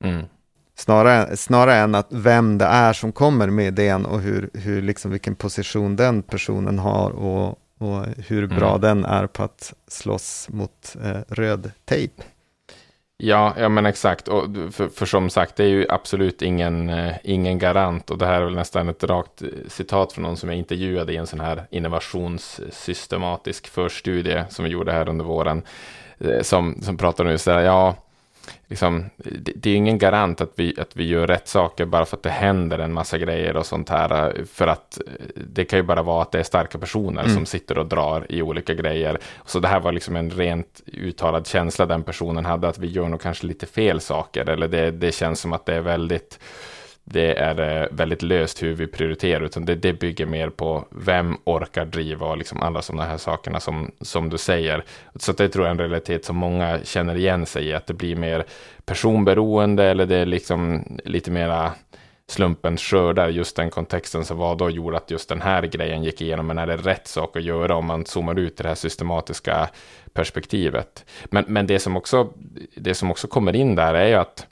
Mm. 0.04 0.26
Snarare, 0.74 1.37
snarare 1.37 1.76
än 1.76 1.94
att 1.94 2.06
vem 2.11 2.58
det 2.58 2.64
är 2.64 2.92
som 2.92 3.12
kommer 3.12 3.50
med 3.50 3.66
idén 3.66 4.06
och 4.06 4.20
hur, 4.20 4.50
hur 4.54 4.82
liksom 4.82 5.11
vilken 5.11 5.34
position 5.34 5.96
den 5.96 6.22
personen 6.22 6.78
har 6.78 7.11
och, 7.11 7.48
och 7.78 8.06
hur 8.16 8.46
bra 8.46 8.68
mm. 8.68 8.80
den 8.80 9.04
är 9.04 9.26
på 9.26 9.42
att 9.42 9.74
slåss 9.87 10.48
mot 10.50 10.96
eh, 11.04 11.20
röd 11.28 11.70
tejp. 11.84 12.22
Ja, 13.22 13.54
ja 13.59 13.68
men 13.68 13.87
exakt. 13.87 14.28
Och 14.28 14.44
för, 14.70 14.88
för, 14.88 15.07
som 15.07 15.31
sagt, 15.31 15.57
det 15.57 15.64
är 15.64 15.68
ju 15.68 15.87
absolut 15.88 16.42
ingen, 16.42 16.88
eh, 16.88 17.14
ingen 17.24 17.59
garant. 17.59 18.11
Och 18.11 18.18
det 18.18 18.26
här 18.26 18.40
är 18.40 18.44
väl 18.44 18.54
nästan 18.54 18.88
ett 18.88 19.04
rakt 19.04 19.42
eh, 19.42 19.48
citat 19.68 20.12
från 20.12 20.22
någon 20.22 20.37
som 20.37 20.48
jag 20.48 20.59
intervjuade 20.59 21.12
i 21.12 21.16
en 21.16 21.26
sån 21.26 21.40
här 21.40 21.66
innovationssystematisk 21.70 23.68
förstudie 23.68 24.44
som 24.48 24.64
vi 24.64 24.70
gjorde 24.70 24.92
här 24.92 25.09
under 25.09 25.24
våren. 25.24 25.62
Eh, 26.18 26.42
som, 26.42 26.83
som 26.83 26.96
pratar 26.96 27.24
nu 27.24 27.38
så 27.38 27.50
här, 27.50 27.61
ja, 27.61 27.96
liksom, 28.68 29.11
det, 29.16 29.52
det, 29.57 29.70
är 29.70 29.76
ingen 29.76 29.98
garant 29.98 30.40
att 30.40 30.52
vi, 30.54 30.74
att 30.78 30.96
vi 30.96 31.07
gör 31.07 31.26
rätt 31.26 31.48
saker 31.48 31.87
bara 31.87 32.04
för 32.04 32.16
att 32.16 32.22
det 32.22 32.31
händer 32.31 32.78
en 32.78 32.92
massa 32.92 33.18
grejer 33.18 33.57
och 33.57 33.66
sånt 33.66 33.88
här. 33.88 34.44
För 34.52 34.66
att 34.66 35.00
det 35.35 35.64
kan 35.64 35.78
ju 35.78 35.83
bara 35.83 36.02
vara 36.02 36.22
att 36.22 36.33
det 36.33 36.38
är 36.38 36.42
starka 36.42 36.78
personer 36.78 37.22
mm. 37.22 37.35
som 37.35 37.46
sitter 37.46 37.78
och 37.78 37.87
drar 37.87 38.26
i 38.28 38.42
olika 38.42 38.74
grejer. 38.74 39.18
Så 39.46 39.59
det 39.59 39.68
här 39.68 39.81
var 39.81 39.92
liksom 39.92 40.16
en 40.16 40.31
rent 40.31 40.83
uttalad 40.87 41.46
känsla 41.46 41.87
den 41.87 42.02
personen 42.02 42.44
hade, 42.44 42.68
att 42.68 42.78
vi 42.78 42.87
gör 42.87 43.09
nog 43.09 43.20
kanske 43.20 43.46
lite 43.46 43.66
fel 43.66 44.00
saker. 44.00 44.48
Eller 44.48 44.68
det, 44.68 44.90
det 44.90 45.14
känns 45.14 45.40
som 45.40 45.52
att 45.52 45.66
det 45.66 45.74
är 45.74 45.81
väldigt 45.81 46.38
det 47.10 47.34
är 47.34 47.82
eh, 47.82 47.86
väldigt 47.90 48.22
löst 48.22 48.62
hur 48.62 48.74
vi 48.74 48.86
prioriterar, 48.86 49.44
utan 49.44 49.64
det, 49.64 49.74
det 49.74 49.92
bygger 49.92 50.26
mer 50.26 50.50
på 50.50 50.84
vem 50.90 51.36
orkar 51.44 51.84
driva 51.84 52.26
och 52.26 52.38
liksom 52.38 52.62
alla 52.62 52.82
sådana 52.82 53.04
här 53.04 53.16
sakerna 53.16 53.60
som, 53.60 53.90
som 54.00 54.30
du 54.30 54.38
säger. 54.38 54.84
Så 55.16 55.32
det 55.32 55.48
tror 55.48 55.64
jag 55.64 55.76
är 55.76 55.82
en 55.82 55.90
realitet 55.90 56.24
som 56.24 56.36
många 56.36 56.78
känner 56.84 57.16
igen 57.16 57.46
sig 57.46 57.64
i, 57.64 57.74
att 57.74 57.86
det 57.86 57.94
blir 57.94 58.16
mer 58.16 58.44
personberoende 58.84 59.84
eller 59.84 60.06
det 60.06 60.16
är 60.16 60.26
liksom 60.26 60.84
lite 61.04 61.30
mera 61.30 61.72
slumpen 62.26 62.76
skördar 62.76 63.28
just 63.28 63.56
den 63.56 63.70
kontexten 63.70 64.24
som 64.24 64.38
var 64.38 64.56
då 64.56 64.70
gjorde 64.70 64.96
att 64.96 65.10
just 65.10 65.28
den 65.28 65.42
här 65.42 65.62
grejen 65.62 66.04
gick 66.04 66.20
igenom, 66.20 66.46
men 66.46 66.58
är 66.58 66.66
det 66.66 66.76
rätt 66.76 67.06
sak 67.06 67.36
att 67.36 67.42
göra 67.42 67.76
om 67.76 67.86
man 67.86 68.06
zoomar 68.06 68.38
ut 68.38 68.56
det 68.56 68.68
här 68.68 68.74
systematiska 68.74 69.70
perspektivet. 70.12 71.04
Men, 71.24 71.44
men 71.48 71.66
det, 71.66 71.78
som 71.78 71.96
också, 71.96 72.32
det 72.76 72.94
som 72.94 73.10
också 73.10 73.28
kommer 73.28 73.56
in 73.56 73.74
där 73.74 73.94
är 73.94 74.08
ju 74.08 74.14
att 74.14 74.46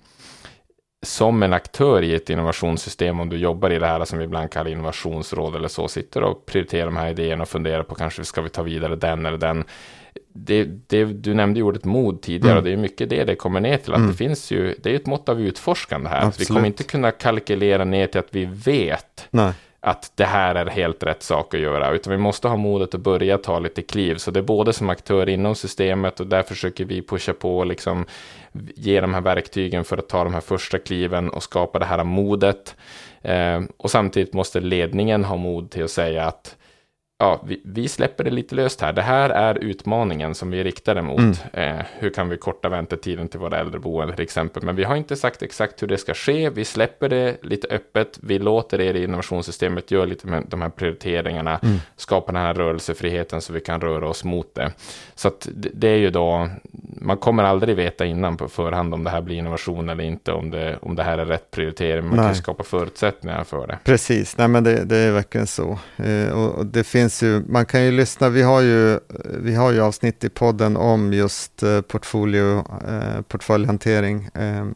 som 1.06 1.42
en 1.42 1.52
aktör 1.52 2.02
i 2.02 2.14
ett 2.14 2.30
innovationssystem, 2.30 3.20
om 3.20 3.28
du 3.28 3.36
jobbar 3.36 3.70
i 3.70 3.78
det 3.78 3.86
här 3.86 4.04
som 4.04 4.18
vi 4.18 4.24
ibland 4.24 4.50
kallar 4.50 4.70
innovationsråd 4.70 5.56
eller 5.56 5.68
så, 5.68 5.88
sitter 5.88 6.22
och 6.22 6.46
prioriterar 6.46 6.84
de 6.84 6.96
här 6.96 7.10
idéerna 7.10 7.42
och 7.42 7.48
funderar 7.48 7.82
på 7.82 7.94
kanske 7.94 8.24
ska 8.24 8.42
vi 8.42 8.48
ta 8.48 8.62
vidare 8.62 8.96
den 8.96 9.26
eller 9.26 9.38
den. 9.38 9.64
Det, 10.32 10.64
det, 10.86 11.04
du 11.04 11.34
nämnde 11.34 11.62
ordet 11.62 11.84
mod 11.84 12.22
tidigare 12.22 12.52
mm. 12.52 12.58
och 12.58 12.64
det 12.64 12.72
är 12.72 12.76
mycket 12.76 13.10
det 13.10 13.24
det 13.24 13.34
kommer 13.34 13.60
ner 13.60 13.76
till. 13.76 13.92
Att 13.92 13.98
mm. 13.98 14.10
det 14.10 14.16
finns 14.16 14.50
ju, 14.50 14.74
det 14.82 14.90
är 14.90 14.94
ett 14.94 15.06
mått 15.06 15.28
av 15.28 15.40
utforskande 15.40 16.10
här. 16.10 16.32
Vi 16.38 16.44
kommer 16.44 16.66
inte 16.66 16.84
kunna 16.84 17.10
kalkylera 17.10 17.84
ner 17.84 18.06
till 18.06 18.20
att 18.20 18.34
vi 18.34 18.44
vet. 18.44 19.28
Nej 19.30 19.52
att 19.86 20.12
det 20.14 20.24
här 20.24 20.54
är 20.54 20.66
helt 20.66 21.02
rätt 21.02 21.22
sak 21.22 21.54
att 21.54 21.60
göra, 21.60 21.90
utan 21.90 22.10
vi 22.10 22.18
måste 22.18 22.48
ha 22.48 22.56
modet 22.56 22.94
att 22.94 23.00
börja 23.00 23.38
ta 23.38 23.58
lite 23.58 23.82
kliv. 23.82 24.16
Så 24.16 24.30
det 24.30 24.40
är 24.40 24.42
både 24.42 24.72
som 24.72 24.90
aktör 24.90 25.28
inom 25.28 25.54
systemet 25.54 26.20
och 26.20 26.26
där 26.26 26.42
försöker 26.42 26.84
vi 26.84 27.02
pusha 27.02 27.32
på 27.32 27.58
och 27.58 27.66
liksom 27.66 28.04
ge 28.74 29.00
de 29.00 29.14
här 29.14 29.20
verktygen 29.20 29.84
för 29.84 29.98
att 29.98 30.08
ta 30.08 30.24
de 30.24 30.34
här 30.34 30.40
första 30.40 30.78
kliven 30.78 31.30
och 31.30 31.42
skapa 31.42 31.78
det 31.78 31.84
här 31.84 32.04
modet. 32.04 32.76
Eh, 33.22 33.62
och 33.76 33.90
samtidigt 33.90 34.34
måste 34.34 34.60
ledningen 34.60 35.24
ha 35.24 35.36
mod 35.36 35.70
till 35.70 35.84
att 35.84 35.90
säga 35.90 36.24
att 36.24 36.56
ja, 37.18 37.42
vi, 37.46 37.60
vi, 37.64 37.88
släpper 37.88 38.24
det 38.24 38.30
lite 38.30 38.54
löst 38.54 38.80
här. 38.80 38.92
Det 38.92 39.02
här 39.02 39.30
är 39.30 39.58
utmaningen 39.58 40.34
som 40.34 40.50
vi 40.50 40.64
riktar 40.64 40.96
emot. 40.96 41.20
Mm. 41.20 41.78
Eh, 41.78 41.84
hur 41.98 42.10
kan 42.10 42.28
vi 42.28 42.36
korta 42.36 42.68
väntetiden 42.68 43.28
till 43.28 43.40
våra 43.40 43.58
äldreboende 43.58 44.14
till 44.14 44.22
exempel? 44.22 44.62
Men 44.62 44.76
vi 44.76 44.84
har 44.84 44.96
inte 44.96 45.16
sagt 45.16 45.42
exakt 45.42 45.82
hur 45.82 45.86
det 45.86 45.98
ska 45.98 46.14
ske. 46.14 46.50
Vi 46.50 46.64
släpper 46.64 47.08
det 47.08 47.36
lite 47.42 47.68
öppet. 47.68 48.18
Vi 48.22 48.38
låter 48.38 48.80
er 48.80 48.94
i 48.94 49.04
innovationssystemet 49.04 49.90
göra 49.90 50.04
lite 50.04 50.26
med 50.26 50.44
de 50.48 50.62
här 50.62 50.68
prioriteringarna, 50.68 51.60
mm. 51.62 51.76
skapa 51.96 52.32
den 52.32 52.42
här 52.42 52.54
rörelsefriheten 52.54 53.40
så 53.40 53.52
vi 53.52 53.60
kan 53.60 53.80
röra 53.80 54.08
oss 54.08 54.24
mot 54.24 54.54
det. 54.54 54.72
Så 55.14 55.28
att 55.28 55.48
det, 55.54 55.70
det 55.74 55.88
är 55.88 55.96
ju 55.96 56.10
då, 56.10 56.48
man 57.00 57.16
kommer 57.16 57.44
aldrig 57.44 57.76
veta 57.76 58.04
innan 58.04 58.36
på 58.36 58.48
förhand 58.48 58.94
om 58.94 59.04
det 59.04 59.10
här 59.10 59.20
blir 59.20 59.36
innovation 59.36 59.88
eller 59.88 60.04
inte, 60.04 60.32
om 60.32 60.50
det, 60.50 60.78
om 60.82 60.96
det 60.96 61.02
här 61.02 61.18
är 61.18 61.26
rätt 61.26 61.50
prioritering. 61.50 62.06
Man 62.06 62.16
Nej. 62.16 62.26
kan 62.26 62.34
skapa 62.34 62.64
förutsättningar 62.64 63.44
för 63.44 63.66
det. 63.66 63.78
Precis, 63.84 64.38
Nej, 64.38 64.48
men 64.48 64.64
det, 64.64 64.84
det 64.84 64.96
är 64.96 65.12
verkligen 65.12 65.46
så. 65.46 65.78
Eh, 65.96 66.32
och, 66.32 66.54
och 66.54 66.66
det 66.66 66.84
finns 66.84 67.05
finns 67.06 67.22
ju, 67.22 67.42
man 67.48 67.66
kan 67.66 67.84
ju 67.84 67.90
lyssna, 67.90 68.28
vi 68.28 68.42
har 68.42 68.60
ju, 68.60 69.00
vi 69.24 69.54
har 69.54 69.72
ju 69.72 69.80
avsnitt 69.80 70.24
i 70.24 70.28
podden 70.28 70.76
om 70.76 71.12
just 71.12 71.62
eh, 71.62 71.80
portfolio, 71.80 72.58
eh, 72.88 73.22
portföljhantering. 73.22 74.28
Eh, 74.34 74.66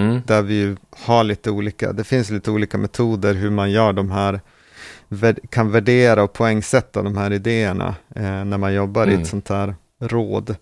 mm. 0.00 0.22
Där 0.26 0.42
vi 0.42 0.76
har 0.90 1.24
lite 1.24 1.50
olika, 1.50 1.92
det 1.92 2.04
finns 2.04 2.30
lite 2.30 2.50
olika 2.50 2.78
metoder 2.78 3.34
hur 3.34 3.50
man 3.50 3.70
gör 3.70 3.92
de 3.92 4.10
här, 4.10 4.40
kan 5.50 5.70
värdera 5.70 6.22
och 6.22 6.32
poängsätta 6.32 7.02
de 7.02 7.16
här 7.16 7.32
idéerna 7.32 7.94
eh, 8.14 8.44
när 8.44 8.58
man 8.58 8.74
jobbar 8.74 9.02
mm. 9.02 9.10
i 9.10 9.14
ett 9.14 9.18
mm. 9.18 9.26
sånt 9.30 9.48
här 9.48 9.74
råd. 10.00 10.56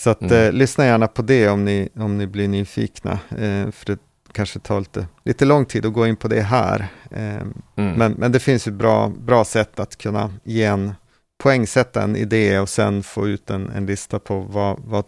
Så 0.00 0.10
att, 0.10 0.22
mm. 0.22 0.46
eh, 0.46 0.52
lyssna 0.52 0.86
gärna 0.86 1.06
på 1.06 1.22
det 1.22 1.48
om 1.48 1.64
ni, 1.64 1.88
om 1.96 2.18
ni 2.18 2.26
blir 2.26 2.48
nyfikna. 2.48 3.12
Eh, 3.12 3.70
för 3.70 3.86
det 3.86 3.98
kanske 4.32 4.58
tar 4.58 4.80
lite, 4.80 5.06
lite 5.24 5.44
lång 5.44 5.64
tid 5.64 5.86
att 5.86 5.92
gå 5.92 6.06
in 6.06 6.16
på 6.16 6.28
det 6.28 6.40
här. 6.40 6.88
Eh, 7.10 7.36
mm. 7.36 7.52
men, 7.74 8.12
men 8.12 8.32
det 8.32 8.40
finns 8.40 8.68
ju 8.68 8.70
bra, 8.70 9.08
bra 9.08 9.44
sätt 9.44 9.80
att 9.80 9.98
kunna 9.98 10.30
ge 10.44 10.64
en 10.64 10.94
poängsätta 11.42 12.02
en 12.02 12.16
idé 12.16 12.58
och 12.58 12.68
sen 12.68 13.02
få 13.02 13.28
ut 13.28 13.50
en, 13.50 13.70
en 13.70 13.86
lista 13.86 14.18
på 14.18 14.40
vad, 14.40 14.80
vad 14.84 15.04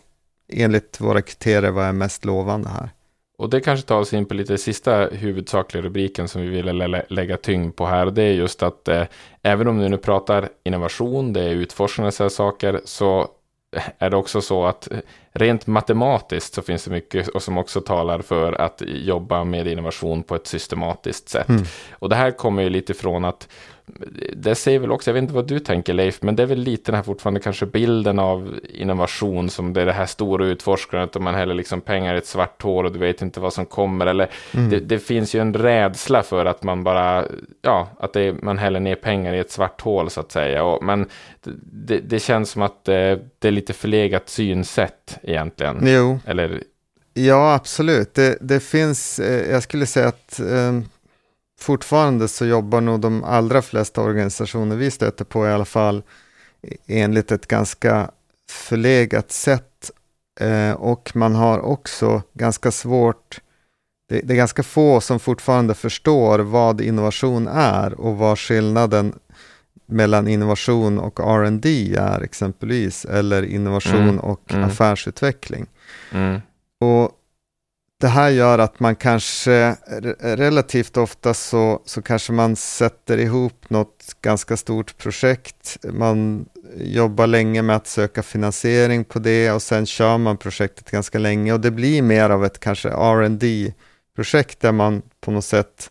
enligt 0.52 1.00
våra 1.00 1.22
kriterier 1.22 1.70
vad 1.70 1.84
är 1.84 1.92
mest 1.92 2.24
lovande 2.24 2.68
här. 2.68 2.90
Och 3.38 3.50
det 3.50 3.60
kanske 3.60 3.86
tar 3.86 4.00
oss 4.00 4.12
in 4.12 4.26
på 4.26 4.34
lite 4.34 4.58
sista 4.58 5.06
huvudsakliga 5.06 5.82
rubriken 5.82 6.28
som 6.28 6.42
vi 6.42 6.48
ville 6.48 6.72
lä 6.72 7.04
lägga 7.08 7.36
tyngd 7.36 7.76
på 7.76 7.86
här. 7.86 8.06
Det 8.06 8.22
är 8.22 8.32
just 8.32 8.62
att 8.62 8.88
eh, 8.88 9.04
även 9.42 9.68
om 9.68 9.78
vi 9.78 9.88
nu 9.88 9.96
pratar 9.96 10.48
innovation, 10.64 11.32
det 11.32 11.40
är 11.40 11.50
utforskande 11.50 12.10
av 12.20 12.28
saker, 12.28 12.80
så 12.84 13.28
är 13.98 14.10
det 14.10 14.16
också 14.16 14.40
så 14.40 14.64
att 14.64 14.88
rent 15.32 15.66
matematiskt 15.66 16.54
så 16.54 16.62
finns 16.62 16.84
det 16.84 16.90
mycket 16.90 17.28
och 17.28 17.42
som 17.42 17.58
också 17.58 17.80
talar 17.80 18.22
för 18.22 18.52
att 18.52 18.82
jobba 18.86 19.44
med 19.44 19.66
innovation 19.66 20.22
på 20.22 20.34
ett 20.34 20.46
systematiskt 20.46 21.28
sätt. 21.28 21.48
Mm. 21.48 21.64
Och 21.92 22.08
det 22.08 22.16
här 22.16 22.30
kommer 22.30 22.62
ju 22.62 22.70
lite 22.70 22.92
ifrån 22.92 23.24
att 23.24 23.48
det 24.36 24.54
säger 24.54 24.78
väl 24.78 24.92
också, 24.92 25.10
jag 25.10 25.14
vet 25.14 25.22
inte 25.22 25.34
vad 25.34 25.46
du 25.46 25.58
tänker 25.58 25.92
Leif, 25.92 26.22
men 26.22 26.36
det 26.36 26.42
är 26.42 26.46
väl 26.46 26.58
lite 26.58 26.92
den 26.92 26.96
här 26.96 27.02
fortfarande 27.02 27.40
kanske 27.40 27.66
bilden 27.66 28.18
av 28.18 28.58
innovation 28.74 29.50
som 29.50 29.72
det 29.72 29.82
är 29.82 29.86
det 29.86 29.92
här 29.92 30.06
stora 30.06 30.46
utforskandet 30.46 31.16
och 31.16 31.22
man 31.22 31.34
häller 31.34 31.54
liksom 31.54 31.80
pengar 31.80 32.14
i 32.14 32.18
ett 32.18 32.26
svart 32.26 32.62
hål 32.62 32.86
och 32.86 32.92
du 32.92 32.98
vet 32.98 33.22
inte 33.22 33.40
vad 33.40 33.52
som 33.52 33.66
kommer. 33.66 34.06
Eller 34.06 34.30
mm. 34.54 34.70
det, 34.70 34.80
det, 34.80 34.98
finns 34.98 35.34
ju 35.34 35.40
en 35.40 35.54
rädsla 35.54 36.22
för 36.22 36.44
att 36.44 36.62
man 36.62 36.84
bara, 36.84 37.24
ja, 37.62 37.88
att 37.98 38.12
det, 38.12 38.42
man 38.42 38.58
häller 38.58 38.80
ner 38.80 38.94
pengar 38.94 39.34
i 39.34 39.38
ett 39.38 39.50
svart 39.50 39.80
hål 39.80 40.10
så 40.10 40.20
att 40.20 40.32
säga. 40.32 40.64
Och, 40.64 40.84
men 40.84 41.06
det, 41.72 41.98
det 41.98 42.18
känns 42.18 42.50
som 42.50 42.62
att 42.62 42.84
det, 42.84 43.20
det 43.38 43.48
är 43.48 43.52
lite 43.52 43.72
förlegat 43.72 44.28
synsätt 44.28 45.18
egentligen. 45.22 45.78
Jo. 45.82 46.18
Eller... 46.26 46.62
Ja, 47.14 47.54
absolut. 47.54 48.18
Det, 48.40 48.62
finns, 48.62 49.18
eh, 49.18 49.50
jag 49.50 49.62
skulle 49.62 49.86
säga 49.86 50.08
att 50.08 50.40
eh, 50.40 50.80
fortfarande 51.60 52.28
så 52.28 52.46
jobbar 52.46 52.80
nog 52.80 53.00
de 53.00 53.24
allra 53.24 53.62
flesta 53.62 54.02
organisationer 54.02 54.76
vi 54.76 54.90
stöter 54.90 55.24
på 55.24 55.46
i 55.46 55.50
alla 55.50 55.64
fall 55.64 56.02
enligt 56.86 57.32
ett 57.32 57.46
ganska 57.46 58.10
förlegat 58.50 59.32
sätt. 59.32 59.90
Eh, 60.40 60.72
och 60.72 61.16
man 61.16 61.34
har 61.34 61.58
också 61.58 62.22
ganska 62.32 62.70
svårt, 62.70 63.40
det, 64.08 64.20
det, 64.20 64.34
är 64.34 64.36
ganska 64.36 64.62
få 64.62 65.00
som 65.00 65.20
fortfarande 65.20 65.74
förstår 65.74 66.38
vad 66.38 66.80
innovation 66.80 67.48
är 67.48 68.00
och 68.00 68.16
vad 68.16 68.38
skillnaden 68.38 69.18
mellan 69.86 70.28
innovation 70.28 70.98
och 70.98 71.20
R&D 71.20 71.94
är 71.98 72.20
exempelvis, 72.20 73.04
eller 73.04 73.42
innovation 73.42 74.00
mm. 74.00 74.18
och 74.18 74.52
mm. 74.52 74.64
affärsutveckling. 74.64 75.66
Mm. 76.12 76.40
Och 76.80 77.10
det 78.00 78.08
här 78.08 78.28
gör 78.28 78.58
att 78.58 78.80
man 78.80 78.96
kanske 78.96 79.76
relativt 80.20 80.96
ofta 80.96 81.34
så, 81.34 81.82
så 81.84 82.02
kanske 82.02 82.32
man 82.32 82.56
sätter 82.56 83.18
ihop 83.18 83.70
något 83.70 84.16
ganska 84.22 84.56
stort 84.56 84.98
projekt. 84.98 85.76
Man 85.92 86.48
jobbar 86.76 87.26
länge 87.26 87.62
med 87.62 87.76
att 87.76 87.86
söka 87.86 88.22
finansiering 88.22 89.04
på 89.04 89.18
det 89.18 89.52
och 89.52 89.62
sen 89.62 89.86
kör 89.86 90.18
man 90.18 90.36
projektet 90.36 90.90
ganska 90.90 91.18
länge 91.18 91.52
och 91.52 91.60
det 91.60 91.70
blir 91.70 92.02
mer 92.02 92.30
av 92.30 92.44
ett 92.44 92.60
kanske 92.60 92.88
R&D 92.88 93.72
projekt 94.16 94.60
där 94.60 94.72
man 94.72 95.02
på 95.20 95.30
något 95.30 95.44
sätt, 95.44 95.90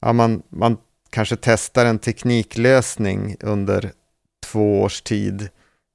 ja, 0.00 0.12
man, 0.12 0.42
man 0.48 0.76
kanske 1.10 1.36
testar 1.36 1.86
en 1.86 1.98
tekniklösning 1.98 3.36
under 3.40 3.90
två 4.46 4.82
års 4.82 5.02
tid 5.02 5.48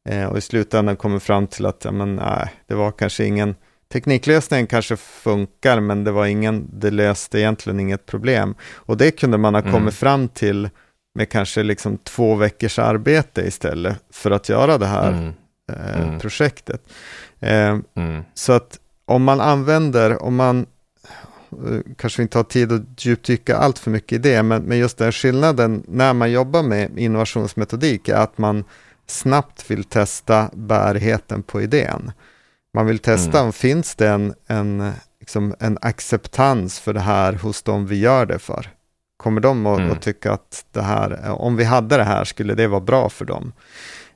eh, 0.10 0.26
och 0.26 0.38
i 0.38 0.42
slutändan 0.42 0.96
kommer 0.96 1.20
fram 1.20 1.48
till 1.48 1.66
att 1.66 1.86
ja, 1.86 1.92
men, 1.92 2.16
nej, 2.16 2.54
det 2.68 2.76
var 2.76 2.92
kanske 2.92 3.26
ingen 3.26 3.56
tekniklösningen 3.94 4.68
kanske 4.68 4.98
funkar, 4.98 5.80
men 5.80 6.04
det 6.04 6.12
var 6.12 6.26
ingen, 6.26 6.68
det 6.74 6.92
löste 6.92 7.40
egentligen 7.40 7.80
inget 7.80 8.06
problem. 8.06 8.56
Och 8.62 8.98
det 8.98 9.12
kunde 9.12 9.38
man 9.38 9.54
ha 9.54 9.62
mm. 9.62 9.74
kommit 9.74 9.94
fram 9.94 10.28
till 10.28 10.70
med 11.16 11.30
kanske 11.30 11.64
liksom 11.64 11.98
två 11.98 12.36
veckors 12.36 12.80
arbete 12.80 13.42
istället 13.42 13.98
för 14.10 14.32
att 14.32 14.50
göra 14.50 14.78
det 14.78 14.86
här 14.86 15.12
mm. 15.12 15.34
Eh, 15.72 16.02
mm. 16.02 16.20
projektet. 16.20 16.82
Eh, 17.40 17.78
mm. 17.96 18.24
så 18.34 18.54
att 18.54 18.80
om 19.06 19.24
man 19.24 19.42
använder, 19.42 20.24
om 20.24 20.36
man 20.36 20.66
eh, 21.52 21.80
kanske 21.98 22.22
inte 22.22 22.38
har 22.38 22.44
tid 22.44 22.72
att 22.72 23.06
djupdyka 23.06 23.58
allt 23.58 23.80
för 23.80 23.92
mycket 23.92 24.12
i 24.12 24.18
det, 24.18 24.44
men, 24.44 24.64
men 24.64 24.78
just 24.78 24.98
den 24.98 25.12
skillnaden 25.12 25.84
när 25.88 26.14
man 26.14 26.32
jobbar 26.32 26.64
med 26.64 27.00
innovationsmetodik 27.00 28.10
är 28.10 28.16
att 28.16 28.38
man 28.38 28.64
snabbt 29.08 29.72
vill 29.72 29.84
testa 29.84 30.50
bärigheten 30.54 31.44
på 31.44 31.62
idén. 31.62 32.12
Man 32.74 32.86
vill 32.86 32.99
testa, 32.99 33.39
mm. 33.39 33.53
finns 33.53 33.95
det 33.95 34.09
en, 34.09 34.34
en, 34.47 34.91
liksom 35.20 35.55
en 35.59 35.78
acceptans 35.82 36.80
för 36.80 36.93
det 36.93 36.99
här 36.99 37.34
hos 37.34 37.63
dem 37.63 37.88
vi 37.88 37.99
gör 37.99 38.26
det 38.26 38.39
för? 38.39 38.70
Kommer 39.18 39.41
de 39.41 39.65
att, 39.65 39.80
mm. 39.80 39.91
att 39.91 40.01
tycka 40.01 40.32
att 40.32 40.65
det 40.72 40.82
här, 40.82 41.30
om 41.41 41.55
vi 41.55 41.63
hade 41.63 41.97
det 41.97 42.03
här, 42.03 42.24
skulle 42.24 42.53
det 42.53 42.68
vara 42.68 42.82
bra 42.82 43.09
för 43.09 43.26
dem? 43.26 43.51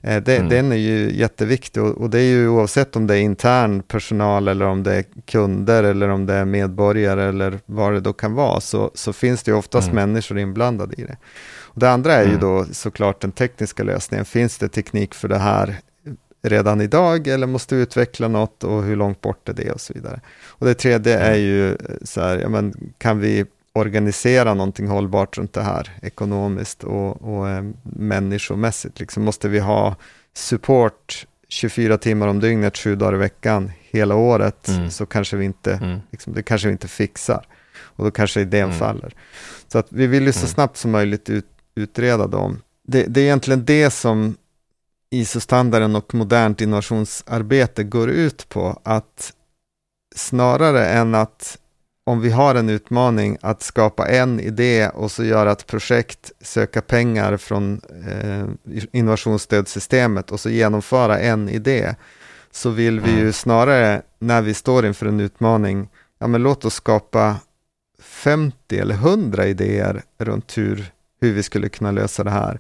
Eh, 0.03 0.23
det, 0.23 0.37
mm. 0.37 0.49
Den 0.49 0.71
är 0.71 0.75
ju 0.75 1.11
jätteviktig 1.17 1.83
och, 1.83 1.97
och, 1.97 2.09
det 2.09 2.19
är 2.19 2.23
ju 2.23 2.47
oavsett 2.47 2.95
om 2.95 3.07
det 3.07 3.15
är 3.15 3.19
intern 3.19 3.83
personal 3.83 4.47
eller 4.47 4.65
om 4.65 4.83
det 4.83 4.95
är 4.95 5.05
kunder 5.25 5.83
eller 5.83 6.09
om 6.09 6.25
det 6.25 6.33
är 6.33 6.45
medborgare 6.45 7.23
eller 7.23 7.59
vad 7.65 7.93
det 7.93 7.99
då 7.99 8.13
kan 8.13 8.33
vara 8.33 8.61
så, 8.61 8.91
så 8.93 9.13
finns 9.13 9.43
det 9.43 9.51
ju 9.51 9.57
oftast 9.57 9.91
mm. 9.91 9.95
människor 9.95 10.39
inblandade 10.39 10.95
i 10.97 11.03
det. 11.03 11.17
Och 11.73 11.79
det 11.79 11.91
andra 11.91 12.13
är 12.13 12.23
ju 12.23 12.29
mm. 12.29 12.41
då 12.41 12.65
såklart 12.71 13.21
den 13.21 13.31
tekniska 13.31 13.83
lösningen. 13.83 14.25
Finns 14.25 14.57
det 14.57 14.69
teknik 14.69 15.13
för 15.13 15.27
det 15.27 15.37
här 15.37 15.75
redan 16.41 16.81
idag 16.81 17.27
eller 17.27 17.47
måste 17.47 17.75
utveckla 17.75 18.27
något 18.27 18.63
och 18.63 18.83
hur 18.83 18.95
långt 18.95 19.21
bort 19.21 19.49
är 19.49 19.53
det 19.53 19.71
och 19.71 19.81
så 19.81 19.93
vidare. 19.93 20.21
Och 20.47 20.65
det 20.65 20.73
tredje 20.73 21.19
är 21.19 21.33
mm. 21.33 21.41
ju 21.41 21.77
så 22.01 22.21
här, 22.21 22.37
ja, 22.37 22.49
men 22.49 22.93
kan 22.97 23.19
vi 23.19 23.45
organisera 23.73 24.53
någonting 24.53 24.87
hållbart 24.87 25.37
runt 25.37 25.53
det 25.53 25.61
här 25.61 25.91
ekonomiskt 26.01 26.83
och, 26.83 27.21
och 27.21 27.49
eh, 27.49 27.63
människomässigt? 27.83 28.99
Liksom 28.99 29.23
måste 29.23 29.49
vi 29.49 29.59
ha 29.59 29.95
support 30.33 31.25
24 31.47 31.97
timmar 31.97 32.27
om 32.27 32.39
dygnet, 32.39 32.77
sju 32.77 32.95
dagar 32.95 33.13
i 33.13 33.17
veckan, 33.17 33.71
hela 33.81 34.15
året, 34.15 34.67
mm. 34.67 34.91
så 34.91 35.05
kanske 35.05 35.37
vi 35.37 35.45
inte, 35.45 35.73
mm. 35.73 35.99
liksom, 36.11 36.33
det 36.33 36.43
kanske 36.43 36.67
vi 36.67 36.71
inte 36.71 36.87
fixar. 36.87 37.45
Och 37.81 38.05
då 38.05 38.11
kanske 38.11 38.41
idén 38.41 38.63
mm. 38.63 38.75
faller. 38.77 39.13
Så 39.67 39.77
att 39.77 39.87
vi 39.89 40.07
vill 40.07 40.23
ju 40.23 40.31
så 40.31 40.39
mm. 40.39 40.47
snabbt 40.47 40.77
som 40.77 40.91
möjligt 40.91 41.29
ut, 41.29 41.47
utreda 41.75 42.27
dem. 42.27 42.61
Det, 42.87 43.03
det, 43.03 43.21
är 43.21 43.23
egentligen 43.23 43.65
det 43.65 43.89
som 43.89 44.35
ISO-standarden 45.11 45.95
och 45.95 46.15
modernt 46.15 46.61
innovationsarbete 46.61 47.83
går 47.83 48.09
ut 48.09 48.49
på 48.49 48.81
att 48.83 49.33
snarare 50.15 50.87
än 50.87 51.15
att 51.15 51.57
om 52.03 52.21
vi 52.21 52.29
har 52.29 52.55
en 52.55 52.69
utmaning 52.69 53.37
att 53.41 53.61
skapa 53.61 54.07
en 54.07 54.39
idé 54.39 54.89
och 54.89 55.11
så 55.11 55.23
göra 55.23 55.51
ett 55.51 55.67
projekt, 55.67 56.31
söka 56.41 56.81
pengar 56.81 57.37
från 57.37 57.81
eh, 58.07 58.45
innovationsstödsystemet 58.91 60.31
och 60.31 60.39
så 60.39 60.49
genomföra 60.49 61.19
en 61.19 61.49
idé, 61.49 61.95
så 62.51 62.69
vill 62.69 62.99
vi 62.99 63.11
ju 63.11 63.31
snarare 63.31 64.01
när 64.19 64.41
vi 64.41 64.53
står 64.53 64.85
inför 64.85 65.05
en 65.05 65.19
utmaning, 65.19 65.89
ja 66.19 66.27
men 66.27 66.43
låt 66.43 66.65
oss 66.65 66.73
skapa 66.73 67.35
50 67.99 68.79
eller 68.79 68.95
100 68.95 69.47
idéer 69.47 70.03
runt 70.17 70.57
hur, 70.57 70.91
hur 71.21 71.33
vi 71.33 71.43
skulle 71.43 71.69
kunna 71.69 71.91
lösa 71.91 72.23
det 72.23 72.31
här. 72.31 72.59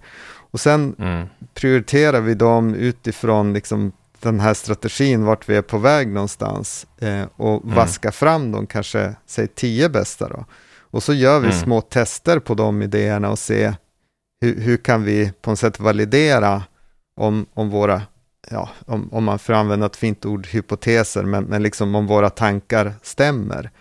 Och 0.51 0.59
sen 0.59 0.95
mm. 0.99 1.27
prioriterar 1.53 2.21
vi 2.21 2.33
dem 2.33 2.75
utifrån 2.75 3.53
liksom 3.53 3.91
den 4.19 4.39
här 4.39 4.53
strategin, 4.53 5.25
vart 5.25 5.49
vi 5.49 5.55
är 5.55 5.61
på 5.61 5.77
väg 5.77 6.07
någonstans 6.07 6.87
eh, 6.97 7.25
och 7.35 7.63
mm. 7.63 7.75
vaska 7.75 8.11
fram 8.11 8.51
de 8.51 8.67
kanske, 8.67 9.15
säg 9.25 9.47
tio 9.47 9.89
bästa 9.89 10.29
då. 10.29 10.45
Och 10.79 11.03
så 11.03 11.13
gör 11.13 11.39
vi 11.39 11.47
mm. 11.47 11.59
små 11.59 11.81
tester 11.81 12.39
på 12.39 12.53
de 12.53 12.81
idéerna 12.81 13.29
och 13.29 13.39
se 13.39 13.73
hur, 14.41 14.61
hur 14.61 14.77
kan 14.77 15.03
vi 15.03 15.31
på 15.41 15.49
något 15.49 15.59
sätt 15.59 15.79
validera 15.79 16.63
om, 17.15 17.45
om 17.53 17.69
våra, 17.69 18.01
ja, 18.49 18.69
om, 18.85 19.13
om 19.13 19.23
man 19.23 19.39
får 19.39 19.53
använda 19.53 19.85
ett 19.85 19.95
fint 19.95 20.25
ord, 20.25 20.47
hypoteser, 20.47 21.23
men, 21.23 21.43
men 21.43 21.63
liksom 21.63 21.95
om 21.95 22.07
våra 22.07 22.29
tankar 22.29 22.93
stämmer. 23.01 23.71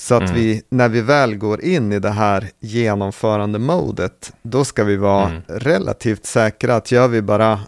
Så 0.00 0.14
att 0.14 0.22
mm. 0.22 0.34
vi, 0.34 0.62
när 0.68 0.88
vi 0.88 1.00
väl 1.00 1.36
går 1.36 1.64
in 1.64 1.92
i 1.92 1.98
det 1.98 2.10
här 2.10 2.50
genomförande-modet, 2.60 4.32
då 4.42 4.64
ska 4.64 4.84
vi 4.84 4.96
vara 4.96 5.28
mm. 5.28 5.42
relativt 5.48 6.26
säkra 6.26 6.76
att 6.76 6.92
gör 6.92 7.08
vi 7.08 7.22
bara, 7.22 7.60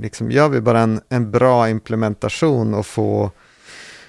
liksom, 0.00 0.30
gör 0.30 0.48
vi 0.48 0.60
bara 0.60 0.80
en, 0.80 1.00
en 1.08 1.30
bra 1.30 1.68
implementation 1.68 2.74
och 2.74 2.86
få, 2.86 3.30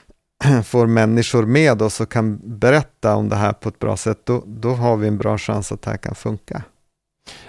får 0.66 0.88
människor 0.88 1.46
med 1.46 1.82
oss 1.82 2.02
och 2.02 2.12
kan 2.12 2.40
berätta 2.44 3.16
om 3.16 3.30
det 3.30 3.36
här 3.36 3.54
på 3.54 3.70
ett 3.70 3.80
bra 3.80 3.98
sätt, 3.98 4.20
då, 4.24 4.44
då 4.46 4.70
har 4.70 4.98
vi 4.98 5.08
en 5.08 5.18
bra 5.18 5.38
chans 5.38 5.72
att 5.72 5.82
det 5.82 5.90
här 5.90 5.98
kan 5.98 6.16
funka. 6.16 6.64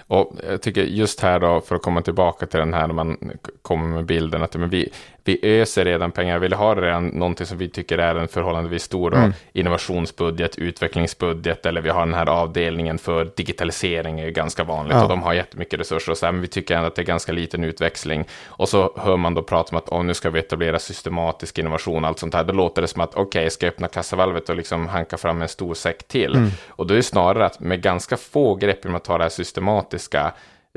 Och 0.06 0.36
jag 0.48 0.62
tycker 0.62 0.82
just 0.82 1.20
här 1.20 1.40
då, 1.40 1.60
för 1.60 1.74
att 1.74 1.82
komma 1.82 2.02
tillbaka 2.02 2.46
till 2.46 2.60
den 2.60 2.74
här 2.74 2.86
när 2.86 2.94
man 2.94 3.16
kommer 3.62 3.86
med 3.86 4.06
bilden, 4.06 4.42
att 4.42 4.54
men 4.54 4.70
vi, 4.70 4.92
vi 5.28 5.38
öser 5.42 5.84
redan 5.84 6.12
pengar, 6.12 6.38
vi 6.38 6.54
har 6.54 6.76
redan 6.76 7.06
någonting 7.06 7.46
som 7.46 7.58
vi 7.58 7.68
tycker 7.68 7.98
är 7.98 8.14
en 8.14 8.28
förhållandevis 8.28 8.82
stor 8.82 9.14
mm. 9.14 9.32
innovationsbudget, 9.52 10.58
utvecklingsbudget, 10.58 11.66
eller 11.66 11.80
vi 11.80 11.90
har 11.90 12.00
den 12.00 12.14
här 12.14 12.28
avdelningen 12.28 12.98
för 12.98 13.32
digitalisering, 13.36 14.20
är 14.20 14.30
ganska 14.30 14.64
vanligt, 14.64 14.94
ja. 14.94 15.02
och 15.02 15.08
de 15.08 15.22
har 15.22 15.34
jättemycket 15.34 15.80
resurser, 15.80 16.12
och 16.12 16.18
så 16.18 16.26
här, 16.26 16.32
men 16.32 16.42
vi 16.42 16.48
tycker 16.48 16.76
ändå 16.76 16.86
att 16.86 16.94
det 16.94 17.02
är 17.02 17.06
ganska 17.06 17.32
liten 17.32 17.64
utväxling. 17.64 18.24
Och 18.46 18.68
så 18.68 18.92
hör 18.96 19.16
man 19.16 19.34
då 19.34 19.42
prata 19.42 19.70
om 19.70 19.78
att 19.78 19.88
oh, 19.88 20.04
nu 20.04 20.14
ska 20.14 20.30
vi 20.30 20.38
etablera 20.38 20.78
systematisk 20.78 21.58
innovation, 21.58 22.04
allt 22.04 22.18
sånt 22.18 22.34
här, 22.34 22.44
då 22.44 22.52
låter 22.52 22.82
det 22.82 22.88
som 22.88 23.00
att 23.00 23.10
okej, 23.10 23.22
okay, 23.22 23.42
jag 23.42 23.52
ska 23.52 23.66
öppna 23.66 23.88
kassavalvet 23.88 24.48
och 24.48 24.56
liksom 24.56 24.88
hanka 24.88 25.16
fram 25.16 25.42
en 25.42 25.48
stor 25.48 25.74
säck 25.74 26.08
till. 26.08 26.34
Mm. 26.34 26.50
Och 26.68 26.86
då 26.86 26.94
är 26.94 26.96
det 26.96 27.02
snarare 27.02 27.46
att 27.46 27.60
med 27.60 27.82
ganska 27.82 28.16
få 28.16 28.54
grepp, 28.54 28.86
om 28.86 28.94
att 28.94 29.04
ta 29.04 29.18
det 29.18 29.24
här 29.24 29.30
systematiska, 29.30 30.32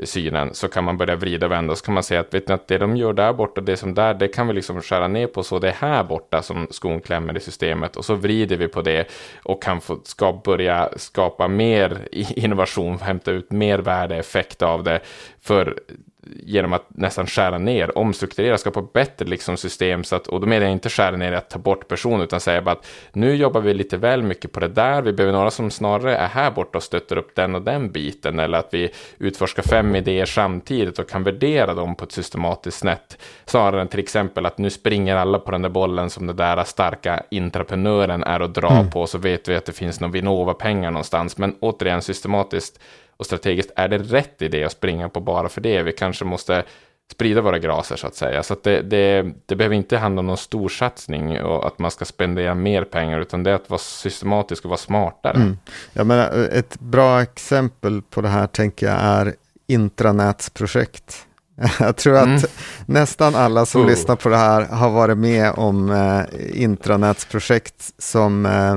synen 0.06 0.54
så 0.54 0.68
kan 0.68 0.84
man 0.84 0.96
börja 0.96 1.16
vrida 1.16 1.46
och 1.46 1.52
vända 1.52 1.72
och 1.72 1.78
så 1.78 1.84
kan 1.84 1.94
man 1.94 2.02
säga 2.02 2.20
att, 2.20 2.34
vet 2.34 2.48
ni, 2.48 2.54
att 2.54 2.68
det 2.68 2.78
de 2.78 2.96
gör 2.96 3.12
där 3.12 3.32
borta, 3.32 3.60
det 3.60 3.76
som 3.76 3.94
där, 3.94 4.14
det 4.14 4.28
kan 4.28 4.48
vi 4.48 4.54
liksom 4.54 4.82
skära 4.82 5.08
ner 5.08 5.26
på 5.26 5.42
så 5.42 5.58
det 5.58 5.68
är 5.68 5.72
här 5.72 6.04
borta 6.04 6.42
som 6.42 6.66
skon 6.70 7.00
klämmer 7.00 7.36
i 7.36 7.40
systemet 7.40 7.96
och 7.96 8.04
så 8.04 8.14
vrider 8.14 8.56
vi 8.56 8.68
på 8.68 8.82
det 8.82 9.08
och 9.42 9.62
kan 9.62 9.80
få 9.80 10.00
ska 10.04 10.32
börja 10.32 10.88
skapa 10.96 11.48
mer 11.48 12.08
innovation, 12.10 12.98
hämta 12.98 13.30
ut 13.30 13.52
mer 13.52 13.78
värdeeffekt 13.78 14.62
av 14.62 14.84
det. 14.84 15.00
För 15.40 15.78
genom 16.26 16.72
att 16.72 16.86
nästan 16.88 17.26
skära 17.26 17.58
ner, 17.58 17.98
omstrukturera, 17.98 18.58
skapa 18.58 18.82
bättre 18.82 19.26
liksom 19.26 19.56
system. 19.56 20.04
Så 20.04 20.16
att, 20.16 20.26
och 20.26 20.40
då 20.40 20.46
menar 20.46 20.66
jag 20.66 20.72
inte 20.72 20.88
skära 20.88 21.16
ner 21.16 21.32
att 21.32 21.50
ta 21.50 21.58
bort 21.58 21.88
personer, 21.88 22.24
utan 22.24 22.40
säga 22.40 22.62
bara 22.62 22.72
att 22.72 22.86
nu 23.12 23.34
jobbar 23.34 23.60
vi 23.60 23.74
lite 23.74 23.96
väl 23.96 24.22
mycket 24.22 24.52
på 24.52 24.60
det 24.60 24.68
där. 24.68 25.02
Vi 25.02 25.12
behöver 25.12 25.32
några 25.32 25.50
som 25.50 25.70
snarare 25.70 26.16
är 26.16 26.28
här 26.28 26.50
borta 26.50 26.78
och 26.78 26.82
stöttar 26.82 27.16
upp 27.16 27.34
den 27.34 27.54
och 27.54 27.62
den 27.62 27.90
biten. 27.90 28.38
Eller 28.38 28.58
att 28.58 28.68
vi 28.74 28.90
utforskar 29.18 29.62
fem 29.62 29.96
idéer 29.96 30.26
samtidigt 30.26 30.98
och 30.98 31.08
kan 31.08 31.22
värdera 31.22 31.74
dem 31.74 31.94
på 31.94 32.04
ett 32.04 32.12
systematiskt 32.12 32.78
sätt. 32.78 33.18
Snarare 33.44 33.80
än 33.80 33.88
till 33.88 34.00
exempel 34.00 34.46
att 34.46 34.58
nu 34.58 34.70
springer 34.70 35.16
alla 35.16 35.38
på 35.38 35.50
den 35.50 35.62
där 35.62 35.68
bollen 35.68 36.10
som 36.10 36.26
den 36.26 36.36
där 36.36 36.64
starka 36.64 37.22
intraprenören 37.30 38.22
är 38.22 38.42
och 38.42 38.50
drar 38.50 38.70
mm. 38.70 38.90
på. 38.90 39.06
Så 39.06 39.18
vet 39.18 39.48
vi 39.48 39.56
att 39.56 39.64
det 39.64 39.72
finns 39.72 40.00
någon 40.00 40.12
Vinnova-pengar 40.12 40.90
någonstans. 40.90 41.38
Men 41.38 41.56
återigen 41.60 42.02
systematiskt 42.02 42.80
och 43.20 43.26
strategiskt, 43.26 43.70
är 43.76 43.88
det 43.88 43.98
rätt 43.98 44.42
idé 44.42 44.64
att 44.64 44.72
springa 44.72 45.08
på 45.08 45.20
bara 45.20 45.48
för 45.48 45.60
det? 45.60 45.82
Vi 45.82 45.92
kanske 45.92 46.24
måste 46.24 46.64
sprida 47.12 47.40
våra 47.40 47.58
graser 47.58 47.96
så 47.96 48.06
att 48.06 48.14
säga. 48.14 48.42
Så 48.42 48.52
att 48.52 48.62
det, 48.62 48.82
det, 48.82 49.32
det 49.46 49.56
behöver 49.56 49.76
inte 49.76 49.96
handla 49.96 50.20
om 50.20 50.26
någon 50.26 50.36
stor 50.36 50.68
satsning 50.68 51.42
och 51.42 51.66
att 51.66 51.78
man 51.78 51.90
ska 51.90 52.04
spendera 52.04 52.54
mer 52.54 52.84
pengar, 52.84 53.20
utan 53.20 53.42
det 53.42 53.50
är 53.50 53.54
att 53.54 53.70
vara 53.70 53.78
systematisk 53.78 54.64
och 54.64 54.68
vara 54.68 54.78
smartare. 54.78 55.36
Mm. 55.36 55.58
Jag 55.92 56.06
menar, 56.06 56.48
ett 56.52 56.80
bra 56.80 57.22
exempel 57.22 58.02
på 58.02 58.20
det 58.20 58.28
här 58.28 58.46
tänker 58.46 58.86
jag 58.86 58.96
är 59.00 59.34
intranätsprojekt. 59.66 61.26
Jag 61.80 61.96
tror 61.96 62.16
att 62.16 62.24
mm. 62.24 62.40
nästan 62.86 63.34
alla 63.34 63.66
som 63.66 63.80
oh. 63.80 63.86
lyssnar 63.86 64.16
på 64.16 64.28
det 64.28 64.36
här 64.36 64.66
har 64.66 64.90
varit 64.90 65.18
med 65.18 65.52
om 65.56 65.90
eh, 65.90 66.62
intranätsprojekt 66.62 67.92
som 67.98 68.46
eh, 68.46 68.76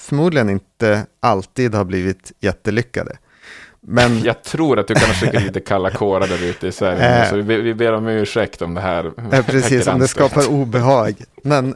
förmodligen 0.00 0.50
inte 0.50 1.06
alltid 1.20 1.74
har 1.74 1.84
blivit 1.84 2.32
jättelyckade. 2.40 3.16
Men... 3.82 4.22
Jag 4.22 4.42
tror 4.42 4.78
att 4.78 4.88
du 4.88 4.94
kan 4.94 5.14
skicka 5.14 5.38
lite 5.46 5.60
kalla 5.60 5.90
kårar 5.90 6.28
där 6.28 6.44
ute 6.44 6.66
i 6.66 6.72
Sverige. 6.72 7.30
så 7.30 7.36
vi, 7.36 7.56
vi 7.56 7.74
ber 7.74 7.92
om 7.92 8.08
ursäkt 8.08 8.62
om 8.62 8.74
det 8.74 8.80
här. 8.80 9.12
Eh, 9.32 9.46
precis, 9.46 9.86
om 9.86 10.00
det 10.00 10.08
skapar 10.08 10.50
obehag. 10.50 11.14
Men 11.42 11.74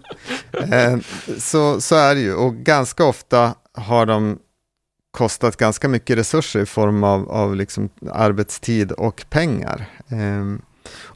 eh, 0.73 0.97
så, 1.39 1.81
så 1.81 1.97
är 1.97 2.15
det 2.15 2.21
ju. 2.21 2.35
Och 2.35 2.55
ganska 2.55 3.05
ofta 3.05 3.55
har 3.75 4.07
de 4.07 4.39
kostat 5.11 5.57
ganska 5.57 5.89
mycket 5.89 6.19
resurser 6.19 6.61
i 6.61 6.67
form 6.67 7.05
av, 7.05 7.31
av 7.31 7.57
liksom 7.57 7.89
arbetstid 8.13 8.93
och 8.93 9.25
pengar. 9.31 9.87
Eh, 10.09 10.45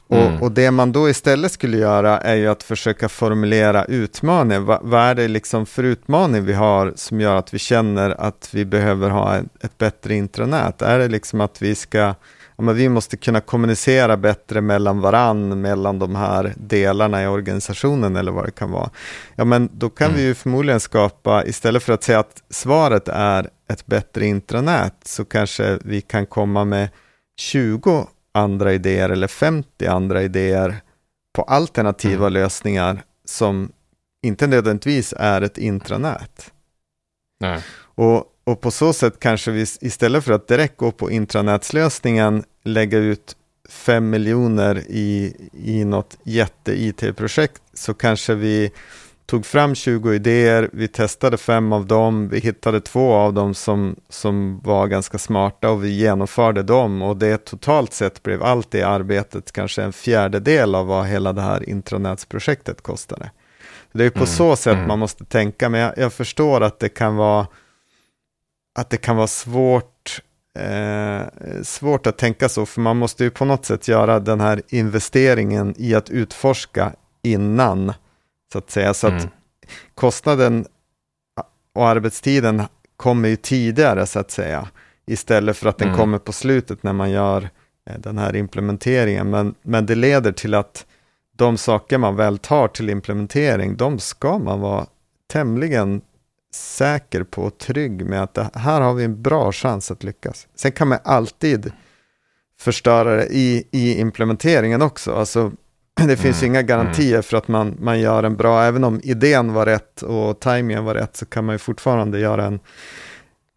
mm. 0.09 0.41
och, 0.41 0.51
det 0.51 0.71
man 0.71 0.91
då 0.91 1.09
istället 1.09 1.51
skulle 1.51 1.77
göra 1.77 2.17
är 2.17 2.35
ju 2.35 2.47
att 2.47 2.63
försöka 2.63 3.09
formulera 3.09 3.85
utmaningar. 3.85 4.59
Va, 4.59 4.79
vad 4.83 5.01
är 5.01 5.15
det 5.15 5.27
liksom 5.27 5.65
för 5.65 5.83
utmaning 5.83 6.45
vi 6.45 6.53
har 6.53 6.93
som 6.95 7.21
gör 7.21 7.35
att 7.35 7.53
vi 7.53 7.59
känner 7.59 8.21
att 8.21 8.49
vi 8.51 8.65
behöver 8.65 9.09
ha 9.09 9.35
ett, 9.35 9.45
ett 9.61 9.77
bättre 9.77 10.15
intranät? 10.15 10.81
Är 10.81 10.99
det 10.99 11.07
liksom 11.07 11.41
att 11.41 11.61
vi 11.61 11.75
ska, 11.75 11.97
ja, 11.97 12.15
men 12.63 12.75
vi 12.75 12.89
måste 12.89 13.17
kunna 13.17 13.41
kommunicera 13.41 14.17
bättre 14.17 14.61
mellan 14.61 15.01
varann, 15.01 15.61
mellan 15.61 15.99
de 15.99 16.15
här 16.15 16.53
delarna 16.57 17.23
i 17.23 17.27
organisationen 17.27 18.15
eller 18.15 18.31
vad 18.31 18.45
det 18.45 18.51
kan 18.51 18.71
vara? 18.71 18.89
Ja, 19.35 19.45
men 19.45 19.69
då 19.73 19.89
kan 19.89 20.07
mm. 20.07 20.17
vi 20.17 20.25
ju 20.25 20.35
förmodligen 20.35 20.79
skapa, 20.79 21.45
istället 21.45 21.83
för 21.83 21.93
att 21.93 22.03
säga 22.03 22.19
att 22.19 22.43
svaret 22.49 23.07
är 23.07 23.49
ett 23.69 23.85
bättre 23.85 24.25
intranät, 24.25 24.95
så 25.05 25.25
kanske 25.25 25.79
vi 25.81 26.01
kan 26.01 26.25
komma 26.25 26.65
med 26.65 26.89
20 27.39 28.07
andra 28.31 28.73
idéer 28.73 29.09
eller 29.09 29.27
50 29.27 29.85
andra 29.85 30.23
idéer 30.23 30.81
på 31.33 31.43
alternativa 31.43 32.27
mm. 32.27 32.33
lösningar 32.33 33.03
som 33.25 33.71
inte 34.21 34.47
nödvändigtvis 34.47 35.13
är 35.17 35.41
ett 35.41 35.57
intranät. 35.57 36.51
Nej. 37.39 37.63
Och, 37.81 38.25
och 38.43 38.61
på 38.61 38.71
så 38.71 38.93
sätt 38.93 39.19
kanske 39.19 39.51
vi 39.51 39.65
istället 39.81 40.23
för 40.23 40.33
att 40.33 40.47
direkt 40.47 40.77
gå 40.77 40.91
på 40.91 41.11
intranätslösningen 41.11 42.43
lägga 42.63 42.97
ut 42.97 43.35
5 43.69 44.09
miljoner 44.09 44.83
i, 44.87 45.35
i 45.53 45.85
något 45.85 46.17
jätte-IT-projekt 46.23 47.61
så 47.73 47.93
kanske 47.93 48.35
vi 48.35 48.71
tog 49.29 49.45
fram 49.45 49.75
20 49.75 50.13
idéer, 50.13 50.69
vi 50.73 50.87
testade 50.87 51.37
fem 51.37 51.73
av 51.73 51.85
dem, 51.85 52.29
vi 52.29 52.39
hittade 52.39 52.81
två 52.81 53.13
av 53.13 53.33
dem 53.33 53.53
som, 53.53 53.95
som 54.09 54.59
var 54.63 54.87
ganska 54.87 55.17
smarta 55.17 55.69
och 55.69 55.83
vi 55.83 55.89
genomförde 55.89 56.63
dem 56.63 57.01
och 57.01 57.17
det 57.17 57.45
totalt 57.45 57.93
sett 57.93 58.23
blev 58.23 58.43
allt 58.43 58.71
det 58.71 58.83
arbetet 58.83 59.51
kanske 59.51 59.83
en 59.83 59.93
fjärdedel 59.93 60.75
av 60.75 60.87
vad 60.87 61.05
hela 61.05 61.33
det 61.33 61.41
här 61.41 61.69
intranätsprojektet 61.69 62.81
kostade. 62.81 63.31
Det 63.91 64.05
är 64.05 64.09
på 64.09 64.17
mm, 64.17 64.27
så 64.27 64.55
sätt 64.55 64.75
mm. 64.75 64.87
man 64.87 64.99
måste 64.99 65.25
tänka, 65.25 65.69
men 65.69 65.81
jag, 65.81 65.93
jag, 65.97 66.13
förstår 66.13 66.61
att 66.61 66.79
det 66.79 66.89
kan 66.89 67.15
vara 67.15 67.47
att 68.79 68.89
det 68.89 68.97
kan 68.97 69.15
vara 69.15 69.27
svårt 69.27 70.21
eh, 70.59 71.21
svårt 71.63 72.07
att 72.07 72.17
tänka 72.17 72.49
så, 72.49 72.65
för 72.65 72.81
man 72.81 72.97
måste 72.97 73.23
ju 73.23 73.29
på 73.29 73.45
något 73.45 73.65
sätt 73.65 73.87
göra 73.87 74.19
den 74.19 74.41
här 74.41 74.61
investeringen 74.67 75.75
i 75.77 75.95
att 75.95 76.09
utforska 76.09 76.93
innan 77.23 77.93
så 78.53 78.57
att 78.57 78.71
säga. 78.71 78.93
Så 78.93 79.07
mm. 79.07 79.19
att 79.19 79.27
kostnaden 79.95 80.65
och 81.73 81.87
arbetstiden 81.87 82.63
kommer 82.97 83.29
ju 83.29 83.35
tidigare 83.35 84.05
så 84.05 84.19
att 84.19 84.31
säga. 84.31 84.67
Istället 85.05 85.57
för 85.57 85.69
att 85.69 85.77
den 85.77 85.87
mm. 85.87 85.99
kommer 85.99 86.17
på 86.17 86.31
slutet 86.31 86.83
när 86.83 86.93
man 86.93 87.11
gör 87.11 87.49
eh, 87.89 87.99
den 87.99 88.17
här 88.17 88.35
implementeringen. 88.35 89.29
Men, 89.29 89.55
men 89.61 89.85
det 89.85 89.95
leder 89.95 90.31
till 90.31 90.53
att 90.53 90.85
de 91.35 91.57
saker 91.57 91.97
man 91.97 92.15
väl 92.15 92.37
tar 92.37 92.67
till 92.67 92.89
implementering, 92.89 93.77
de 93.77 93.99
ska 93.99 94.37
man 94.37 94.59
vara 94.59 94.85
tämligen 95.27 96.01
säker 96.53 97.23
på 97.23 97.43
och 97.43 97.57
trygg 97.57 98.05
med 98.05 98.23
att 98.23 98.33
det, 98.33 98.49
här 98.53 98.81
har 98.81 98.93
vi 98.93 99.03
en 99.03 99.21
bra 99.21 99.51
chans 99.51 99.91
att 99.91 100.03
lyckas. 100.03 100.47
Sen 100.55 100.71
kan 100.71 100.87
man 100.87 100.99
alltid 101.03 101.71
förstöra 102.59 103.15
det 103.15 103.25
i, 103.25 103.67
i 103.71 103.99
implementeringen 103.99 104.81
också. 104.81 105.15
Alltså 105.15 105.51
det 106.07 106.17
finns 106.17 106.41
mm. 106.41 106.51
inga 106.51 106.61
garantier 106.61 107.13
mm. 107.13 107.23
för 107.23 107.37
att 107.37 107.47
man, 107.47 107.77
man 107.79 107.99
gör 107.99 108.23
en 108.23 108.35
bra, 108.35 108.63
även 108.63 108.83
om 108.83 108.99
idén 109.03 109.53
var 109.53 109.65
rätt 109.65 110.01
och 110.01 110.39
tajmingen 110.39 110.85
var 110.85 110.95
rätt, 110.95 111.15
så 111.15 111.25
kan 111.25 111.45
man 111.45 111.55
ju 111.55 111.59
fortfarande 111.59 112.19
göra 112.19 112.45
en, 112.45 112.59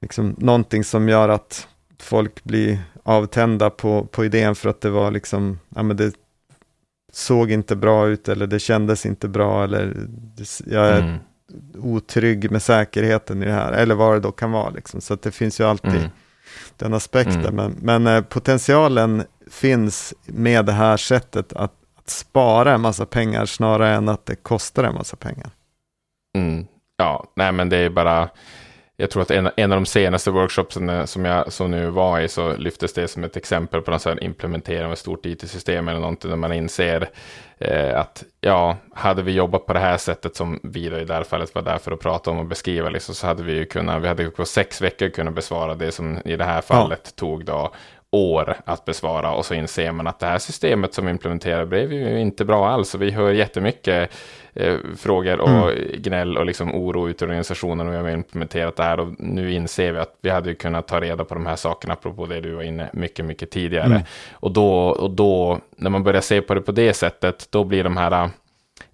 liksom, 0.02 0.34
någonting 0.38 0.84
som 0.84 1.08
gör 1.08 1.28
att 1.28 1.68
folk 2.00 2.44
blir 2.44 2.78
avtända 3.02 3.70
på, 3.70 4.04
på 4.04 4.24
idén 4.24 4.54
för 4.54 4.68
att 4.68 4.80
det 4.80 4.90
var 4.90 5.10
liksom, 5.10 5.58
ja 5.68 5.82
men 5.82 5.96
det 5.96 6.14
såg 7.12 7.50
inte 7.50 7.76
bra 7.76 8.08
ut 8.08 8.28
eller 8.28 8.46
det 8.46 8.58
kändes 8.58 9.06
inte 9.06 9.28
bra 9.28 9.64
eller 9.64 9.96
jag 10.66 10.88
är 10.88 11.00
mm. 11.00 11.18
otrygg 11.78 12.50
med 12.50 12.62
säkerheten 12.62 13.42
i 13.42 13.46
det 13.46 13.52
här, 13.52 13.72
eller 13.72 13.94
vad 13.94 14.14
det 14.14 14.20
då 14.20 14.32
kan 14.32 14.52
vara 14.52 14.70
liksom. 14.70 15.00
Så 15.00 15.14
att 15.14 15.22
det 15.22 15.32
finns 15.32 15.60
ju 15.60 15.64
alltid 15.64 15.90
mm. 15.90 16.10
den 16.76 16.94
aspekten, 16.94 17.46
mm. 17.46 17.54
men, 17.54 18.02
men 18.02 18.16
eh, 18.16 18.22
potentialen 18.22 19.22
finns 19.50 20.14
med 20.26 20.66
det 20.66 20.72
här 20.72 20.96
sättet 20.96 21.52
att 21.52 21.72
att 22.02 22.10
spara 22.10 22.72
en 22.72 22.80
massa 22.80 23.06
pengar 23.06 23.46
snarare 23.46 23.94
än 23.94 24.08
att 24.08 24.26
det 24.26 24.36
kostar 24.36 24.84
en 24.84 24.94
massa 24.94 25.16
pengar. 25.16 25.50
Mm. 26.38 26.66
Ja, 26.96 27.24
nej 27.34 27.52
men 27.52 27.68
det 27.68 27.76
är 27.76 27.90
bara, 27.90 28.28
jag 28.96 29.10
tror 29.10 29.22
att 29.22 29.30
en, 29.30 29.50
en 29.56 29.72
av 29.72 29.76
de 29.76 29.86
senaste 29.86 30.30
workshopsen 30.30 31.06
som 31.06 31.24
jag 31.24 31.52
som 31.52 31.70
nu 31.70 31.86
var 31.90 32.20
i 32.20 32.28
så 32.28 32.56
lyftes 32.56 32.92
det 32.92 33.08
som 33.08 33.24
ett 33.24 33.36
exempel 33.36 33.82
på 33.82 33.90
någon 33.90 34.22
implementering 34.22 34.84
av 34.84 34.92
ett 34.92 34.98
stort 34.98 35.26
it-system 35.26 35.88
eller 35.88 36.00
någonting 36.00 36.30
där 36.30 36.36
man 36.36 36.52
inser 36.52 37.10
eh, 37.58 38.00
att 38.00 38.24
ja, 38.40 38.76
hade 38.94 39.22
vi 39.22 39.32
jobbat 39.32 39.66
på 39.66 39.72
det 39.72 39.78
här 39.78 39.96
sättet 39.96 40.36
som 40.36 40.60
vi 40.62 40.88
då 40.88 40.98
i 40.98 41.04
det 41.04 41.14
här 41.14 41.24
fallet 41.24 41.54
var 41.54 41.62
där 41.62 41.78
för 41.78 41.92
att 41.92 42.00
prata 42.00 42.30
om 42.30 42.38
och 42.38 42.46
beskriva 42.46 42.88
liksom, 42.88 43.14
så 43.14 43.26
hade 43.26 43.42
vi 43.42 43.52
ju 43.52 43.64
kunnat, 43.64 44.02
vi 44.02 44.08
hade 44.08 44.30
på 44.30 44.44
sex 44.44 44.80
veckor 44.80 45.08
kunnat 45.08 45.34
besvara 45.34 45.74
det 45.74 45.92
som 45.92 46.18
i 46.24 46.36
det 46.36 46.44
här 46.44 46.60
fallet 46.60 47.00
ja. 47.04 47.10
tog 47.16 47.44
då 47.44 47.72
år 48.12 48.56
att 48.64 48.84
besvara 48.84 49.32
och 49.32 49.46
så 49.46 49.54
inser 49.54 49.92
man 49.92 50.06
att 50.06 50.18
det 50.18 50.26
här 50.26 50.38
systemet 50.38 50.94
som 50.94 51.08
implementerar 51.08 51.64
blev 51.64 51.92
ju 51.92 52.20
inte 52.20 52.44
bra 52.44 52.68
alls. 52.68 52.94
Och 52.94 53.02
vi 53.02 53.10
hör 53.10 53.32
jättemycket 53.32 54.10
eh, 54.54 54.76
frågor 54.96 55.40
och 55.40 55.48
mm. 55.48 56.02
gnäll 56.02 56.38
och 56.38 56.46
liksom 56.46 56.74
oro 56.74 57.08
ute 57.08 57.24
i 57.24 57.28
organisationen 57.28 57.86
och 57.86 57.92
vi 57.92 57.98
har 57.98 58.10
implementerat 58.10 58.76
det 58.76 58.82
här 58.82 59.00
och 59.00 59.08
nu 59.18 59.52
inser 59.52 59.92
vi 59.92 59.98
att 59.98 60.16
vi 60.20 60.30
hade 60.30 60.54
kunnat 60.54 60.88
ta 60.88 61.00
reda 61.00 61.24
på 61.24 61.34
de 61.34 61.46
här 61.46 61.56
sakerna, 61.56 61.92
apropå 61.92 62.26
det 62.26 62.40
du 62.40 62.54
var 62.54 62.62
inne 62.62 62.90
mycket, 62.92 63.24
mycket 63.24 63.50
tidigare. 63.50 63.86
Mm. 63.86 64.02
Och, 64.32 64.52
då, 64.52 64.74
och 64.88 65.10
då, 65.10 65.58
när 65.76 65.90
man 65.90 66.04
börjar 66.04 66.20
se 66.20 66.42
på 66.42 66.54
det 66.54 66.60
på 66.60 66.72
det 66.72 66.94
sättet, 66.94 67.48
då 67.50 67.64
blir 67.64 67.84
de 67.84 67.96
här 67.96 68.30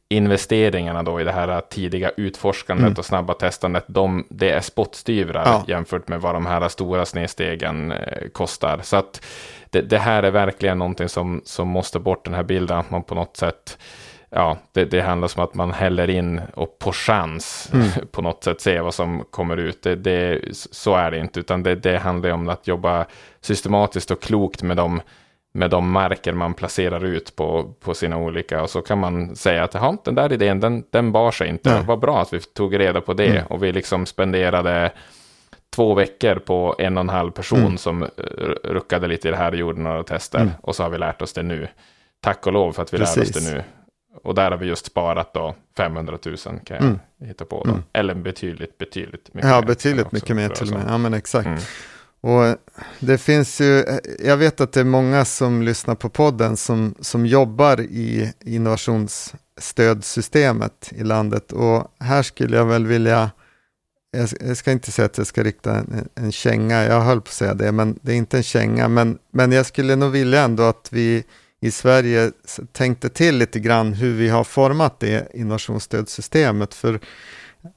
investeringarna 0.09 1.03
då 1.03 1.21
i 1.21 1.25
det 1.25 1.33
här 1.33 1.61
tidiga 1.61 2.11
utforskandet 2.17 2.87
mm. 2.87 2.99
och 2.99 3.05
snabba 3.05 3.35
testandet, 3.35 3.85
de, 3.87 4.27
det 4.31 4.51
är 4.51 4.61
spottstyvrar 4.61 5.45
ja. 5.45 5.65
jämfört 5.69 6.09
med 6.09 6.21
vad 6.21 6.35
de 6.35 6.47
här 6.47 6.69
stora 6.69 7.05
snedstegen 7.07 7.93
eh, 7.93 8.29
kostar. 8.29 8.81
Så 8.83 8.97
att 8.97 9.25
det, 9.71 9.81
det, 9.81 9.99
här 9.99 10.23
är 10.23 10.31
verkligen 10.31 10.79
någonting 10.79 11.09
som, 11.09 11.43
som 11.45 11.69
måste 11.69 11.99
bort, 11.99 12.25
den 12.25 12.35
här 12.35 12.43
bilden, 12.43 12.79
att 12.79 12.91
man 12.91 13.03
på 13.03 13.15
något 13.15 13.37
sätt 13.37 13.79
Ja, 14.31 14.59
det, 14.73 14.85
det 14.85 15.01
handlar 15.01 15.39
om 15.39 15.45
att 15.45 15.55
man 15.55 15.73
häller 15.73 16.11
in 16.11 16.41
och 16.55 16.79
på 16.79 16.93
chans 16.93 17.71
mm. 17.73 17.89
på 18.11 18.23
något 18.23 18.45
sätt 18.45 18.61
se 18.61 18.81
vad 18.81 18.95
som 18.95 19.25
kommer 19.31 19.57
ut. 19.57 19.83
Det, 19.83 19.97
det, 19.97 20.41
så 20.53 20.95
är 20.95 21.11
det 21.11 21.19
inte, 21.19 21.41
utan 21.41 21.63
det, 21.63 21.75
det 21.75 21.99
handlar 21.99 22.31
om 22.31 22.49
att 22.49 22.67
jobba 22.67 23.07
systematiskt 23.41 24.11
och 24.11 24.23
klokt 24.23 24.63
med 24.63 24.77
de 24.77 25.01
med 25.53 25.71
de 25.71 25.91
marker 25.91 26.33
man 26.33 26.55
placerar 26.55 27.05
ut 27.05 27.37
på, 27.37 27.75
på 27.81 27.95
sina 27.95 28.17
olika. 28.19 28.63
Och 28.63 28.71
så 28.71 28.83
kan 28.83 28.99
man 28.99 29.37
säga 29.37 29.65
att 29.65 30.05
den 30.05 30.15
där 30.15 30.33
idén, 30.33 30.61
den, 30.61 30.85
den 30.91 31.13
bar 31.13 31.31
sig 31.31 31.49
inte. 31.49 31.79
Det 31.79 31.83
var 31.87 31.97
bra 31.97 32.21
att 32.23 32.33
vi 32.33 32.41
tog 32.41 32.79
reda 32.79 33.01
på 33.01 33.13
det. 33.15 33.27
Mm. 33.29 33.47
Och 33.47 33.63
vi 33.63 33.73
liksom 33.73 34.07
spenderade 34.07 34.93
två 35.77 35.95
veckor 35.95 36.35
på 36.35 36.75
en 36.79 36.97
och 36.97 37.01
en 37.01 37.09
halv 37.09 37.31
person 37.31 37.59
Mm. 37.59 37.79
som 37.79 38.03
eh, 38.03 38.09
ruckade 38.65 39.09
lite 39.09 39.29
i 39.29 39.31
det 39.31 39.37
här 39.37 39.53
och 39.53 39.59
gjorde 39.59 39.81
några 39.81 40.03
tester. 40.03 40.39
Mm. 40.39 40.51
Och 40.61 40.77
så 40.77 40.83
har 40.83 40.91
vi 40.91 40.99
lärt 40.99 41.23
oss 41.23 41.33
det 41.33 41.43
nu. 41.43 41.69
Tack 42.21 42.47
och 42.47 42.53
lov 42.53 42.73
för 42.73 42.83
att 42.83 42.95
vi 42.95 42.99
lär 42.99 43.05
oss 43.05 43.15
Precis. 43.15 43.45
det 43.51 43.55
nu. 43.55 43.63
Och 44.23 44.35
där 44.35 44.51
har 44.51 44.59
vi 44.59 44.67
just 44.67 44.87
sparat 44.87 45.35
då 45.35 45.55
500 45.77 46.19
000 46.27 46.37
kan 46.37 46.59
jag 46.77 46.81
Mm. 46.83 46.99
hitta 47.25 47.45
på. 47.45 47.63
Då. 47.65 47.71
Mm. 47.71 47.83
Eller 47.93 48.15
betydligt, 48.15 48.79
betydligt 48.79 49.35
mycket 49.35 49.51
Ja, 49.51 49.63
betydligt 49.63 50.13
mycket 50.13 50.37
mer 50.37 50.49
till 50.49 50.67
och 50.75 50.79
med. 50.79 50.85
Ja, 50.89 50.99
men 50.99 51.15
exakt. 51.15 51.69
Och 52.21 52.57
det 53.01 53.19
finns 53.19 53.61
ju, 53.61 53.85
jag 54.19 54.37
vet 54.37 54.61
att 54.61 54.73
det 54.73 54.81
är 54.81 54.85
många 54.85 55.25
som 55.25 55.63
lyssnar 55.63 55.95
på 55.95 56.09
podden 56.09 56.57
som, 56.57 56.95
som 57.01 57.27
jobbar 57.27 57.81
i 57.81 58.33
innovationsstödsystemet 58.45 60.91
i 60.91 61.05
landet. 61.05 61.53
Och 61.53 61.93
här 62.01 62.23
skulle 62.23 62.57
jag 62.57 62.67
väl 62.67 62.87
vilja, 62.87 63.31
jag, 64.41 64.57
ska 64.57 64.73
inte 64.73 64.93
säga 64.93 65.07
att 65.07 65.19
jag 65.19 65.27
ska 65.27 65.43
rikta 65.43 65.77
en, 65.77 66.09
en 66.15 66.33
känga, 66.33 66.85
jag 66.85 67.01
höll 67.01 67.21
på 67.21 67.29
att 67.29 67.35
säga 67.35 67.55
det, 67.55 67.73
men 67.73 67.99
det 68.03 68.13
är 68.13 68.17
inte 68.17 68.37
en 68.37 68.43
känga. 68.43 68.89
Men, 68.89 69.19
men 69.31 69.53
jag 69.53 69.67
skulle 69.67 69.97
nog 69.97 70.13
vilja 70.13 70.43
ändå 70.43 70.63
att 70.63 70.89
vi 70.91 71.25
i 71.61 71.71
Sverige 71.71 72.33
tänkte 72.73 73.09
till 73.09 73.39
lite 73.39 73.61
grann 73.61 73.93
hur 73.93 74.15
vi 74.15 74.29
har 74.29 74.45
format 74.45 75.01
det 75.01 75.29
innovationsstödsystemet. 75.35 76.75
För 76.75 77.01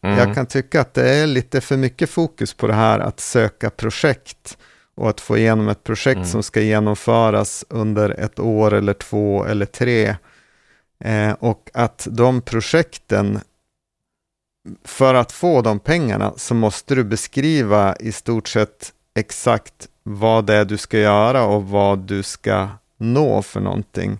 Mm. 0.03 0.17
jag 0.17 0.35
kan 0.35 0.45
tycka 0.45 0.81
att 0.81 0.93
det 0.93 1.09
är 1.09 1.27
lite 1.27 1.61
för 1.61 1.77
mycket 1.77 2.09
fokus 2.09 2.53
på 2.53 2.67
det 2.67 2.73
här 2.73 2.99
att 2.99 3.19
söka 3.19 3.69
projekt 3.69 4.57
och 4.95 5.09
att 5.09 5.21
få 5.21 5.37
igenom 5.37 5.67
ett 5.69 5.83
projekt 5.83 6.15
Mm. 6.17 6.27
som 6.27 6.43
ska 6.43 6.61
genomföras 6.61 7.65
under 7.69 8.09
ett 8.09 8.39
år 8.39 8.73
eller 8.73 8.93
två 8.93 9.45
eller 9.45 9.65
tre. 9.65 10.15
Eh, 11.03 11.31
och 11.39 11.69
att 11.73 12.07
de 12.11 12.41
projekten, 12.41 13.39
för 14.85 15.13
att 15.13 15.31
få 15.31 15.61
de 15.61 15.79
pengarna 15.79 16.33
så 16.37 16.53
måste 16.53 16.95
du 16.95 17.03
beskriva 17.03 17.95
i 17.95 18.11
stort 18.11 18.47
sett 18.47 18.93
exakt 19.15 19.87
vad 20.03 20.45
det 20.45 20.55
är 20.55 20.65
du 20.65 20.77
ska 20.77 20.97
göra 20.99 21.43
och 21.45 21.63
vad 21.69 21.99
du 21.99 22.23
ska 22.23 22.67
nå 22.97 23.41
för 23.41 23.59
någonting. 23.59 24.19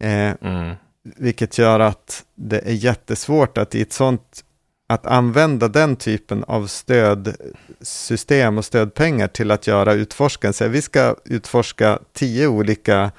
Eh, 0.00 0.30
Mm. 0.40 0.74
vilket 1.02 1.58
gör 1.58 1.80
att 1.80 2.24
det 2.34 2.58
är 2.58 2.72
jättesvårt 2.72 3.58
att 3.58 3.74
i 3.74 3.82
ett 3.82 3.92
sånt 3.92 4.43
att 4.86 5.06
använda 5.06 5.68
den 5.68 5.96
typen 5.96 6.44
av 6.44 6.66
stödsystem 6.66 8.58
och 8.58 8.64
stödpengar 8.64 9.28
till 9.28 9.50
att 9.50 9.66
göra 9.66 9.92
utforskande. 9.92 10.52
Så 10.52 10.68
vi 10.68 10.82
ska 10.82 11.16
utforska 11.24 11.98
tio 12.12 12.46
olika 12.46 13.10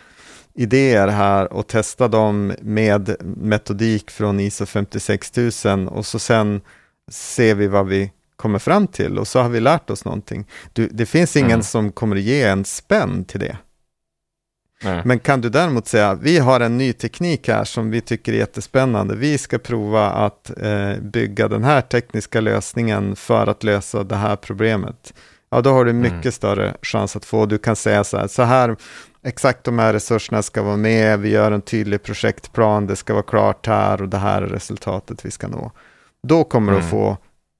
idéer 0.53 1.07
här 1.07 1.53
och 1.53 1.67
testa 1.67 2.07
dem 2.07 2.53
med 2.61 3.15
metodik 3.19 4.11
från 4.11 4.39
ISO 4.39 4.65
56000 4.65 5.87
och 5.87 6.05
så 6.05 6.19
sen 6.19 6.61
ser 7.11 7.55
vi 7.55 7.67
vad 7.67 7.87
vi 7.87 8.11
kommer 8.35 8.59
fram 8.59 8.87
till 8.87 9.17
och 9.19 9.27
så 9.27 9.39
har 9.39 9.49
vi 9.49 9.59
lärt 9.59 9.89
oss 9.89 10.05
någonting. 10.05 10.45
Du, 10.73 10.87
det 10.91 11.05
finns 11.05 11.35
ingen 11.35 11.51
Mm. 11.51 11.63
som 11.63 11.91
kommer 11.91 12.15
att 12.15 12.21
ge 12.21 12.43
en 12.43 12.65
spänn 12.65 13.25
till 13.25 13.39
det. 13.39 13.57
Nej. 14.83 15.01
Men 15.05 15.19
kan 15.19 15.41
du 15.41 15.49
däremot 15.49 15.87
säga, 15.87 16.13
vi 16.13 16.37
har 16.39 16.59
en 16.59 16.77
ny 16.77 16.93
teknik 16.93 17.47
här 17.47 17.63
som 17.63 17.91
vi 17.91 18.01
tycker 18.01 18.33
är 18.33 18.37
jättespännande. 18.37 19.15
Vi 19.15 19.37
ska 19.37 19.57
prova 19.57 20.09
att 20.09 20.51
eh, 20.61 20.93
bygga 21.01 21.47
den 21.47 21.63
här 21.63 21.81
tekniska 21.81 22.41
lösningen 22.41 23.15
för 23.15 23.47
att 23.47 23.63
lösa 23.63 24.03
det 24.03 24.15
här 24.15 24.35
problemet. 24.35 25.13
Ja, 25.49 25.61
då 25.61 25.69
har 25.71 25.85
du 25.85 25.93
mycket 25.93 26.13
Mm. 26.21 26.31
större 26.31 26.73
chans 26.81 27.15
att 27.15 27.25
få. 27.25 27.45
Du 27.45 27.57
kan 27.57 27.75
säga 27.75 28.03
så 28.03 28.17
här, 28.17 28.27
så 28.27 28.43
här, 28.43 28.75
exakt 29.23 29.63
de 29.63 29.79
här 29.79 29.93
resurserna 29.93 30.41
ska 30.41 30.61
vara 30.61 30.77
med. 30.77 31.19
Vi 31.19 31.29
gör 31.29 31.51
en 31.51 31.61
tydlig 31.61 32.03
projektplan, 32.03 32.87
det 32.87 32.95
ska 32.95 33.13
vara 33.13 33.23
klart 33.23 33.67
här 33.67 34.01
och 34.01 34.09
det 34.09 34.17
här 34.17 34.41
är 34.41 34.47
resultatet 34.47 35.25
vi 35.25 35.31
ska 35.31 35.47
nå. 35.47 35.71
Då 36.27 36.43
kommer 36.43 36.71
du 36.71 36.77
att 36.77 36.83
Mm. 36.83 36.91
få 36.91 37.17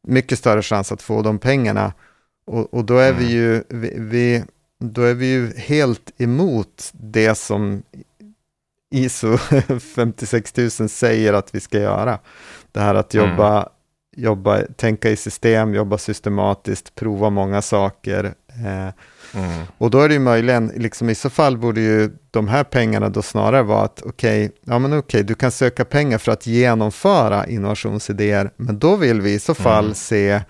mycket 0.07 0.39
större 0.39 0.61
chans 0.61 0.91
att 0.91 1.01
få 1.01 1.22
de 1.22 1.39
pengarna. 1.39 1.93
Och, 2.47 2.74
och 2.74 2.86
då 2.86 2.97
är 2.97 3.13
vi 3.13 3.24
Mm. 3.26 3.36
ju, 3.36 3.63
vi, 3.70 3.93
vi, 3.99 4.43
då 4.93 5.01
är 5.01 5.13
vi 5.13 5.25
ju 5.25 5.53
helt 5.57 6.11
emot 6.21 6.89
det 6.93 7.36
som 7.36 7.83
ISO 8.95 9.38
56000 9.95 10.89
säger 10.89 11.33
att 11.33 11.55
vi 11.55 11.59
ska 11.59 11.79
göra. 11.79 12.19
Det 12.71 12.79
här 12.79 12.95
att 12.95 13.13
Mm. 13.15 13.29
jobba, 13.29 13.69
jobba 14.15 14.59
tänka 14.75 15.09
i 15.09 15.15
system, 15.15 15.73
jobba 15.73 15.97
systematiskt, 15.97 16.95
prova 16.95 17.29
många 17.29 17.61
saker. 17.61 18.23
Eh, 18.47 18.93
Mm. 19.33 19.63
och 19.77 19.89
då 19.91 19.99
är 20.01 20.07
det 20.07 20.13
ju 20.13 20.19
möjligen, 20.19 20.67
liksom 20.75 21.09
i 21.09 21.15
så 21.15 21.29
fall 21.29 21.57
borde 21.57 21.81
ju 21.81 22.11
de 22.31 22.47
här 22.47 22.63
pengarna 22.63 23.09
då 23.09 23.21
snarare 23.21 23.63
vara 23.63 23.81
att 23.83 24.01
okej, 24.05 24.51
ja 24.65 24.79
men 24.79 24.97
okej, 24.99 25.23
du 25.23 25.36
kan 25.36 25.51
söka 25.51 25.86
pengar 25.86 26.17
för 26.17 26.31
att 26.31 26.47
genomföra 26.47 27.47
innovationsidéer, 27.47 28.49
men 28.57 28.79
då 28.79 28.95
vill 28.95 29.21
vi 29.21 29.33
i 29.33 29.39
så 29.39 29.53
fall 29.53 29.83
Mm. 29.83 29.95
se 29.95 30.41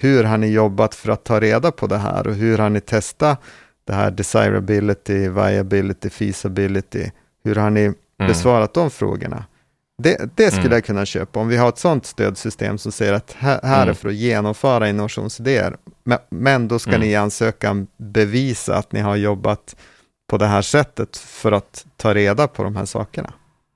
hur 0.00 0.24
har 0.24 0.38
ni 0.38 0.46
jobbat 0.46 0.94
för 0.94 1.12
att 1.12 1.24
ta 1.24 1.40
reda 1.40 1.70
på 1.72 1.86
det 1.86 1.98
här 1.98 2.26
och 2.26 2.34
hur 2.34 2.58
har 2.58 2.68
ni 2.70 2.80
testat 2.80 3.40
det 3.88 3.94
här 3.94 4.10
desirability, 4.10 5.28
viability, 5.28 6.10
feasibility, 6.10 7.10
hur 7.44 7.54
har 7.54 7.70
ni 7.70 7.80
Mm. 8.20 8.28
besvarat 8.28 8.74
de 8.74 8.90
frågorna? 8.90 9.44
Det, 10.02 10.30
det 10.36 10.46
skulle 10.46 10.60
Mm. 10.66 10.72
jag 10.72 10.84
kunna 10.84 11.06
köpa 11.06 11.40
om 11.40 11.48
vi 11.48 11.56
har 11.56 11.68
ett 11.68 11.78
sådant 11.78 12.06
stödsystem 12.06 12.78
som 12.78 12.92
säger 12.92 13.12
att 13.12 13.32
här, 13.38 13.60
här 13.62 13.78
är 13.78 13.82
Mm. 13.82 13.94
för 13.94 14.08
att 14.08 14.14
genomföra 14.14 14.88
innovationsidéer. 14.88 15.76
Men, 16.04 16.18
men 16.30 16.68
då 16.68 16.78
ska 16.78 16.90
Mm. 16.90 17.00
ni 17.00 17.06
i 17.06 17.16
ansökan 17.16 17.86
bevisa 17.96 18.76
att 18.76 18.92
ni 18.92 19.00
har 19.00 19.16
jobbat 19.16 19.76
på 20.30 20.36
det 20.38 20.46
här 20.46 20.62
sättet 20.62 21.16
för 21.16 21.52
att 21.52 21.86
ta 21.96 22.14
reda 22.14 22.48
på 22.48 22.62
de 22.64 22.76
här 22.76 22.84
sakerna. 22.84 23.32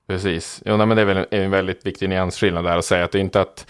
Precis. 0.07 0.61
Jo, 0.65 0.77
nej, 0.77 0.87
men 0.87 0.95
det 0.97 1.01
är 1.01 1.05
väl 1.05 1.17
en, 1.17 1.25
en 1.43 1.51
väldigt 1.51 1.85
viktig 1.85 2.09
nyansskillnad 2.09 2.63
där 2.65 2.77
att 2.77 2.85
säga 2.85 3.05
att 3.05 3.11
det 3.11 3.17
är 3.17 3.21
inte 3.21 3.41
att 3.41 3.65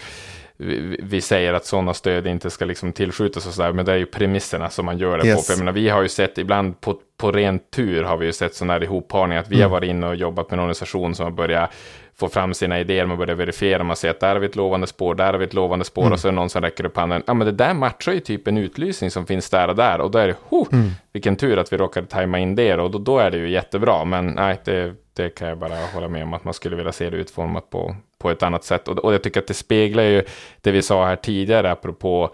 vi, 0.63 0.99
vi 1.03 1.21
säger 1.21 1.53
att 1.53 1.65
sådana 1.65 1.93
stöd 1.93 2.27
inte 2.27 2.49
ska 2.49 2.65
liksom 2.65 2.91
tillskjutas 2.93 3.47
och 3.47 3.53
sådär, 3.53 3.71
men 3.73 3.85
det 3.85 3.91
är 3.91 3.97
ju 3.97 4.05
premisserna 4.05 4.69
som 4.69 4.85
man 4.85 4.97
gör 4.97 5.17
det 5.17 5.21
på. 5.21 5.27
Yes. 5.27 5.45
För 5.47 5.53
jag 5.53 5.59
menar, 5.59 5.71
vi 5.71 5.89
har 5.89 6.01
ju 6.01 6.09
sett 6.09 6.37
ibland 6.37 6.81
på, 6.81 6.99
på 7.17 7.31
ren 7.31 7.59
tur 7.75 8.03
har 8.03 8.17
vi 8.17 8.25
ju 8.25 8.33
sett 8.33 8.55
sådana 8.55 8.73
här 8.73 8.83
ihopparningar, 8.83 9.41
att 9.41 9.49
vi 9.49 9.55
Mm. 9.55 9.63
har 9.63 9.69
varit 9.79 9.89
inne 9.89 10.07
och 10.07 10.15
jobbat 10.15 10.49
med 10.51 10.57
en 10.57 10.59
organisation 10.59 11.15
som 11.15 11.23
har 11.23 11.31
börjat 11.31 11.69
få 12.15 12.29
fram 12.29 12.53
sina 12.53 12.79
idéer, 12.79 13.05
man 13.05 13.17
börjar 13.17 13.35
verifiera, 13.35 13.83
man 13.83 13.95
ser 13.95 14.09
att 14.09 14.19
där 14.19 14.27
har 14.33 14.39
vi 14.39 14.45
ett 14.45 14.55
lovande 14.55 14.87
spår, 14.87 15.15
där 15.15 15.31
har 15.33 15.39
vi 15.39 15.45
ett 15.45 15.53
lovande 15.53 15.85
spår, 15.85 16.01
Mm. 16.01 16.13
och 16.13 16.19
så 16.19 16.27
är 16.27 16.31
det 16.31 16.35
någon 16.35 16.49
som 16.49 16.61
räcker 16.61 16.85
upp 16.85 16.97
handen, 16.97 17.23
ja 17.27 17.33
men 17.33 17.45
det 17.47 17.51
där 17.53 17.73
matchar 17.73 18.11
ju 18.11 18.19
typ 18.19 18.47
en 18.47 18.57
utlysning 18.57 19.11
som 19.11 19.25
finns 19.25 19.49
där 19.49 19.67
och 19.67 19.75
där, 19.75 20.01
och 20.01 20.11
då 20.11 20.19
är 20.19 20.27
det, 20.27 20.35
ho, 20.49 20.65
Mm. 20.71 20.89
vilken 21.13 21.35
tur 21.35 21.57
att 21.57 21.73
vi 21.73 21.77
råkade 21.77 22.07
tajma 22.07 22.39
in 22.39 22.55
det, 22.55 22.75
och 22.75 22.91
då, 22.91 22.97
då 22.97 23.19
är 23.19 23.31
det 23.31 23.37
ju 23.37 23.49
jättebra, 23.49 24.05
men 24.05 24.25
nej, 24.27 24.59
det, 24.65 24.93
det 25.13 25.29
kan 25.29 25.47
jag 25.47 25.57
bara 25.57 25.75
hålla 25.93 26.07
med 26.07 26.23
om, 26.23 26.33
att 26.33 26.43
man 26.43 26.53
skulle 26.53 26.75
vilja 26.75 26.91
se 26.91 27.09
det 27.09 27.17
utformat 27.17 27.69
på, 27.69 27.95
på 28.23 28.31
ett 28.31 28.43
annat 28.43 28.63
sätt, 28.63 28.87
och, 28.87 28.97
och 28.97 29.13
jag 29.13 29.23
tycker 29.23 29.39
att 29.39 29.47
det 29.47 29.53
speglar 29.53 30.03
ju 30.03 30.23
det 30.61 30.71
vi 30.71 30.81
sa 30.81 31.05
här 31.05 31.15
tidigare, 31.15 31.71
apropå 31.71 32.33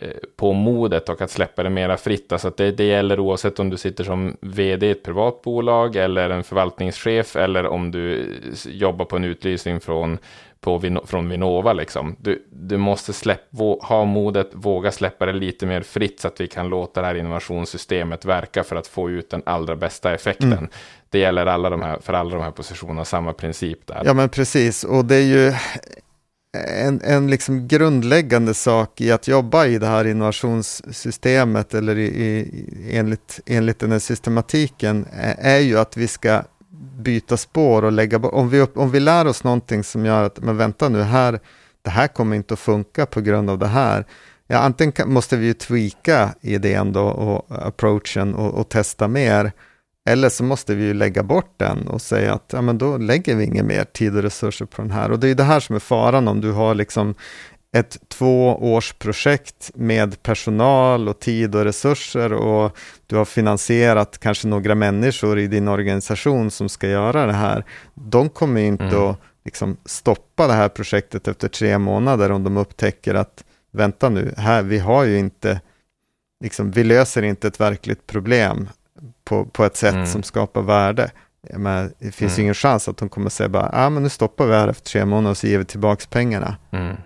eh, 0.00 0.08
på 0.36 0.52
modet 0.52 1.08
och 1.08 1.20
att 1.20 1.30
släppa 1.30 1.62
det 1.62 1.70
mera 1.70 1.96
fritt. 1.96 2.32
Alltså 2.32 2.48
att 2.48 2.56
det, 2.56 2.70
det 2.70 2.84
gäller 2.84 3.20
oavsett 3.20 3.58
om 3.58 3.70
du 3.70 3.76
sitter 3.76 4.04
som 4.04 4.36
vd 4.40 4.86
i 4.86 4.90
ett 4.90 5.02
privat 5.02 5.42
bolag 5.42 5.96
eller 5.96 6.30
en 6.30 6.44
förvaltningschef 6.44 7.36
eller 7.36 7.66
om 7.66 7.90
du 7.90 8.20
eh, 8.20 8.72
jobbar 8.72 9.04
på 9.04 9.16
en 9.16 9.24
utlysning 9.24 9.80
från, 9.80 10.18
på, 10.64 10.78
Vino- 10.78 11.06
från 11.06 11.28
Vinnova. 11.28 11.72
Liksom. 11.72 12.16
Du, 12.18 12.46
du 12.50 12.76
måste 12.76 13.12
släpp, 13.12 13.40
ha 13.80 14.04
modet, 14.04 14.50
våga 14.52 14.92
släppa 14.92 15.26
det 15.26 15.32
lite 15.32 15.66
mer 15.66 15.82
fritt 15.82 16.20
så 16.20 16.28
att 16.28 16.40
vi 16.40 16.46
kan 16.46 16.68
låta 16.68 17.00
det 17.00 17.06
här 17.06 17.14
innovationssystemet 17.14 18.24
verka 18.24 18.64
för 18.64 18.76
att 18.76 18.86
få 18.86 19.10
ut 19.10 19.30
den 19.30 19.42
allra 19.46 19.76
bästa 19.76 20.14
effekten. 20.14 20.52
Mm. 20.52 20.68
Det 21.10 21.18
gäller 21.18 21.46
alla 21.46 21.70
de 21.70 21.82
här, 21.82 21.98
för 22.02 22.12
alla 22.12 22.30
de 22.30 22.42
här 22.42 22.50
positionerna, 22.50 23.04
samma 23.04 23.32
princip 23.32 23.86
där. 23.86 24.02
Ja 24.04 24.14
men 24.14 24.28
precis, 24.28 24.84
och 24.84 25.04
det 25.04 25.16
är 25.16 25.20
ju 25.22 25.52
en, 26.86 27.00
en 27.04 27.30
liksom 27.30 27.68
grundläggande 27.68 28.54
sak 28.54 29.00
i 29.00 29.12
att 29.12 29.28
jobba 29.28 29.66
i 29.66 29.78
det 29.78 29.86
här 29.86 30.04
innovationssystemet 30.04 31.74
eller 31.74 31.98
i, 31.98 32.04
i, 32.04 32.66
enligt, 32.98 33.40
enligt 33.46 33.78
den 33.78 33.92
här 33.92 33.98
systematiken 33.98 35.06
är 35.38 35.58
ju 35.58 35.78
att 35.78 35.96
vi 35.96 36.08
ska 36.08 36.42
byta 36.96 37.36
spår 37.36 37.84
och 37.84 37.92
lägga 37.92 38.18
bort. 38.18 38.32
om 38.32 38.48
vi, 38.48 38.60
upp, 38.60 38.78
om 38.78 38.90
vi 38.90 39.00
lär 39.00 39.26
oss 39.26 39.44
någonting 39.44 39.84
som 39.84 40.04
gör 40.04 40.24
att, 40.24 40.40
men 40.40 40.56
vänta 40.56 40.88
nu, 40.88 41.02
här, 41.02 41.40
det 41.82 41.90
här 41.90 42.08
kommer 42.08 42.36
inte 42.36 42.54
att 42.54 42.60
funka 42.60 43.06
på 43.06 43.20
grund 43.20 43.50
av 43.50 43.58
det 43.58 43.66
här. 43.66 44.04
Ja, 44.46 44.58
antingen 44.58 44.92
kan, 44.92 45.12
måste 45.12 45.36
vi 45.36 45.46
ju 45.46 45.54
tweaka 45.54 46.34
idén 46.40 46.92
då 46.92 47.04
och 47.04 47.66
approachen 47.66 48.34
och, 48.34 48.54
och 48.54 48.68
testa 48.68 49.08
mer. 49.08 49.52
Eller 50.08 50.28
så 50.28 50.44
måste 50.44 50.74
vi 50.74 50.84
ju 50.84 50.94
lägga 50.94 51.22
bort 51.22 51.54
den 51.56 51.88
och 51.88 52.02
säga 52.02 52.34
att 52.34 52.50
ja, 52.52 52.60
men 52.60 52.78
då 52.78 52.96
lägger 52.96 53.36
vi 53.36 53.44
inget 53.44 53.64
mer 53.64 53.84
tid 53.84 54.16
och 54.16 54.22
resurser 54.22 54.66
på 54.66 54.82
den 54.82 54.90
här. 54.90 55.10
Och 55.10 55.18
det 55.18 55.26
är 55.26 55.28
ju 55.28 55.34
det 55.34 55.42
här 55.42 55.60
som 55.60 55.76
är 55.76 55.80
faran 55.80 56.28
om 56.28 56.40
du 56.40 56.52
har 56.52 56.74
liksom 56.74 57.14
ett 57.74 57.96
tvåårsprojekt 58.08 59.70
med 59.74 60.22
personal 60.22 61.08
och 61.08 61.20
tid 61.20 61.54
och 61.54 61.64
resurser 61.64 62.32
och 62.32 62.76
du 63.06 63.16
har 63.16 63.24
finansierat 63.24 64.18
kanske 64.18 64.48
några 64.48 64.74
människor 64.74 65.38
i 65.38 65.46
din 65.46 65.68
organisation 65.68 66.50
som 66.50 66.68
ska 66.68 66.88
göra 66.88 67.26
det 67.26 67.32
här. 67.32 67.64
De 67.94 68.28
kommer 68.28 68.60
ju 68.60 68.66
inte 68.66 68.84
Mm. 68.84 69.02
att 69.02 69.18
liksom 69.44 69.76
stoppa 69.84 70.46
det 70.46 70.52
här 70.52 70.68
projektet 70.68 71.28
efter 71.28 71.48
tre 71.48 71.78
månader 71.78 72.30
om 72.32 72.44
de 72.44 72.56
upptäcker 72.56 73.14
att 73.14 73.44
vänta 73.72 74.08
nu, 74.08 74.34
här, 74.36 74.62
vi 74.62 74.78
har 74.78 75.04
ju 75.04 75.18
inte, 75.18 75.60
liksom, 76.44 76.70
vi 76.70 76.84
löser 76.84 77.22
inte 77.22 77.48
ett 77.48 77.60
verkligt 77.60 78.06
problem 78.06 78.68
på, 79.24 79.44
på 79.44 79.64
ett 79.64 79.76
sätt 79.76 79.94
Mm. 79.94 80.06
som 80.06 80.22
skapar 80.22 80.62
värde. 80.62 81.10
Men 81.56 81.92
det 81.98 82.12
finns 82.12 82.32
ju 82.32 82.40
Mm. 82.40 82.44
ingen 82.44 82.54
chans 82.54 82.88
att 82.88 82.96
de 82.96 83.08
kommer 83.08 83.30
säga 83.30 83.48
bara, 83.48 83.70
ah, 83.72 83.90
men 83.90 84.02
nu 84.02 84.08
stoppar 84.08 84.46
vi 84.46 84.52
här 84.54 84.68
efter 84.68 84.90
tre 84.90 85.04
månader 85.04 85.30
och 85.30 85.36
så 85.38 85.46
ger 85.46 85.58
vi 85.58 85.64
tillbaka 85.64 86.04
pengarna. 86.10 86.56
Mm. 86.70 86.96